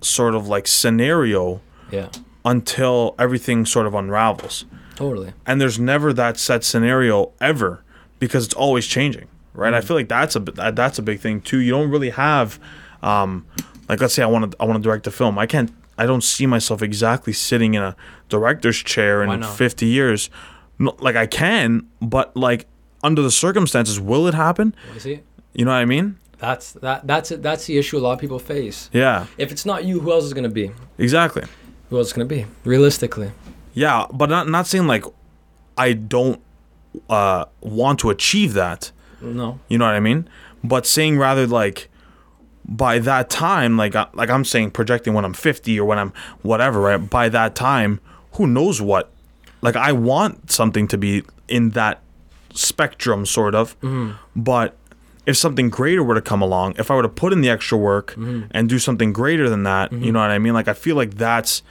sort 0.00 0.34
of 0.34 0.48
like 0.48 0.66
scenario 0.66 1.60
Yeah. 1.90 2.08
until 2.44 3.14
everything 3.18 3.66
sort 3.66 3.86
of 3.86 3.94
unravels. 3.94 4.64
Totally. 4.96 5.32
and 5.46 5.60
there's 5.60 5.78
never 5.78 6.12
that 6.12 6.38
set 6.38 6.64
scenario 6.64 7.30
ever 7.40 7.84
because 8.18 8.44
it's 8.46 8.54
always 8.54 8.84
changing 8.84 9.28
right 9.54 9.72
i 9.72 9.80
feel 9.80 9.96
like 9.96 10.08
that's 10.08 10.34
a 10.34 10.40
that's 10.40 10.98
a 10.98 11.02
big 11.02 11.20
thing 11.20 11.40
too 11.40 11.58
you 11.58 11.70
don't 11.70 11.88
really 11.88 12.10
have 12.10 12.58
um 13.00 13.46
like 13.88 14.00
let's 14.00 14.12
say 14.12 14.24
i 14.24 14.26
want 14.26 14.50
to 14.50 14.56
i 14.60 14.64
want 14.64 14.76
to 14.76 14.82
direct 14.82 15.06
a 15.06 15.12
film 15.12 15.38
i 15.38 15.46
can't 15.46 15.70
i 15.98 16.06
don't 16.06 16.22
see 16.24 16.46
myself 16.46 16.80
exactly 16.82 17.32
sitting 17.32 17.74
in 17.74 17.82
a 17.82 17.94
director's 18.28 18.76
chair 18.78 19.26
Why 19.26 19.34
in 19.34 19.40
not? 19.40 19.56
50 19.56 19.86
years 19.86 20.30
no, 20.78 20.94
like 21.00 21.16
i 21.16 21.26
can 21.26 21.86
but 22.00 22.34
like 22.36 22.66
under 23.02 23.22
the 23.22 23.30
circumstances 23.30 24.00
will 24.00 24.26
it 24.26 24.34
happen 24.34 24.74
You 24.94 25.00
see? 25.00 25.20
you 25.54 25.64
know 25.64 25.72
what 25.72 25.78
i 25.78 25.84
mean 25.84 26.16
That's 26.38 26.72
that 26.86 27.06
that's 27.06 27.30
it. 27.32 27.42
That's 27.42 27.66
the 27.66 27.76
issue 27.78 27.98
a 27.98 28.02
lot 28.06 28.12
of 28.12 28.20
people 28.20 28.38
face. 28.38 28.88
yeah 28.92 29.26
If 29.38 29.50
it's 29.52 29.66
not 29.66 29.84
you, 29.84 30.00
who 30.00 30.12
else 30.12 30.24
is 30.24 30.32
gonna 30.34 30.48
be? 30.62 30.70
exactly 30.98 31.44
Who 31.90 31.98
else 31.98 32.08
is 32.08 32.12
gonna 32.12 32.26
be? 32.38 32.46
Realistically. 32.64 33.30
yeah 33.74 34.06
but 34.12 34.28
not 34.30 34.48
not 34.48 34.66
saying 34.66 34.86
like 34.86 35.04
i 35.76 35.92
don't 35.94 36.40
uh 37.10 37.44
want 37.60 37.98
to 38.00 38.10
achieve 38.10 38.52
that 38.54 38.92
No. 39.20 39.58
You 39.68 39.78
know 39.78 39.86
what 39.90 39.94
I 39.94 40.00
mean? 40.00 40.28
But 40.62 40.86
saying 40.86 41.18
rather 41.18 41.46
like 41.46 41.88
by 42.68 42.98
that 42.98 43.30
time, 43.30 43.76
like 43.76 43.96
I- 43.96 44.08
like 44.12 44.28
I'm 44.28 44.44
saying, 44.44 44.72
projecting 44.72 45.14
when 45.14 45.24
I'm 45.24 45.32
50 45.32 45.80
or 45.80 45.86
when 45.86 45.98
I'm 45.98 46.12
whatever, 46.42 46.80
right? 46.80 46.98
By 46.98 47.28
that 47.30 47.54
time, 47.54 48.00
who 48.32 48.46
knows 48.46 48.80
what? 48.80 49.10
Like 49.62 49.74
I 49.74 49.92
want 49.92 50.52
something 50.52 50.86
to 50.88 50.98
be 50.98 51.24
in 51.48 51.70
that 51.70 52.02
spectrum, 52.52 53.24
sort 53.26 53.54
of. 53.54 53.78
Mm-hmm. 53.80 54.12
But 54.36 54.76
if 55.26 55.36
something 55.36 55.70
greater 55.70 56.02
were 56.02 56.14
to 56.14 56.20
come 56.20 56.42
along, 56.42 56.74
if 56.78 56.90
I 56.90 56.94
were 56.94 57.02
to 57.02 57.08
put 57.08 57.32
in 57.32 57.40
the 57.40 57.50
extra 57.50 57.76
work 57.76 58.12
mm-hmm. 58.12 58.46
and 58.50 58.68
do 58.68 58.78
something 58.78 59.12
greater 59.12 59.48
than 59.48 59.62
that, 59.64 59.92
you 59.92 59.98
mm-hmm. 59.98 60.12
know 60.12 60.20
what 60.20 60.30
I 60.30 60.38
mean? 60.38 60.54
Like 60.54 60.68
I 60.68 60.74
feel 60.74 60.96
like 60.96 61.14
that's 61.14 61.62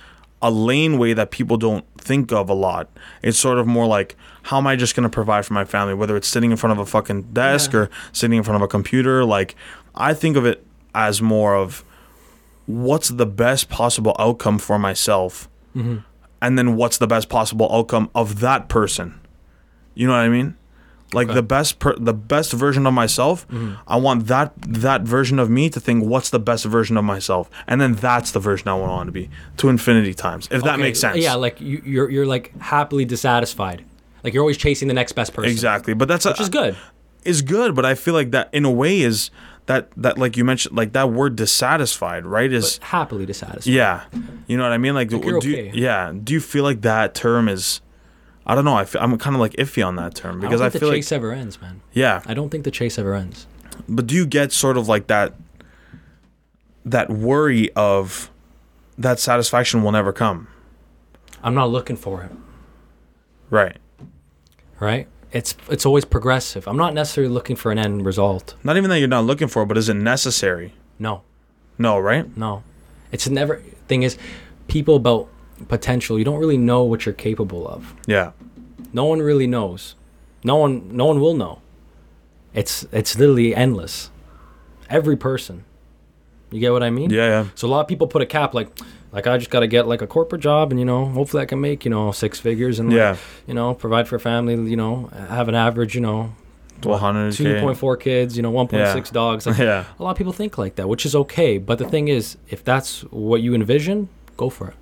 a 0.42 0.52
lane 0.52 1.00
way 1.00 1.14
that 1.14 1.32
people 1.32 1.58
don't 1.58 1.86
think 2.00 2.32
of 2.32 2.50
a 2.50 2.54
lot. 2.54 2.90
It's 3.24 3.40
sort 3.40 3.58
of 3.58 3.66
more 3.66 3.88
like, 3.88 4.16
how 4.44 4.58
am 4.58 4.68
I 4.68 4.76
just 4.76 4.96
gonna 4.96 5.10
provide 5.10 5.46
for 5.46 5.54
my 5.54 5.66
family? 5.66 5.94
Whether 5.94 6.16
it's 6.16 6.28
sitting 6.28 6.52
in 6.52 6.58
front 6.58 6.74
of 6.74 6.80
a 6.80 6.86
fucking 6.86 7.34
desk 7.34 7.74
Yeah. 7.74 7.80
or 7.80 7.90
sitting 8.12 8.38
in 8.38 8.44
front 8.44 8.58
of 8.58 8.62
a 8.62 8.68
computer, 8.68 9.26
like 9.26 9.56
I 9.96 10.14
think 10.14 10.38
of 10.38 10.46
it 10.46 10.64
as 10.94 11.22
more 11.22 11.56
of 11.56 11.84
what's 12.66 13.10
the 13.10 13.26
best 13.26 13.70
possible 13.70 14.16
outcome 14.20 14.60
for 14.60 14.78
myself, 14.78 15.48
mm-hmm. 15.76 15.98
and 16.42 16.58
then 16.58 16.76
what's 16.76 16.98
the 16.98 17.08
best 17.08 17.30
possible 17.30 17.70
outcome 17.72 18.10
of 18.14 18.40
that 18.40 18.68
person. 18.70 19.20
You 19.96 20.08
know 20.08 20.14
what 20.14 20.20
I 20.20 20.30
mean? 20.30 20.56
Like 21.14 21.28
Okay. 21.28 21.36
the 21.36 21.42
best 21.44 21.80
per- 21.80 21.96
the 21.96 22.14
best 22.14 22.52
version 22.52 22.86
of 22.86 22.94
myself, 22.94 23.48
mm-hmm. 23.48 23.76
I 23.88 23.96
want 23.96 24.28
that 24.28 24.52
that 24.62 25.04
version 25.04 25.40
of 25.40 25.50
me 25.50 25.70
to 25.70 25.80
think 25.80 26.04
what's 26.04 26.30
the 26.30 26.40
best 26.40 26.66
version 26.66 26.98
of 26.98 27.06
myself, 27.06 27.50
and 27.66 27.80
then 27.80 27.94
that's 27.96 28.32
the 28.32 28.40
version 28.42 28.68
I 28.68 28.74
want 28.74 29.08
to 29.08 29.14
be 29.14 29.30
to 29.58 29.70
infinity 29.70 30.14
times. 30.14 30.50
If 30.52 30.64
that 30.64 30.80
makes 30.80 31.00
sense. 31.00 31.18
Yeah, 31.18 31.36
like 31.36 31.62
you, 31.62 31.82
you're 31.86 32.10
you're 32.10 32.26
like 32.26 32.52
happily 32.60 33.06
dissatisfied. 33.06 33.86
Like 34.24 34.34
you're 34.34 34.44
always 34.44 34.58
chasing 34.58 34.90
the 34.90 34.94
next 34.94 35.14
best 35.14 35.34
person. 35.34 35.50
exactly. 35.50 35.94
But 35.94 36.10
that's 36.10 36.26
a, 36.26 36.32
Which 36.32 36.42
is 36.42 36.50
good. 36.50 36.76
is 37.24 37.42
good, 37.42 37.74
but 37.74 37.86
I 37.86 37.96
feel 37.96 38.14
like 38.14 38.32
that 38.32 38.50
in 38.52 38.66
a 38.66 38.72
way 38.72 39.00
is 39.00 39.32
that 39.68 39.90
that 39.98 40.18
like 40.18 40.36
you 40.36 40.44
mentioned 40.44 40.76
like 40.76 40.94
that 40.94 41.12
word 41.12 41.36
dissatisfied, 41.36 42.26
right? 42.26 42.52
Is 42.52 42.80
But 42.80 42.88
happily 42.88 43.26
dissatisfied. 43.26 43.74
yeah, 43.74 44.06
you 44.48 44.58
know 44.58 44.64
what 44.64 44.72
I 44.74 44.78
mean? 44.78 44.96
Like, 44.96 45.12
you're 45.12 45.40
do 45.40 45.50
you- 45.50 45.58
okay. 45.58 45.72
yeah, 45.74 46.12
do 46.24 46.34
you 46.34 46.40
feel 46.42 46.64
like 46.64 46.82
that 46.82 47.14
term 47.16 47.48
is? 47.48 47.82
I 48.46 48.56
don't 48.56 48.64
know. 48.66 48.76
I 48.76 48.86
feel, 48.86 49.02
I'm 49.02 49.18
kind 49.18 49.36
of 49.36 49.42
like 49.42 49.52
iffy 49.54 49.86
on 49.86 49.98
that 49.98 50.16
term 50.16 50.40
because 50.40 50.62
I 50.62 50.68
I, 50.68 50.70
feel 50.70 50.80
the 50.82 50.88
like 50.88 50.96
chase 50.98 51.12
ever 51.12 51.34
ends, 51.34 51.62
man. 51.62 51.82
yeah, 51.94 52.22
I 52.26 52.34
don't 52.34 52.50
think 52.50 52.64
the 52.64 52.72
chase 52.72 52.98
ever 52.98 53.14
ends. 53.14 53.46
but 53.90 54.08
do 54.08 54.16
you 54.16 54.26
get 54.26 54.52
sort 54.54 54.78
of 54.78 54.88
like 54.88 55.08
that 55.08 55.34
that 56.86 57.10
worry 57.10 57.70
of 57.74 58.32
that 58.98 59.20
satisfaction 59.20 59.84
will 59.84 59.92
never 59.92 60.14
come, 60.14 60.48
I'm 61.44 61.54
not 61.54 61.70
looking 61.70 61.98
for 61.98 62.24
it. 62.24 62.32
right? 63.50 63.78
Right? 64.80 65.08
It's 65.32 65.56
it's 65.70 65.86
always 65.86 66.06
progressive. 66.06 66.68
I'm 66.68 66.78
not 66.78 66.94
necessarily 66.94 67.34
looking 67.34 67.56
for 67.56 67.72
an 67.72 67.78
end 67.78 68.06
result. 68.06 68.56
Not 68.64 68.78
even 68.78 68.90
that 68.90 69.00
you're 69.00 69.08
not 69.08 69.26
looking 69.26 69.48
for, 69.48 69.66
but 69.66 69.78
is 69.78 69.90
it 69.90 69.96
necessary? 69.96 70.74
No. 71.00 71.22
No, 71.78 72.00
right? 72.00 72.36
No. 72.38 72.64
It's 73.12 73.28
never 73.30 73.58
thing 73.88 74.04
is 74.04 74.18
people 74.68 74.96
about 74.96 75.28
potential, 75.68 76.18
you 76.20 76.26
don't 76.26 76.40
really 76.40 76.58
know 76.58 76.84
what 76.84 77.06
you're 77.06 77.14
capable 77.16 77.68
of. 77.68 77.94
Yeah, 78.06 78.32
No 78.94 79.06
one 79.06 79.22
really 79.22 79.48
knows. 79.48 79.96
No 80.44 80.56
one 80.58 80.96
no 80.96 81.06
one 81.06 81.20
will 81.20 81.34
know. 81.36 81.62
It's 82.54 82.86
it's 82.92 83.18
literally 83.18 83.54
endless. 83.56 84.10
Every 84.90 85.18
person. 85.18 85.66
You 86.52 86.62
get 86.62 86.72
what 86.72 86.84
I 86.84 86.90
mean? 86.90 87.10
yeah, 87.10 87.28
yeah. 87.28 87.46
So 87.56 87.68
a 87.68 87.70
lot 87.70 87.82
of 87.82 87.88
people 87.90 88.08
put 88.08 88.22
a 88.22 88.26
cap 88.26 88.54
like 88.54 88.70
like 89.18 89.26
I 89.26 89.38
just 89.40 89.50
got 89.50 89.62
to 89.62 89.68
get 89.68 89.88
like 89.88 90.04
a 90.04 90.08
corporate 90.08 90.42
job 90.42 90.70
and 90.72 90.80
you 90.80 90.86
know 90.86 91.06
hopefully 91.06 91.42
I 91.42 91.48
can 91.48 91.60
make 91.60 91.84
you 91.86 91.90
know 91.92 92.12
six 92.12 92.40
figures 92.40 92.78
and 92.80 92.90
like, 92.90 92.98
Yeah. 92.98 93.18
you 93.48 93.56
know 93.56 93.74
provide 93.74 94.08
for 94.08 94.16
a 94.16 94.20
family 94.20 94.54
you 94.70 94.78
know 94.78 95.08
have 95.38 95.48
an 95.50 95.56
average 95.56 95.96
you 95.96 96.02
know 96.02 96.34
To 96.82 96.90
100 96.90 97.34
two 97.34 97.60
point 97.60 97.78
four 97.80 97.98
kids 97.98 98.38
you 98.38 98.44
know 98.44 98.52
one 98.52 98.68
point 98.68 98.88
six 98.94 99.10
dogs. 99.10 99.48
Like, 99.48 99.58
yeah, 99.70 99.86
a 100.00 100.04
lot 100.04 100.12
of 100.12 100.18
people 100.18 100.34
think 100.34 100.58
like 100.60 100.76
that 100.76 100.88
which 100.88 101.04
is 101.10 101.16
okay 101.24 101.58
but 101.58 101.80
the 101.80 101.88
thing 101.94 102.08
is 102.10 102.38
if 102.50 102.64
that's 102.64 103.02
what 103.10 103.42
you 103.42 103.56
envision 103.56 104.08
go 104.38 104.50
for 104.52 104.68
it. 104.70 104.76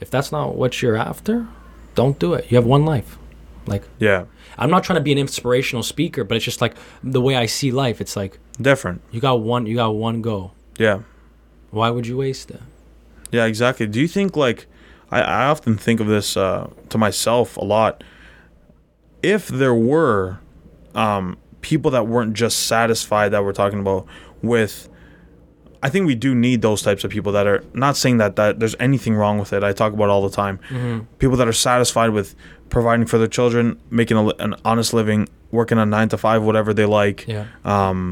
If 0.00 0.10
that's 0.10 0.30
not 0.36 0.54
what 0.60 0.82
you're 0.82 0.96
after 1.10 1.46
don't 1.94 2.18
do 2.18 2.34
it. 2.34 2.42
You 2.50 2.56
have 2.56 2.66
one 2.66 2.84
life. 2.84 3.10
Like 3.66 3.84
yeah. 3.98 4.24
I'm 4.58 4.70
not 4.70 4.84
trying 4.84 4.98
to 5.02 5.06
be 5.08 5.12
an 5.12 5.18
inspirational 5.26 5.82
speaker 5.82 6.24
but 6.24 6.34
it's 6.36 6.44
just 6.44 6.60
like 6.60 6.74
the 7.02 7.22
way 7.26 7.34
I 7.36 7.46
see 7.46 7.70
life 7.72 8.00
it's 8.02 8.16
like 8.16 8.38
Different. 8.60 9.00
you 9.10 9.20
got 9.20 9.40
one 9.40 9.64
you 9.66 9.76
got 9.76 9.94
one 9.94 10.20
go 10.20 10.52
Yeah. 10.78 10.98
why 11.70 11.88
would 11.94 12.06
you 12.06 12.18
waste 12.18 12.50
it 12.50 12.60
Yeah, 13.32 13.44
exactly. 13.46 13.86
Do 13.86 14.00
you 14.00 14.08
think 14.08 14.36
like 14.36 14.66
I, 15.10 15.20
I 15.20 15.46
often 15.46 15.76
think 15.76 16.00
of 16.00 16.06
this 16.06 16.36
uh, 16.36 16.70
to 16.88 16.98
myself 16.98 17.56
a 17.56 17.64
lot. 17.64 18.02
If 19.22 19.48
there 19.48 19.74
were 19.74 20.38
um, 20.94 21.36
people 21.60 21.90
that 21.90 22.06
weren't 22.06 22.34
just 22.34 22.66
satisfied 22.66 23.30
that 23.30 23.44
we're 23.44 23.52
talking 23.52 23.80
about 23.80 24.06
with, 24.42 24.88
I 25.82 25.88
think 25.90 26.06
we 26.06 26.14
do 26.14 26.34
need 26.34 26.62
those 26.62 26.82
types 26.82 27.04
of 27.04 27.10
people 27.10 27.32
that 27.32 27.46
are 27.46 27.62
not 27.74 27.96
saying 27.96 28.18
that 28.18 28.36
that 28.36 28.60
there's 28.60 28.76
anything 28.80 29.14
wrong 29.14 29.38
with 29.38 29.52
it. 29.52 29.62
I 29.62 29.72
talk 29.72 29.92
about 29.92 30.04
it 30.04 30.10
all 30.10 30.26
the 30.28 30.34
time. 30.34 30.58
People 31.18 31.36
that 31.36 31.48
are 31.48 31.52
satisfied 31.52 32.10
with 32.10 32.34
providing 32.70 33.06
for 33.06 33.18
their 33.18 33.28
children, 33.28 33.78
making 33.90 34.16
a, 34.16 34.26
an 34.38 34.54
honest 34.64 34.94
living, 34.94 35.28
working 35.50 35.78
a 35.78 35.84
nine 35.84 36.08
to 36.10 36.18
five, 36.18 36.42
whatever 36.42 36.72
they 36.72 36.86
like 36.86 37.26
yeah 37.64 38.04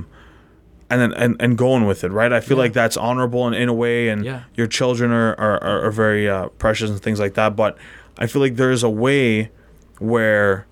and 0.91 1.01
then 1.01 1.13
and, 1.15 1.37
and 1.41 1.59
going 1.59 1.87
with 1.87 2.03
it, 2.05 2.11
right? 2.13 2.33
I 2.33 2.41
feel 2.41 2.57
Yeah. 2.57 2.65
like 2.65 2.73
that's 2.73 2.97
honorable 2.97 3.47
in, 3.49 3.55
in 3.55 3.69
a 3.69 3.75
way, 3.75 4.09
and 4.09 4.25
Yeah. 4.25 4.43
your 4.55 4.67
children 4.67 5.11
are 5.13 5.35
are, 5.39 5.85
are, 5.87 5.91
very 5.91 6.29
uh, 6.29 6.49
precious 6.59 6.91
and 6.91 7.01
things 7.01 7.21
like 7.21 7.35
that. 7.35 7.57
But 7.57 7.77
I 8.19 8.27
feel 8.27 8.41
like 8.43 8.57
there 8.57 8.71
is 8.71 8.83
a 8.83 8.91
way 8.91 9.51
where, 9.99 10.67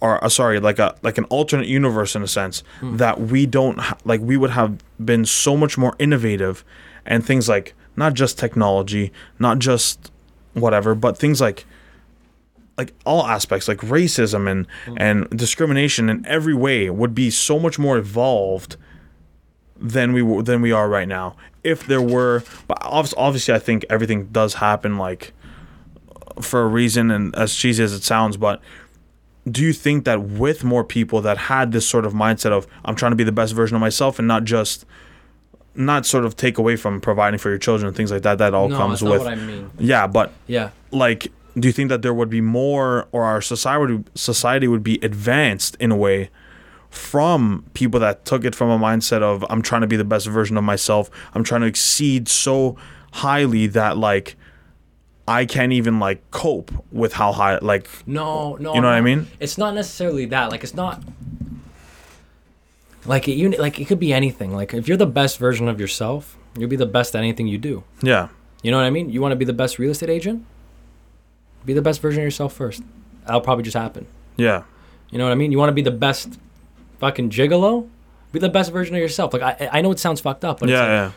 or 0.00 0.22
uh, 0.24 0.28
sorry, 0.28 0.60
like 0.60 0.78
a 0.78 0.94
like 1.02 1.16
an 1.18 1.24
alternate 1.24 1.66
universe 1.66 2.14
in 2.14 2.22
a 2.22 2.28
sense 2.28 2.62
Hmm. 2.80 2.96
that 2.98 3.20
we 3.20 3.46
don't 3.46 3.78
ha- 3.80 3.96
like. 4.04 4.20
We 4.20 4.36
would 4.36 4.50
have 4.50 4.78
been 5.02 5.24
so 5.24 5.56
much 5.56 5.78
more 5.78 5.94
innovative, 5.98 6.64
and 7.06 7.24
things 7.24 7.48
like 7.48 7.74
not 7.96 8.14
just 8.14 8.38
technology, 8.38 9.12
not 9.38 9.58
just 9.58 10.10
whatever, 10.54 10.94
but 10.94 11.16
things 11.16 11.40
like 11.40 11.64
like 12.78 12.94
all 13.04 13.26
aspects 13.26 13.68
like 13.68 13.78
racism 13.78 14.50
and 14.50 14.66
and 14.96 15.28
discrimination 15.30 16.08
in 16.08 16.24
every 16.26 16.54
way 16.54 16.88
would 16.90 17.14
be 17.14 17.30
so 17.30 17.58
much 17.58 17.78
more 17.78 17.98
evolved 17.98 18.76
than 19.82 20.12
we 20.12 20.20
w- 20.20 20.42
than 20.42 20.62
we 20.62 20.72
are 20.72 20.88
right 20.88 21.08
now. 21.08 21.36
If 21.64 21.86
there 21.86 22.00
were 22.00 22.44
but 22.68 22.78
obviously, 22.80 23.18
obviously 23.18 23.54
I 23.54 23.58
think 23.58 23.84
everything 23.90 24.26
does 24.26 24.54
happen 24.54 24.96
like 24.96 25.32
for 26.40 26.62
a 26.62 26.66
reason 26.66 27.10
and 27.10 27.34
as 27.36 27.54
cheesy 27.54 27.82
as 27.82 27.92
it 27.92 28.02
sounds 28.02 28.36
but 28.38 28.62
do 29.50 29.62
you 29.62 29.72
think 29.72 30.04
that 30.04 30.22
with 30.22 30.64
more 30.64 30.82
people 30.82 31.20
that 31.20 31.36
had 31.36 31.72
this 31.72 31.86
sort 31.86 32.06
of 32.06 32.14
mindset 32.14 32.52
of 32.52 32.66
I'm 32.84 32.94
trying 32.94 33.12
to 33.12 33.16
be 33.16 33.24
the 33.24 33.32
best 33.32 33.54
version 33.54 33.74
of 33.74 33.80
myself 33.80 34.18
and 34.18 34.26
not 34.26 34.44
just 34.44 34.86
not 35.74 36.06
sort 36.06 36.24
of 36.24 36.36
take 36.36 36.58
away 36.58 36.76
from 36.76 37.00
providing 37.00 37.38
for 37.38 37.48
your 37.48 37.58
children 37.58 37.88
and 37.88 37.96
things 37.96 38.10
like 38.10 38.22
that 38.22 38.38
that 38.38 38.54
all 38.54 38.68
no 38.68 38.76
comes 38.76 39.00
that's 39.00 39.10
with 39.10 39.22
what 39.22 39.32
I 39.32 39.36
mean. 39.36 39.70
Yeah 39.78 40.06
but 40.06 40.32
yeah. 40.46 40.70
like 40.90 41.30
do 41.58 41.68
you 41.68 41.72
think 41.72 41.90
that 41.90 42.02
there 42.02 42.14
would 42.14 42.30
be 42.30 42.40
more 42.40 43.08
or 43.12 43.24
our 43.24 43.42
society 43.42 44.02
society 44.14 44.68
would 44.68 44.84
be 44.84 44.98
advanced 45.02 45.76
in 45.80 45.90
a 45.90 45.96
way 45.96 46.30
from 46.92 47.64
people 47.74 47.98
that 48.00 48.24
took 48.24 48.44
it 48.44 48.54
from 48.54 48.68
a 48.70 48.78
mindset 48.78 49.22
of 49.22 49.44
I'm 49.50 49.62
trying 49.62 49.80
to 49.80 49.86
be 49.86 49.96
the 49.96 50.04
best 50.04 50.26
version 50.26 50.56
of 50.58 50.64
myself 50.64 51.10
I'm 51.34 51.42
trying 51.42 51.62
to 51.62 51.66
exceed 51.66 52.28
so 52.28 52.76
highly 53.12 53.66
that 53.68 53.96
like 53.96 54.36
I 55.26 55.46
can't 55.46 55.72
even 55.72 55.98
like 55.98 56.30
cope 56.30 56.70
with 56.92 57.14
how 57.14 57.32
high 57.32 57.58
like 57.58 57.88
No, 58.06 58.56
no. 58.56 58.74
You 58.74 58.80
know 58.80 58.88
what 58.88 58.94
I 58.94 59.00
mean? 59.00 59.28
It's 59.40 59.56
not 59.56 59.72
necessarily 59.74 60.26
that. 60.26 60.50
Like, 60.50 60.64
it's 60.64 60.74
not. 60.74 61.02
Like 63.06 63.28
it, 63.28 63.34
you 63.34 63.50
like 63.50 63.80
it 63.80 63.86
could 63.86 63.98
be 64.00 64.12
anything. 64.12 64.52
Like 64.54 64.74
if 64.74 64.86
you're 64.86 64.96
the 64.96 65.06
best 65.06 65.38
version 65.38 65.68
of 65.68 65.80
yourself, 65.80 66.36
you'll 66.56 66.68
be 66.68 66.76
the 66.76 66.86
best 66.86 67.14
at 67.14 67.18
anything 67.20 67.46
you 67.46 67.58
do. 67.58 67.84
yeah 68.02 68.28
You 68.62 68.70
know 68.70 68.76
what 68.76 68.84
I 68.84 68.90
mean? 68.90 69.10
You 69.10 69.20
want 69.20 69.32
to 69.32 69.36
be 69.36 69.44
the 69.44 69.52
best 69.52 69.78
real 69.78 69.90
estate 69.90 70.10
agent? 70.10 70.44
Be 71.64 71.72
the 71.72 71.82
best 71.82 72.00
version 72.00 72.20
of 72.20 72.24
yourself 72.24 72.52
first. 72.52 72.82
That'll 73.24 73.40
probably 73.40 73.64
just 73.64 73.76
happen. 73.76 74.06
yeah 74.36 74.64
You 75.10 75.18
know 75.18 75.24
what 75.24 75.32
I 75.32 75.36
mean? 75.36 75.50
You 75.52 75.58
want 75.58 75.70
to 75.70 75.74
be 75.74 75.82
the 75.82 75.90
best 75.92 76.38
fucking 77.02 77.28
gigolo. 77.30 77.88
Be 78.32 78.38
the 78.38 78.48
best 78.48 78.72
version 78.72 78.94
of 78.94 79.00
yourself. 79.02 79.34
Like 79.34 79.42
I, 79.42 79.68
I 79.78 79.80
know 79.82 79.90
it 79.92 79.98
sounds 79.98 80.20
fucked 80.22 80.44
up, 80.44 80.60
but 80.60 80.70
it's 80.70 80.74
yeah, 80.78 80.80
like, 80.80 80.88
yeah. 80.88 81.10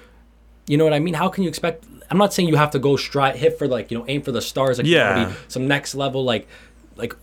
you 0.68 0.78
know 0.78 0.84
what 0.84 0.94
I 0.94 1.00
mean. 1.00 1.14
How 1.14 1.30
can 1.30 1.44
you 1.44 1.50
expect? 1.50 1.86
I'm 2.12 2.18
not 2.18 2.34
saying 2.34 2.50
you 2.50 2.58
have 2.58 2.72
to 2.72 2.80
go 2.80 2.98
stride, 2.98 3.36
hit 3.38 3.58
for 3.58 3.68
like 3.68 3.90
you 3.92 3.98
know, 3.98 4.06
aim 4.10 4.22
for 4.22 4.34
the 4.34 4.42
stars. 4.42 4.78
Like 4.80 4.88
Yeah. 4.88 5.30
be 5.30 5.36
some 5.48 5.68
next 5.68 5.96
level, 5.96 6.26
like 6.26 6.48
like 6.98 7.16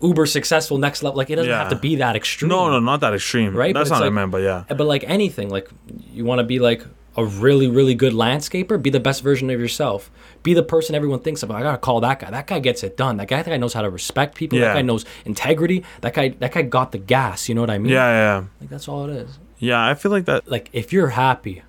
uber 0.00 0.24
successful 0.26 0.78
next 0.78 1.02
level. 1.02 1.18
Like 1.18 1.28
it 1.28 1.36
doesn't 1.36 1.52
have 1.52 1.68
to 1.70 1.76
be 1.76 1.96
that 1.96 2.14
extreme. 2.16 2.48
No, 2.48 2.70
no, 2.70 2.80
not 2.80 3.00
that 3.00 3.12
extreme. 3.14 3.54
Right, 3.54 3.74
That's 3.74 3.90
not 3.90 3.96
what 3.96 4.02
I 4.02 4.06
like- 4.06 4.14
meant, 4.14 4.30
but 4.30 4.42
yeah. 4.42 4.64
Eh, 4.70 4.74
but 4.74 4.86
like 4.86 5.04
anything, 5.06 5.50
like 5.50 5.68
you 6.12 6.24
want 6.24 6.38
to 6.38 6.44
be 6.44 6.58
like 6.58 6.82
a 7.16 7.24
really, 7.24 7.68
really 7.68 7.94
good 7.94 8.12
landscaper. 8.12 8.80
Be 8.80 8.90
the 8.90 9.00
best 9.00 9.22
version 9.22 9.50
of 9.50 9.60
yourself. 9.60 10.10
Be 10.42 10.54
the 10.54 10.62
person 10.62 10.94
everyone 10.94 11.20
thinks 11.20 11.42
of. 11.42 11.50
I 11.50 11.62
gotta 11.62 11.78
call 11.78 12.00
that 12.00 12.20
guy. 12.20 12.30
That 12.30 12.46
guy 12.46 12.58
gets 12.58 12.82
it 12.82 12.96
done. 12.96 13.16
That 13.18 13.28
guy, 13.28 13.42
that 13.42 13.50
guy 13.50 13.56
knows 13.56 13.74
how 13.74 13.82
to 13.82 13.90
respect 13.90 14.34
people. 14.34 14.58
That 14.58 14.74
guy 14.74 14.82
knows 14.82 15.04
integrity. 15.24 15.84
That 16.00 16.14
guy, 16.14 16.30
that 16.30 16.52
guy 16.52 16.62
got 16.62 16.92
the 16.92 16.98
gas. 16.98 17.48
You 17.48 17.54
know 17.54 17.60
what 17.60 17.70
I 17.70 17.78
mean? 17.78 17.92
Yeah, 17.92 18.08
yeah, 18.08 18.40
yeah. 18.40 18.46
Like 18.60 18.70
that's 18.70 18.88
all 18.88 19.08
it 19.08 19.14
is. 19.14 19.38
Yeah, 19.58 19.84
I 19.84 19.94
feel 19.94 20.10
like 20.10 20.24
that. 20.26 20.48
Like 20.48 20.70
if 20.72 20.92
you're 20.92 21.10
happy, 21.10 21.62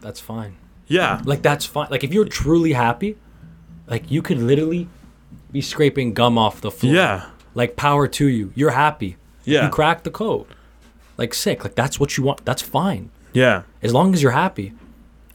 that's 0.00 0.20
fine. 0.20 0.56
Yeah. 0.86 1.20
Like 1.24 1.42
that's 1.42 1.64
fine. 1.64 1.88
Like 1.90 2.04
if 2.04 2.12
you're 2.12 2.24
truly 2.24 2.72
happy, 2.72 3.16
like 3.86 4.10
you 4.10 4.22
could 4.22 4.38
literally 4.38 4.88
be 5.50 5.60
scraping 5.60 6.14
gum 6.14 6.38
off 6.38 6.60
the 6.60 6.70
floor. 6.70 6.94
Yeah. 6.94 7.30
Like 7.54 7.76
power 7.76 8.08
to 8.08 8.26
you. 8.26 8.52
You're 8.54 8.70
happy. 8.70 9.16
Yeah. 9.44 9.64
You 9.64 9.70
cracked 9.70 10.04
the 10.04 10.10
code. 10.10 10.46
Like 11.16 11.34
sick. 11.34 11.64
Like 11.64 11.74
that's 11.74 12.00
what 12.00 12.16
you 12.16 12.24
want. 12.24 12.44
That's 12.44 12.62
fine. 12.62 13.10
Yeah. 13.32 13.62
As 13.82 13.92
long 13.92 14.14
as 14.14 14.22
you're 14.22 14.32
happy. 14.32 14.72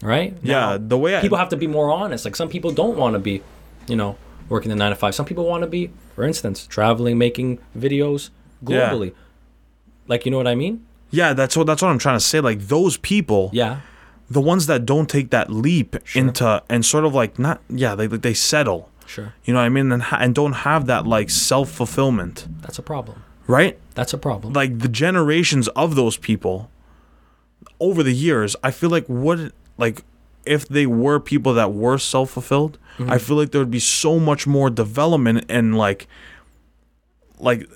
Right? 0.02 0.34
Yeah. 0.42 0.78
The 0.80 0.98
way 0.98 1.18
I. 1.18 1.22
people 1.22 1.38
have 1.38 1.50
to 1.50 1.58
be 1.58 1.68
more 1.68 1.92
honest. 1.92 2.26
Like 2.26 2.36
some 2.36 2.50
people 2.50 2.72
don't 2.72 2.98
want 2.98 3.14
to 3.14 3.20
be, 3.20 3.42
you 3.88 3.96
know, 3.96 4.18
working 4.48 4.70
the 4.70 4.76
nine 4.76 4.92
to 4.92 4.96
five. 4.96 5.14
Some 5.16 5.26
people 5.26 5.46
want 5.46 5.64
to 5.64 5.68
be, 5.68 5.92
for 6.16 6.24
instance, 6.24 6.66
traveling, 6.66 7.18
making 7.18 7.60
videos 7.78 8.30
globally. 8.64 9.08
Yeah. 9.12 9.16
Like 10.08 10.26
you 10.26 10.32
know 10.32 10.38
what 10.38 10.48
I 10.48 10.56
mean? 10.56 10.86
yeah, 11.12 11.34
that's 11.34 11.58
what 11.58 11.66
that's 11.68 11.82
what 11.82 11.90
I'm 11.90 12.00
trying 12.00 12.18
to 12.18 12.24
say. 12.24 12.40
Like 12.40 12.60
those 12.68 12.98
people, 12.98 13.50
Yeah. 13.54 13.82
the 14.30 14.42
ones 14.42 14.68
that 14.68 14.86
don't 14.86 15.10
take 15.10 15.32
that 15.32 15.50
leap 15.52 15.96
into 16.16 16.62
and 16.70 16.86
sort 16.86 17.04
of 17.06 17.14
like 17.14 17.38
not 17.40 17.62
yeah, 17.70 17.96
they 17.96 18.08
they 18.08 18.34
settle. 18.34 18.90
Sure. 19.06 19.34
You 19.44 19.54
know 19.54 19.60
what 19.60 19.66
I 19.66 19.70
mean? 19.70 19.92
And 19.92 20.04
and 20.12 20.34
don't 20.36 20.54
have 20.54 20.86
that 20.86 21.06
like 21.08 21.30
self 21.30 21.70
fulfillment, 21.72 22.48
That's 22.62 22.78
a 22.80 22.84
problem. 22.84 23.24
right? 23.48 23.78
That's 23.96 24.14
a 24.14 24.18
problem. 24.18 24.54
Like 24.54 24.80
the 24.80 24.88
generations 24.88 25.68
of 25.70 25.96
those 25.96 26.16
people 26.16 26.70
over 27.80 28.04
the 28.04 28.14
years, 28.14 28.56
I 28.64 28.72
feel 28.72 28.90
like 28.90 29.06
what 29.08 29.52
like 29.80 30.04
if 30.46 30.68
they 30.68 30.86
were 30.86 31.20
people 31.20 31.54
that 31.56 31.74
were 31.74 31.98
self 31.98 32.30
fulfilled, 32.32 32.78
I 33.00 33.18
feel 33.18 33.38
like 33.38 33.52
there 33.52 33.62
would 33.62 33.72
be 33.72 33.80
so 33.80 34.20
much 34.20 34.46
more 34.46 34.70
development 34.70 35.46
and 35.50 35.78
like 35.78 36.08
like 37.40 37.68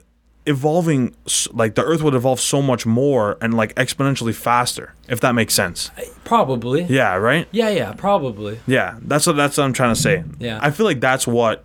evolving 0.46 1.16
like 1.54 1.76
the 1.76 1.84
earth 1.84 2.02
would 2.02 2.14
evolve 2.14 2.38
so 2.42 2.62
much 2.62 2.86
more 2.86 3.38
and 3.42 3.54
like 3.54 3.74
exponentially 3.76 4.36
faster 4.36 4.94
if 5.08 5.22
that 5.22 5.32
makes 5.34 5.54
sense 5.54 5.90
Probably. 6.26 6.84
yeah 6.84 7.16
right 7.16 7.48
Yeah, 7.52 7.70
yeah, 7.70 7.94
probably. 7.94 8.60
yeah 8.68 8.98
that's 9.04 9.26
what 9.26 9.38
that's 9.38 9.56
what 9.58 9.64
i'm 9.64 9.72
trying 9.72 9.96
to 9.96 10.02
say 10.02 10.26
Yeah. 10.40 10.60
i 10.62 10.70
feel 10.70 10.86
like 10.86 11.00
that's 11.00 11.26
what 11.26 11.64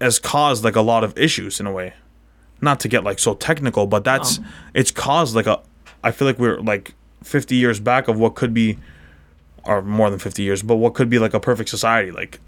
has 0.00 0.18
caused 0.18 0.64
like 0.64 0.74
a 0.76 0.80
lot 0.80 1.04
of 1.04 1.18
issues 1.18 1.60
in 1.60 1.66
a 1.66 1.72
way 1.72 1.92
not 2.62 2.80
to 2.80 2.88
get 2.88 3.04
like 3.04 3.18
so 3.18 3.34
technical 3.34 3.86
but 3.86 4.04
that's 4.04 4.38
Um. 4.38 4.46
it's 4.72 4.90
caused 4.90 5.36
like 5.36 5.46
a 5.46 5.60
i 6.02 6.10
feel 6.12 6.26
like 6.26 6.38
we're 6.38 6.60
like 6.60 6.94
50 7.24 7.56
years 7.56 7.78
back 7.78 8.08
of 8.08 8.18
what 8.18 8.34
could 8.36 8.54
be 8.54 8.78
or 9.66 9.82
more 9.82 10.10
than 10.10 10.18
50 10.18 10.42
years 10.42 10.62
but 10.62 10.76
what 10.76 10.94
could 10.94 11.08
be 11.10 11.18
like 11.18 11.34
a 11.34 11.40
perfect 11.40 11.68
society 11.70 12.10
like 12.10 12.40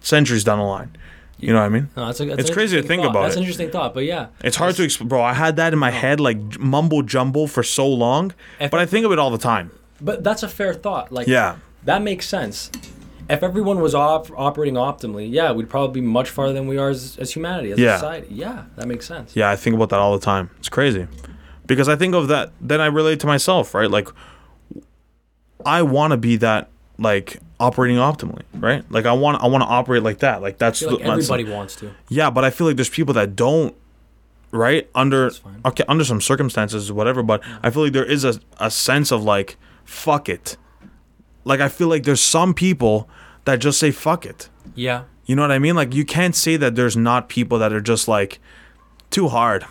centuries 0.00 0.44
down 0.44 0.58
the 0.58 0.64
line 0.64 0.96
you 1.38 1.52
know 1.52 1.58
what 1.60 1.66
i 1.66 1.68
mean 1.68 1.88
No, 1.96 2.06
that's 2.06 2.20
a, 2.20 2.24
that's 2.24 2.40
It's 2.42 2.50
crazy 2.50 2.80
to 2.80 2.86
think 2.86 3.02
thought. 3.02 3.10
about 3.10 3.22
That's 3.24 3.34
it. 3.34 3.38
an 3.38 3.42
interesting 3.44 3.70
thought, 3.70 3.92
but 3.92 4.04
yeah. 4.04 4.28
It's 4.42 4.56
hard 4.56 4.74
to 4.76 4.82
explain, 4.82 5.08
bro. 5.08 5.22
I 5.22 5.34
had 5.34 5.56
that 5.56 5.74
in 5.74 5.78
my 5.78 5.90
head, 5.90 6.18
like 6.18 6.58
mumble 6.58 7.02
jumble 7.02 7.46
for 7.46 7.62
so 7.62 7.86
long, 7.86 8.32
If- 8.58 8.70
but 8.70 8.80
I 8.80 8.86
think 8.86 9.04
of 9.04 9.12
it 9.12 9.18
all 9.18 9.30
the 9.30 9.36
time. 9.52 9.70
But 10.00 10.24
that's 10.24 10.42
a 10.42 10.48
fair 10.48 10.72
thought. 10.72 11.12
Like, 11.12 11.26
Yeah, 11.26 11.56
that 11.84 12.00
makes 12.00 12.26
sense. 12.26 12.70
If 13.28 13.42
everyone 13.42 13.80
was 13.80 13.94
op- 13.94 14.30
operating 14.34 14.76
optimally, 14.76 15.30
yeah, 15.30 15.52
we'd 15.52 15.68
probably 15.68 16.00
be 16.00 16.06
much 16.06 16.30
farther 16.30 16.54
than 16.54 16.66
we 16.68 16.78
are 16.78 16.88
as, 16.88 17.18
as 17.18 17.32
humanity, 17.36 17.70
as 17.72 17.78
Yeah. 17.78 17.96
a 17.96 17.98
society. 17.98 18.28
Yeah, 18.30 18.62
that 18.76 18.86
makes 18.88 19.04
sense. 19.06 19.36
yeah. 19.36 19.50
I 19.50 19.56
think 19.56 19.76
about 19.76 19.90
that 19.90 19.98
all 20.00 20.18
the 20.18 20.24
time. 20.24 20.48
It's 20.58 20.70
crazy, 20.70 21.06
because 21.66 21.86
I 21.86 21.96
think 21.96 22.14
of 22.14 22.28
that. 22.28 22.52
Then 22.62 22.80
I 22.80 22.86
relate 22.86 23.20
to 23.20 23.26
myself, 23.26 23.74
right? 23.74 23.90
Like, 23.90 24.08
I 25.66 25.82
want 25.82 26.12
to 26.12 26.16
be 26.16 26.36
that, 26.36 26.70
like 26.98 27.38
operating 27.60 27.96
optimally, 27.98 28.42
right? 28.54 28.84
Like 28.90 29.04
I 29.06 29.12
want, 29.12 29.42
I 29.42 29.46
want 29.48 29.62
to 29.62 29.68
operate 29.68 30.02
like 30.02 30.18
that. 30.20 30.40
Like 30.42 30.58
that's, 30.58 30.80
like 30.82 30.90
the- 30.90 31.04
that's- 31.04 31.30
everybody 31.30 31.44
wants 31.52 31.76
to. 31.76 31.92
Yeah, 32.08 32.30
but 32.30 32.44
I 32.44 32.50
feel 32.50 32.66
like 32.66 32.76
there's 32.76 32.88
people 32.88 33.14
that 33.14 33.36
don't, 33.36 33.74
right? 34.52 34.88
Under 34.94 35.30
okay, 35.64 35.84
under 35.88 36.04
some 36.04 36.20
circumstances, 36.20 36.90
whatever. 36.92 37.22
But 37.22 37.42
I 37.62 37.70
feel 37.70 37.82
like 37.84 37.92
there 37.92 38.04
is 38.04 38.24
a 38.24 38.40
a 38.58 38.70
sense 38.70 39.10
of 39.10 39.22
like, 39.24 39.56
fuck 39.84 40.28
it. 40.28 40.56
Like 41.44 41.60
I 41.60 41.68
feel 41.68 41.88
like 41.88 42.04
there's 42.04 42.20
some 42.22 42.54
people 42.54 43.08
that 43.44 43.56
just 43.60 43.78
say 43.78 43.90
fuck 43.90 44.24
it. 44.26 44.48
Yeah. 44.74 45.04
You 45.26 45.34
know 45.36 45.42
what 45.42 45.52
I 45.52 45.58
mean? 45.58 45.74
Like 45.76 45.94
you 45.94 46.04
can't 46.04 46.34
say 46.34 46.56
that 46.56 46.76
there's 46.76 46.96
not 46.96 47.28
people 47.28 47.58
that 47.58 47.72
are 47.72 47.80
just 47.80 48.06
like 48.08 48.38
too 49.10 49.28
hard. 49.28 49.64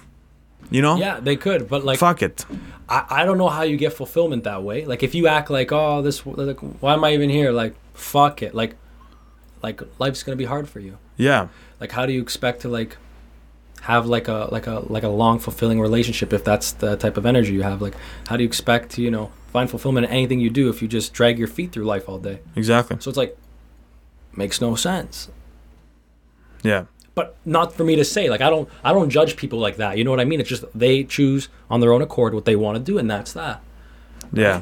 You 0.70 0.82
know? 0.82 0.98
Yeah, 0.98 1.20
they 1.20 1.36
could, 1.36 1.70
but 1.70 1.86
like, 1.86 2.00
Fuck 2.00 2.22
it. 2.22 2.46
I, 2.90 3.06
I 3.10 3.26
don't 3.26 3.38
know 3.38 3.50
how 3.50 3.64
you 3.64 3.78
get 3.78 3.94
fulfillment 3.94 4.44
that 4.44 4.64
way. 4.64 4.86
Like, 4.86 5.04
if 5.04 5.16
you 5.16 5.28
act 5.28 5.50
like, 5.50 5.72
oh, 5.72 6.02
this, 6.02 6.26
like, 6.26 6.60
why 6.60 6.94
am 6.94 7.04
I 7.04 7.14
even 7.14 7.30
here? 7.30 7.52
Like, 7.52 7.76
fuck 7.94 8.42
it. 8.42 8.54
Like, 8.54 8.76
like 9.66 9.82
life's 10.00 10.22
gonna 10.24 10.36
be 10.36 10.46
hard 10.46 10.70
for 10.70 10.80
you. 10.80 10.98
Yeah. 11.18 11.48
Like, 11.80 11.92
how 11.92 12.06
do 12.06 12.14
you 12.14 12.22
expect 12.22 12.62
to 12.62 12.70
like 12.70 12.98
have 13.82 14.06
like 14.06 14.28
a 14.28 14.48
like 14.52 14.68
a 14.68 14.84
like 14.88 15.04
a 15.04 15.10
long 15.10 15.40
fulfilling 15.40 15.80
relationship 15.80 16.34
if 16.34 16.44
that's 16.44 16.72
the 16.72 16.96
type 16.98 17.18
of 17.18 17.26
energy 17.26 17.54
you 17.54 17.64
have? 17.64 17.82
Like, 17.82 17.96
how 18.28 18.38
do 18.38 18.44
you 18.44 18.48
expect 18.48 18.92
to 18.92 19.02
you 19.02 19.12
know 19.12 19.32
find 19.52 19.70
fulfillment 19.70 20.06
in 20.06 20.12
anything 20.12 20.40
you 20.40 20.50
do 20.50 20.70
if 20.70 20.82
you 20.82 20.88
just 20.88 21.14
drag 21.14 21.40
your 21.40 21.48
feet 21.48 21.72
through 21.72 21.86
life 21.86 22.08
all 22.08 22.20
day? 22.20 22.40
Exactly. 22.56 22.98
So 23.00 23.10
it's 23.10 23.18
like 23.18 23.38
makes 24.36 24.62
no 24.62 24.76
sense. 24.76 25.30
Yeah. 26.64 26.86
But 27.16 27.36
not 27.46 27.74
for 27.74 27.84
me 27.86 27.96
to 27.96 28.04
say. 28.06 28.30
Like 28.30 28.42
I 28.42 28.50
don't 28.50 28.68
I 28.84 28.92
don't 28.94 29.10
judge 29.10 29.36
people 29.38 29.58
like 29.60 29.78
that. 29.78 29.98
You 29.98 30.04
know 30.04 30.12
what 30.12 30.20
I 30.20 30.26
mean? 30.26 30.40
It's 30.42 30.50
just 30.50 30.66
they 30.78 31.04
choose 31.06 31.48
on 31.70 31.80
their 31.80 31.94
own 31.94 32.02
accord 32.02 32.34
what 32.34 32.46
they 32.46 32.56
want 32.56 32.78
to 32.78 32.84
do 32.84 32.98
and 32.98 33.10
that's 33.10 33.34
that. 33.34 33.62
Yeah. 34.34 34.62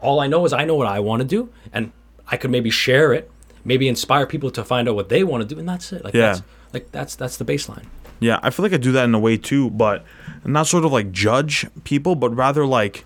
All 0.00 0.18
I 0.20 0.26
know 0.26 0.44
is 0.46 0.52
I 0.52 0.64
know 0.64 0.74
what 0.74 0.86
I 0.88 1.00
want 1.00 1.20
to 1.20 1.28
do 1.28 1.50
and 1.72 1.92
I 2.26 2.36
could 2.38 2.50
maybe 2.50 2.70
share 2.70 3.12
it, 3.12 3.30
maybe 3.64 3.88
inspire 3.88 4.26
people 4.26 4.50
to 4.52 4.64
find 4.64 4.88
out 4.88 4.94
what 4.94 5.10
they 5.10 5.22
want 5.22 5.46
to 5.46 5.54
do 5.54 5.58
and 5.60 5.68
that's 5.68 5.92
it. 5.92 6.02
Like 6.04 6.14
Yeah. 6.14 6.20
that's 6.32 6.42
like 6.72 6.90
that's 6.92 7.14
that's 7.14 7.36
the 7.36 7.44
baseline. 7.44 7.84
Yeah, 8.20 8.38
I 8.42 8.50
feel 8.50 8.62
like 8.64 8.72
I 8.72 8.76
do 8.78 8.92
that 8.92 9.04
in 9.04 9.14
a 9.14 9.18
way 9.18 9.36
too, 9.36 9.68
but 9.70 10.04
not 10.44 10.66
sort 10.68 10.84
of 10.84 10.92
like 10.92 11.10
judge 11.12 11.66
people, 11.84 12.14
but 12.14 12.30
rather 12.34 12.64
like 12.64 13.04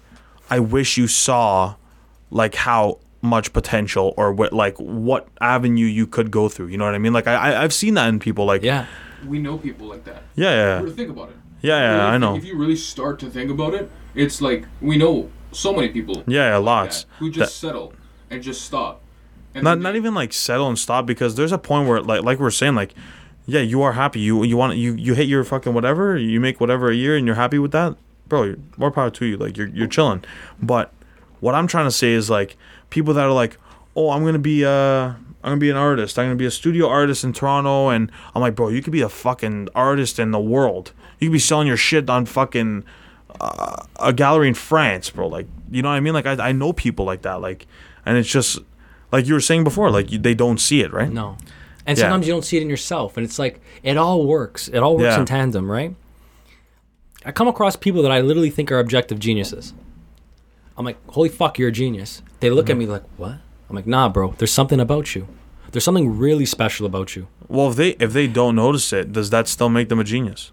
I 0.48 0.60
wish 0.60 0.96
you 0.96 1.08
saw 1.08 1.74
like 2.30 2.54
how 2.54 2.98
much 3.22 3.52
potential 3.52 4.14
or 4.16 4.32
what 4.32 4.52
like 4.52 4.76
what 4.78 5.28
avenue 5.40 5.86
you 5.86 6.06
could 6.06 6.30
go 6.30 6.48
through. 6.48 6.66
You 6.68 6.78
know 6.78 6.84
what 6.84 6.94
I 6.94 6.98
mean? 6.98 7.12
Like 7.12 7.26
I, 7.26 7.34
I 7.52 7.62
I've 7.64 7.72
seen 7.72 7.94
that 7.94 8.08
in 8.08 8.18
people. 8.18 8.44
Like 8.44 8.62
yeah, 8.62 8.86
Yeah. 9.22 9.28
We 9.28 9.38
know 9.38 9.58
people 9.58 9.86
like 9.88 10.04
that. 10.04 10.22
yeah, 10.36 10.50
yeah, 10.50 10.80
Really 10.80 10.92
think 10.94 11.10
about 11.10 11.30
it. 11.30 11.36
yeah, 11.62 11.78
yeah, 11.78 11.90
Really, 11.92 12.00
I 12.02 12.18
know. 12.18 12.36
If 12.36 12.44
you 12.44 12.56
really 12.56 12.76
start 12.76 13.18
to 13.20 13.30
think 13.30 13.50
about 13.50 13.74
it, 13.74 13.90
it's 14.14 14.40
like 14.40 14.66
we 14.80 14.96
know 14.98 15.30
so 15.52 15.72
many 15.72 15.88
people. 15.88 16.22
Yeah, 16.26 16.50
yeah, 16.50 16.56
like 16.58 16.66
lots. 16.66 17.04
that 17.04 17.10
who 17.18 17.30
just 17.30 17.56
settle 17.58 17.92
and 18.30 18.42
just 18.42 18.62
stop. 18.62 19.00
And 19.54 19.64
Not 19.64 19.76
then 19.76 19.82
not 19.82 19.96
even 19.96 20.14
like 20.14 20.32
settle 20.34 20.68
and 20.68 20.78
stop 20.78 21.06
because 21.06 21.34
there's 21.36 21.52
a 21.52 21.58
point 21.58 21.88
where 21.88 22.00
like 22.02 22.22
like 22.22 22.38
we're 22.38 22.50
saying 22.50 22.74
like 22.74 22.92
yeah 23.46 23.60
you 23.60 23.80
are 23.80 23.92
happy 23.92 24.20
you 24.20 24.42
you 24.44 24.56
want 24.56 24.76
you 24.76 24.92
you 24.94 25.14
hit 25.14 25.26
your 25.28 25.44
fucking 25.44 25.72
whatever 25.72 26.16
you 26.18 26.38
make 26.40 26.60
whatever 26.60 26.90
a 26.90 26.94
year 26.94 27.16
and 27.16 27.26
you're 27.26 27.36
happy 27.36 27.58
with 27.58 27.70
that 27.70 27.96
bro 28.28 28.54
more 28.76 28.90
power 28.90 29.08
to 29.08 29.24
you 29.24 29.36
like 29.38 29.56
you're 29.56 29.68
you're 29.68 29.86
chilling 29.86 30.22
but 30.60 30.92
what 31.40 31.54
I'm 31.54 31.66
trying 31.68 31.86
to 31.86 31.92
say 31.92 32.12
is 32.12 32.28
like 32.28 32.56
people 32.90 33.14
that 33.14 33.24
are 33.24 33.32
like 33.32 33.56
oh 33.94 34.10
I'm 34.10 34.24
gonna 34.24 34.38
be 34.38 34.64
uh 34.64 34.70
I'm 34.70 35.50
gonna 35.52 35.56
be 35.58 35.70
an 35.70 35.76
artist 35.76 36.18
I'm 36.18 36.26
gonna 36.26 36.36
be 36.36 36.46
a 36.46 36.50
studio 36.50 36.88
artist 36.88 37.24
in 37.24 37.32
Toronto 37.32 37.88
and 37.88 38.10
I'm 38.34 38.40
like 38.42 38.54
bro 38.54 38.68
you 38.68 38.82
could 38.82 38.92
be 38.92 39.02
a 39.02 39.08
fucking 39.08 39.68
artist 39.74 40.18
in 40.18 40.30
the 40.30 40.40
world 40.40 40.92
you 41.18 41.28
could 41.28 41.32
be 41.34 41.38
selling 41.38 41.66
your 41.68 41.76
shit 41.76 42.08
on 42.10 42.26
fucking 42.26 42.84
uh, 43.40 43.84
a 44.00 44.12
gallery 44.12 44.48
in 44.48 44.54
France 44.54 45.10
bro 45.10 45.28
like 45.28 45.46
you 45.70 45.82
know 45.82 45.88
what 45.88 45.94
I 45.96 46.00
mean 46.00 46.14
like 46.14 46.26
I, 46.26 46.48
I 46.48 46.52
know 46.52 46.72
people 46.72 47.04
like 47.04 47.22
that 47.22 47.40
like 47.40 47.66
and 48.04 48.16
it's 48.16 48.28
just 48.30 48.58
like 49.12 49.26
you 49.26 49.34
were 49.34 49.40
saying 49.40 49.64
before 49.64 49.90
like 49.90 50.10
you, 50.10 50.18
they 50.18 50.34
don't 50.34 50.58
see 50.58 50.80
it 50.80 50.92
right 50.92 51.10
No. 51.10 51.36
And 51.88 51.96
Yeah. 51.96 52.02
sometimes 52.04 52.26
you 52.26 52.32
don't 52.32 52.44
see 52.44 52.56
it 52.56 52.62
in 52.62 52.68
yourself. 52.68 53.16
And 53.16 53.24
it's 53.24 53.38
like, 53.38 53.60
it 53.84 53.96
all 53.96 54.26
works. 54.26 54.66
It 54.66 54.78
all 54.78 54.96
works 54.96 55.14
Yeah. 55.14 55.20
in 55.20 55.24
tandem, 55.26 55.70
right? 55.70 55.94
I 57.24 57.30
come 57.30 57.46
across 57.46 57.76
people 57.76 58.02
that 58.02 58.10
I 58.10 58.20
literally 58.22 58.50
think 58.50 58.72
are 58.72 58.80
objective 58.80 59.20
geniuses. 59.20 59.72
I'm 60.78 60.84
like, 60.84 60.98
holy 61.10 61.28
fuck, 61.28 61.58
you're 61.58 61.68
a 61.68 61.72
genius. 61.72 62.22
They 62.40 62.50
look 62.50 62.66
Mm-hmm. 62.66 62.70
at 62.72 62.76
me 62.78 62.86
like, 62.86 63.04
what? 63.16 63.36
I'm 63.68 63.76
like, 63.76 63.86
nah, 63.86 64.08
bro, 64.08 64.34
there's 64.38 64.52
something 64.52 64.78
about 64.80 65.14
you. 65.14 65.26
There's 65.72 65.84
something 65.84 66.18
really 66.18 66.46
special 66.46 66.86
about 66.86 67.16
you. 67.16 67.26
well 67.48 67.68
if 67.70 67.76
they 67.76 67.90
if 68.06 68.12
they 68.12 68.26
don't 68.26 68.56
notice 68.56 68.92
it 68.92 69.12
does 69.12 69.28
that 69.30 69.46
still 69.48 69.68
make 69.68 69.88
them 69.88 70.00
a 70.00 70.04
genius 70.04 70.52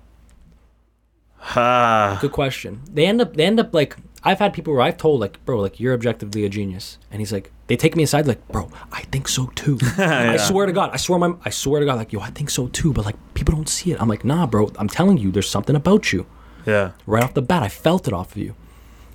ha 1.38 2.18
Good 2.22 2.32
question. 2.32 2.82
They 2.92 3.06
end 3.06 3.22
up, 3.22 3.36
they 3.36 3.46
end 3.46 3.60
up 3.60 3.74
like, 3.74 3.98
I've 4.24 4.40
had 4.40 4.54
people 4.54 4.74
where 4.74 4.82
I've 4.82 4.96
told, 4.98 5.20
like, 5.20 5.44
bro, 5.46 5.60
like, 5.60 5.80
you're 5.80 5.94
objectively 5.94 6.46
a 6.46 6.50
genius. 6.50 6.98
And 7.12 7.20
he's 7.20 7.34
like, 7.34 7.52
they 7.68 7.76
take 7.76 7.96
me 7.98 8.04
aside, 8.04 8.28
like, 8.28 8.48
bro, 8.48 8.70
I 8.92 9.02
think 9.12 9.28
so 9.28 9.48
too. 9.56 9.78
I 9.98 10.38
swear 10.38 10.66
to 10.66 10.72
God, 10.72 10.92
I 10.94 10.98
swear 10.98 11.20
my, 11.20 11.34
I 11.44 11.50
swear 11.50 11.80
to 11.82 11.86
God, 11.86 11.96
like, 11.98 12.14
yo, 12.14 12.22
I 12.22 12.30
think 12.30 12.50
so 12.50 12.68
too. 12.68 12.94
But 12.94 13.04
like, 13.06 13.18
people 13.34 13.54
don't 13.56 13.68
see 13.68 13.92
it. 13.92 14.02
I'm 14.02 14.08
like, 14.08 14.24
nah, 14.24 14.48
bro, 14.48 14.72
I'm 14.78 14.88
telling 14.88 15.18
you, 15.18 15.32
there's 15.32 15.50
something 15.50 15.76
about 15.76 16.14
you. 16.14 16.26
Yeah. 16.66 16.92
right 17.06 17.22
off 17.24 17.34
the 17.34 17.42
bat. 17.42 17.62
I 17.62 17.68
felt 17.68 18.08
it 18.08 18.14
off 18.14 18.32
of 18.32 18.38
you. 18.38 18.56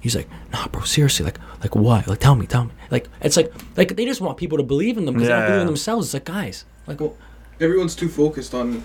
He's 0.01 0.15
like, 0.17 0.29
nah, 0.53 0.69
bro, 0.69 0.83
seriously, 0.83 1.25
like, 1.25 1.39
like 1.61 1.75
what? 1.75 2.07
Like, 2.07 2.21
tell 2.21 2.35
me, 2.37 2.47
tell 2.47 2.65
me. 2.65 2.73
Like, 2.91 3.09
it's 3.21 3.37
like, 3.37 3.53
like 3.77 3.97
they 3.97 4.05
just 4.05 4.21
want 4.21 4.39
people 4.39 4.59
to 4.59 4.65
believe 4.65 4.97
in 4.97 5.05
them 5.07 5.15
because 5.15 5.29
they 5.29 5.35
Yeah, 5.35 5.41
don't 5.41 5.47
believe 5.49 5.61
in 5.63 5.67
themselves. 5.67 6.07
It's 6.09 6.15
like, 6.15 6.25
guys, 6.25 6.65
like, 6.87 7.01
well, 7.01 7.17
Everyone's 7.61 7.97
too 7.97 8.09
focused 8.09 8.55
on 8.55 8.83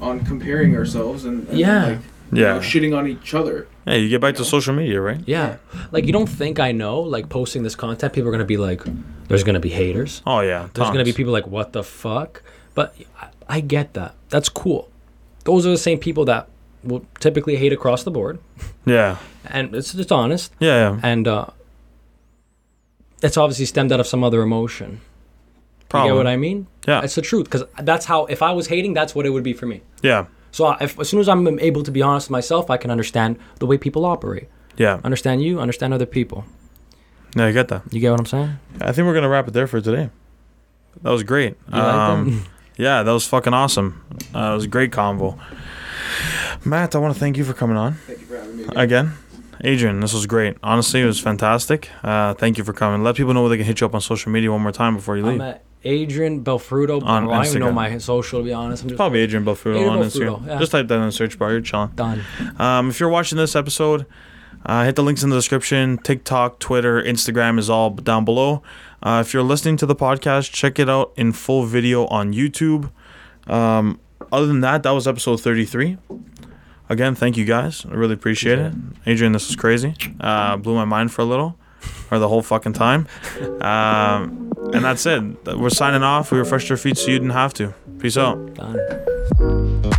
on 0.00 0.24
comparing 0.24 0.74
ourselves 0.76 1.24
and, 1.26 1.46
and 1.48 1.58
Yeah. 1.58 1.86
like 1.86 1.98
you 2.32 2.42
Yeah. 2.42 2.54
know, 2.54 2.58
shitting 2.60 2.96
on 2.96 3.06
each 3.06 3.34
other. 3.34 3.66
Hey, 3.84 4.00
you 4.00 4.08
get 4.08 4.20
back 4.20 4.34
to 4.36 4.44
social 4.44 4.74
media, 4.74 5.00
right? 5.00 5.20
yeah, 5.26 5.56
like 5.92 6.06
you 6.06 6.12
don't 6.12 6.28
think 6.28 6.58
I 6.58 6.72
know? 6.72 7.00
Like 7.00 7.28
posting 7.28 7.62
this 7.62 7.74
content, 7.76 8.12
people 8.14 8.28
are 8.28 8.32
gonna 8.32 8.44
be 8.44 8.56
like, 8.56 8.82
there's 9.28 9.44
gonna 9.44 9.60
be 9.60 9.68
haters. 9.68 10.22
Oh 10.26 10.40
yeah. 10.40 10.68
There's 10.74 10.88
gonna 10.88 11.04
be 11.04 11.10
tons. 11.12 11.16
people 11.18 11.32
like, 11.32 11.46
what 11.46 11.72
the 11.74 11.82
fuck? 11.84 12.42
But 12.74 12.94
I, 13.20 13.28
I 13.48 13.60
get 13.60 13.92
that. 13.94 14.14
That's 14.30 14.48
cool. 14.48 14.90
Those 15.44 15.66
are 15.66 15.70
the 15.70 15.78
same 15.78 15.98
people 15.98 16.24
that 16.24 16.48
will 16.86 17.04
typically 17.20 17.56
hate 17.56 17.72
across 17.72 18.04
the 18.04 18.10
board, 18.10 18.38
Yeah. 18.84 19.16
and 19.44 19.74
it's 19.74 19.94
it's 19.94 20.12
honest. 20.12 20.52
Yeah. 20.60 20.76
Yeah. 20.92 21.00
and 21.02 21.26
uh, 21.28 21.46
it's 23.22 23.36
obviously 23.36 23.64
stemmed 23.66 23.92
out 23.92 24.00
of 24.00 24.06
some 24.06 24.22
other 24.24 24.42
emotion. 24.42 25.00
Probably. 25.88 26.08
You 26.08 26.14
get 26.14 26.18
what 26.18 26.26
I 26.26 26.36
mean? 26.36 26.66
Yeah. 26.86 27.02
It's 27.02 27.14
the 27.14 27.22
truth 27.22 27.44
because 27.44 27.64
that's 27.82 28.06
how. 28.06 28.26
If 28.26 28.42
I 28.42 28.52
was 28.52 28.66
hating, 28.66 28.94
that's 28.94 29.14
what 29.14 29.24
it 29.26 29.30
would 29.30 29.44
be 29.44 29.52
for 29.52 29.66
me. 29.66 29.82
Yeah. 30.02 30.26
So 30.50 30.64
I- 30.66 30.78
if, 30.80 30.98
as 30.98 31.08
soon 31.08 31.20
as 31.20 31.28
I'm 31.28 31.58
able 31.60 31.82
to 31.84 31.90
be 31.90 32.02
honest 32.02 32.26
with 32.28 32.32
myself, 32.32 32.70
I 32.70 32.76
can 32.76 32.90
understand 32.90 33.38
the 33.60 33.66
way 33.66 33.78
people 33.78 34.04
operate. 34.04 34.48
Yeah. 34.76 35.00
Understand 35.04 35.42
you, 35.42 35.60
understand 35.60 35.94
other 35.94 36.06
people. 36.06 36.44
Yeah. 37.36 37.46
you 37.46 37.52
get 37.52 37.68
that. 37.68 37.82
You 37.92 38.00
get 38.00 38.10
what 38.10 38.20
I'm 38.20 38.26
saying? 38.26 38.58
I 38.80 38.92
think 38.92 39.06
we're 39.06 39.14
gonna 39.14 39.28
wrap 39.28 39.46
it 39.48 39.52
there 39.54 39.66
for 39.66 39.80
today. 39.80 40.10
That 41.02 41.10
was 41.10 41.22
great. 41.22 41.56
You 41.68 41.78
like 41.78 41.94
Um. 41.94 42.44
Yeah, 42.78 43.02
that 43.04 43.10
was 43.12 43.26
fucking 43.26 43.54
awesome. 43.54 44.04
Uh, 44.34 44.50
it 44.52 44.54
was 44.54 44.64
a 44.64 44.68
great 44.68 44.90
convo. 44.90 45.38
Matt, 46.64 46.94
I 46.94 46.98
want 46.98 47.14
to 47.14 47.20
thank 47.20 47.36
you 47.36 47.44
for 47.44 47.52
coming 47.52 47.76
on 47.76 47.94
Thank 47.94 48.20
you 48.20 48.26
for 48.26 48.36
having 48.36 48.56
me. 48.56 48.64
again. 48.76 49.12
Adrian, 49.62 50.00
this 50.00 50.12
was 50.12 50.26
great. 50.26 50.56
Honestly, 50.62 51.00
it 51.00 51.06
was 51.06 51.18
fantastic. 51.18 51.88
Uh, 52.02 52.34
thank 52.34 52.58
you 52.58 52.64
for 52.64 52.72
coming. 52.74 53.02
Let 53.02 53.16
people 53.16 53.32
know 53.32 53.40
where 53.40 53.48
they 53.50 53.56
can 53.56 53.64
hit 53.66 53.80
you 53.80 53.86
up 53.86 53.94
on 53.94 54.00
social 54.02 54.30
media 54.30 54.52
one 54.52 54.60
more 54.60 54.72
time 54.72 54.96
before 54.96 55.16
you 55.16 55.24
leave. 55.24 55.36
I'm 55.40 55.48
at 55.48 55.62
Adrian 55.82 56.44
Belfrudo. 56.44 57.02
On 57.02 57.28
I 57.30 57.36
don't 57.36 57.46
even 57.46 57.60
know 57.60 57.72
my 57.72 57.96
social 57.98 58.40
to 58.40 58.44
be 58.44 58.52
honest. 58.52 58.82
I'm 58.82 58.90
just 58.90 58.98
Probably 58.98 59.20
Adrian 59.20 59.44
Belfrudo 59.46 59.76
Adrian 59.76 59.88
on 59.88 59.98
Belfrudo, 60.00 60.38
Instagram. 60.40 60.46
yeah. 60.46 60.58
Just 60.58 60.72
type 60.72 60.88
that 60.88 60.94
in 60.96 61.06
the 61.06 61.12
search 61.12 61.38
bar. 61.38 61.52
You're 61.52 61.60
chilling. 61.62 61.88
done. 61.94 62.22
Um, 62.58 62.90
if 62.90 63.00
you're 63.00 63.08
watching 63.08 63.38
this 63.38 63.56
episode, 63.56 64.04
uh, 64.66 64.84
hit 64.84 64.94
the 64.96 65.02
links 65.02 65.22
in 65.22 65.30
the 65.30 65.36
description. 65.36 65.96
TikTok, 65.98 66.58
Twitter, 66.58 67.02
Instagram 67.02 67.58
is 67.58 67.70
all 67.70 67.90
down 67.90 68.24
below. 68.26 68.62
Uh, 69.02 69.22
if 69.24 69.32
you're 69.32 69.42
listening 69.42 69.76
to 69.78 69.86
the 69.86 69.96
podcast, 69.96 70.52
check 70.52 70.78
it 70.78 70.90
out 70.90 71.12
in 71.16 71.32
full 71.32 71.64
video 71.64 72.06
on 72.08 72.34
YouTube. 72.34 72.90
Um, 73.46 74.00
other 74.32 74.46
than 74.46 74.60
that, 74.60 74.82
that 74.82 74.90
was 74.90 75.06
episode 75.06 75.40
33. 75.40 75.96
Again, 76.88 77.14
thank 77.14 77.36
you 77.36 77.44
guys. 77.44 77.84
I 77.84 77.94
really 77.94 78.14
appreciate 78.14 78.58
it. 78.58 78.72
Adrian, 79.06 79.32
this 79.32 79.46
was 79.48 79.56
crazy. 79.56 79.94
Uh, 80.20 80.56
blew 80.56 80.74
my 80.74 80.84
mind 80.84 81.12
for 81.12 81.22
a 81.22 81.24
little, 81.24 81.58
or 82.10 82.18
the 82.18 82.28
whole 82.28 82.42
fucking 82.42 82.72
time. 82.74 83.06
Um, 83.66 84.52
and 84.72 84.84
that's 84.84 85.06
it. 85.06 85.22
We're 85.58 85.70
signing 85.70 86.02
off. 86.02 86.30
We 86.30 86.38
refreshed 86.38 86.70
our 86.70 86.76
feet 86.76 86.96
so 86.98 87.08
you 87.08 87.18
didn't 87.18 87.30
have 87.30 87.52
to. 87.54 87.74
Peace 87.98 88.16
out. 88.16 88.54
Done. 88.54 89.92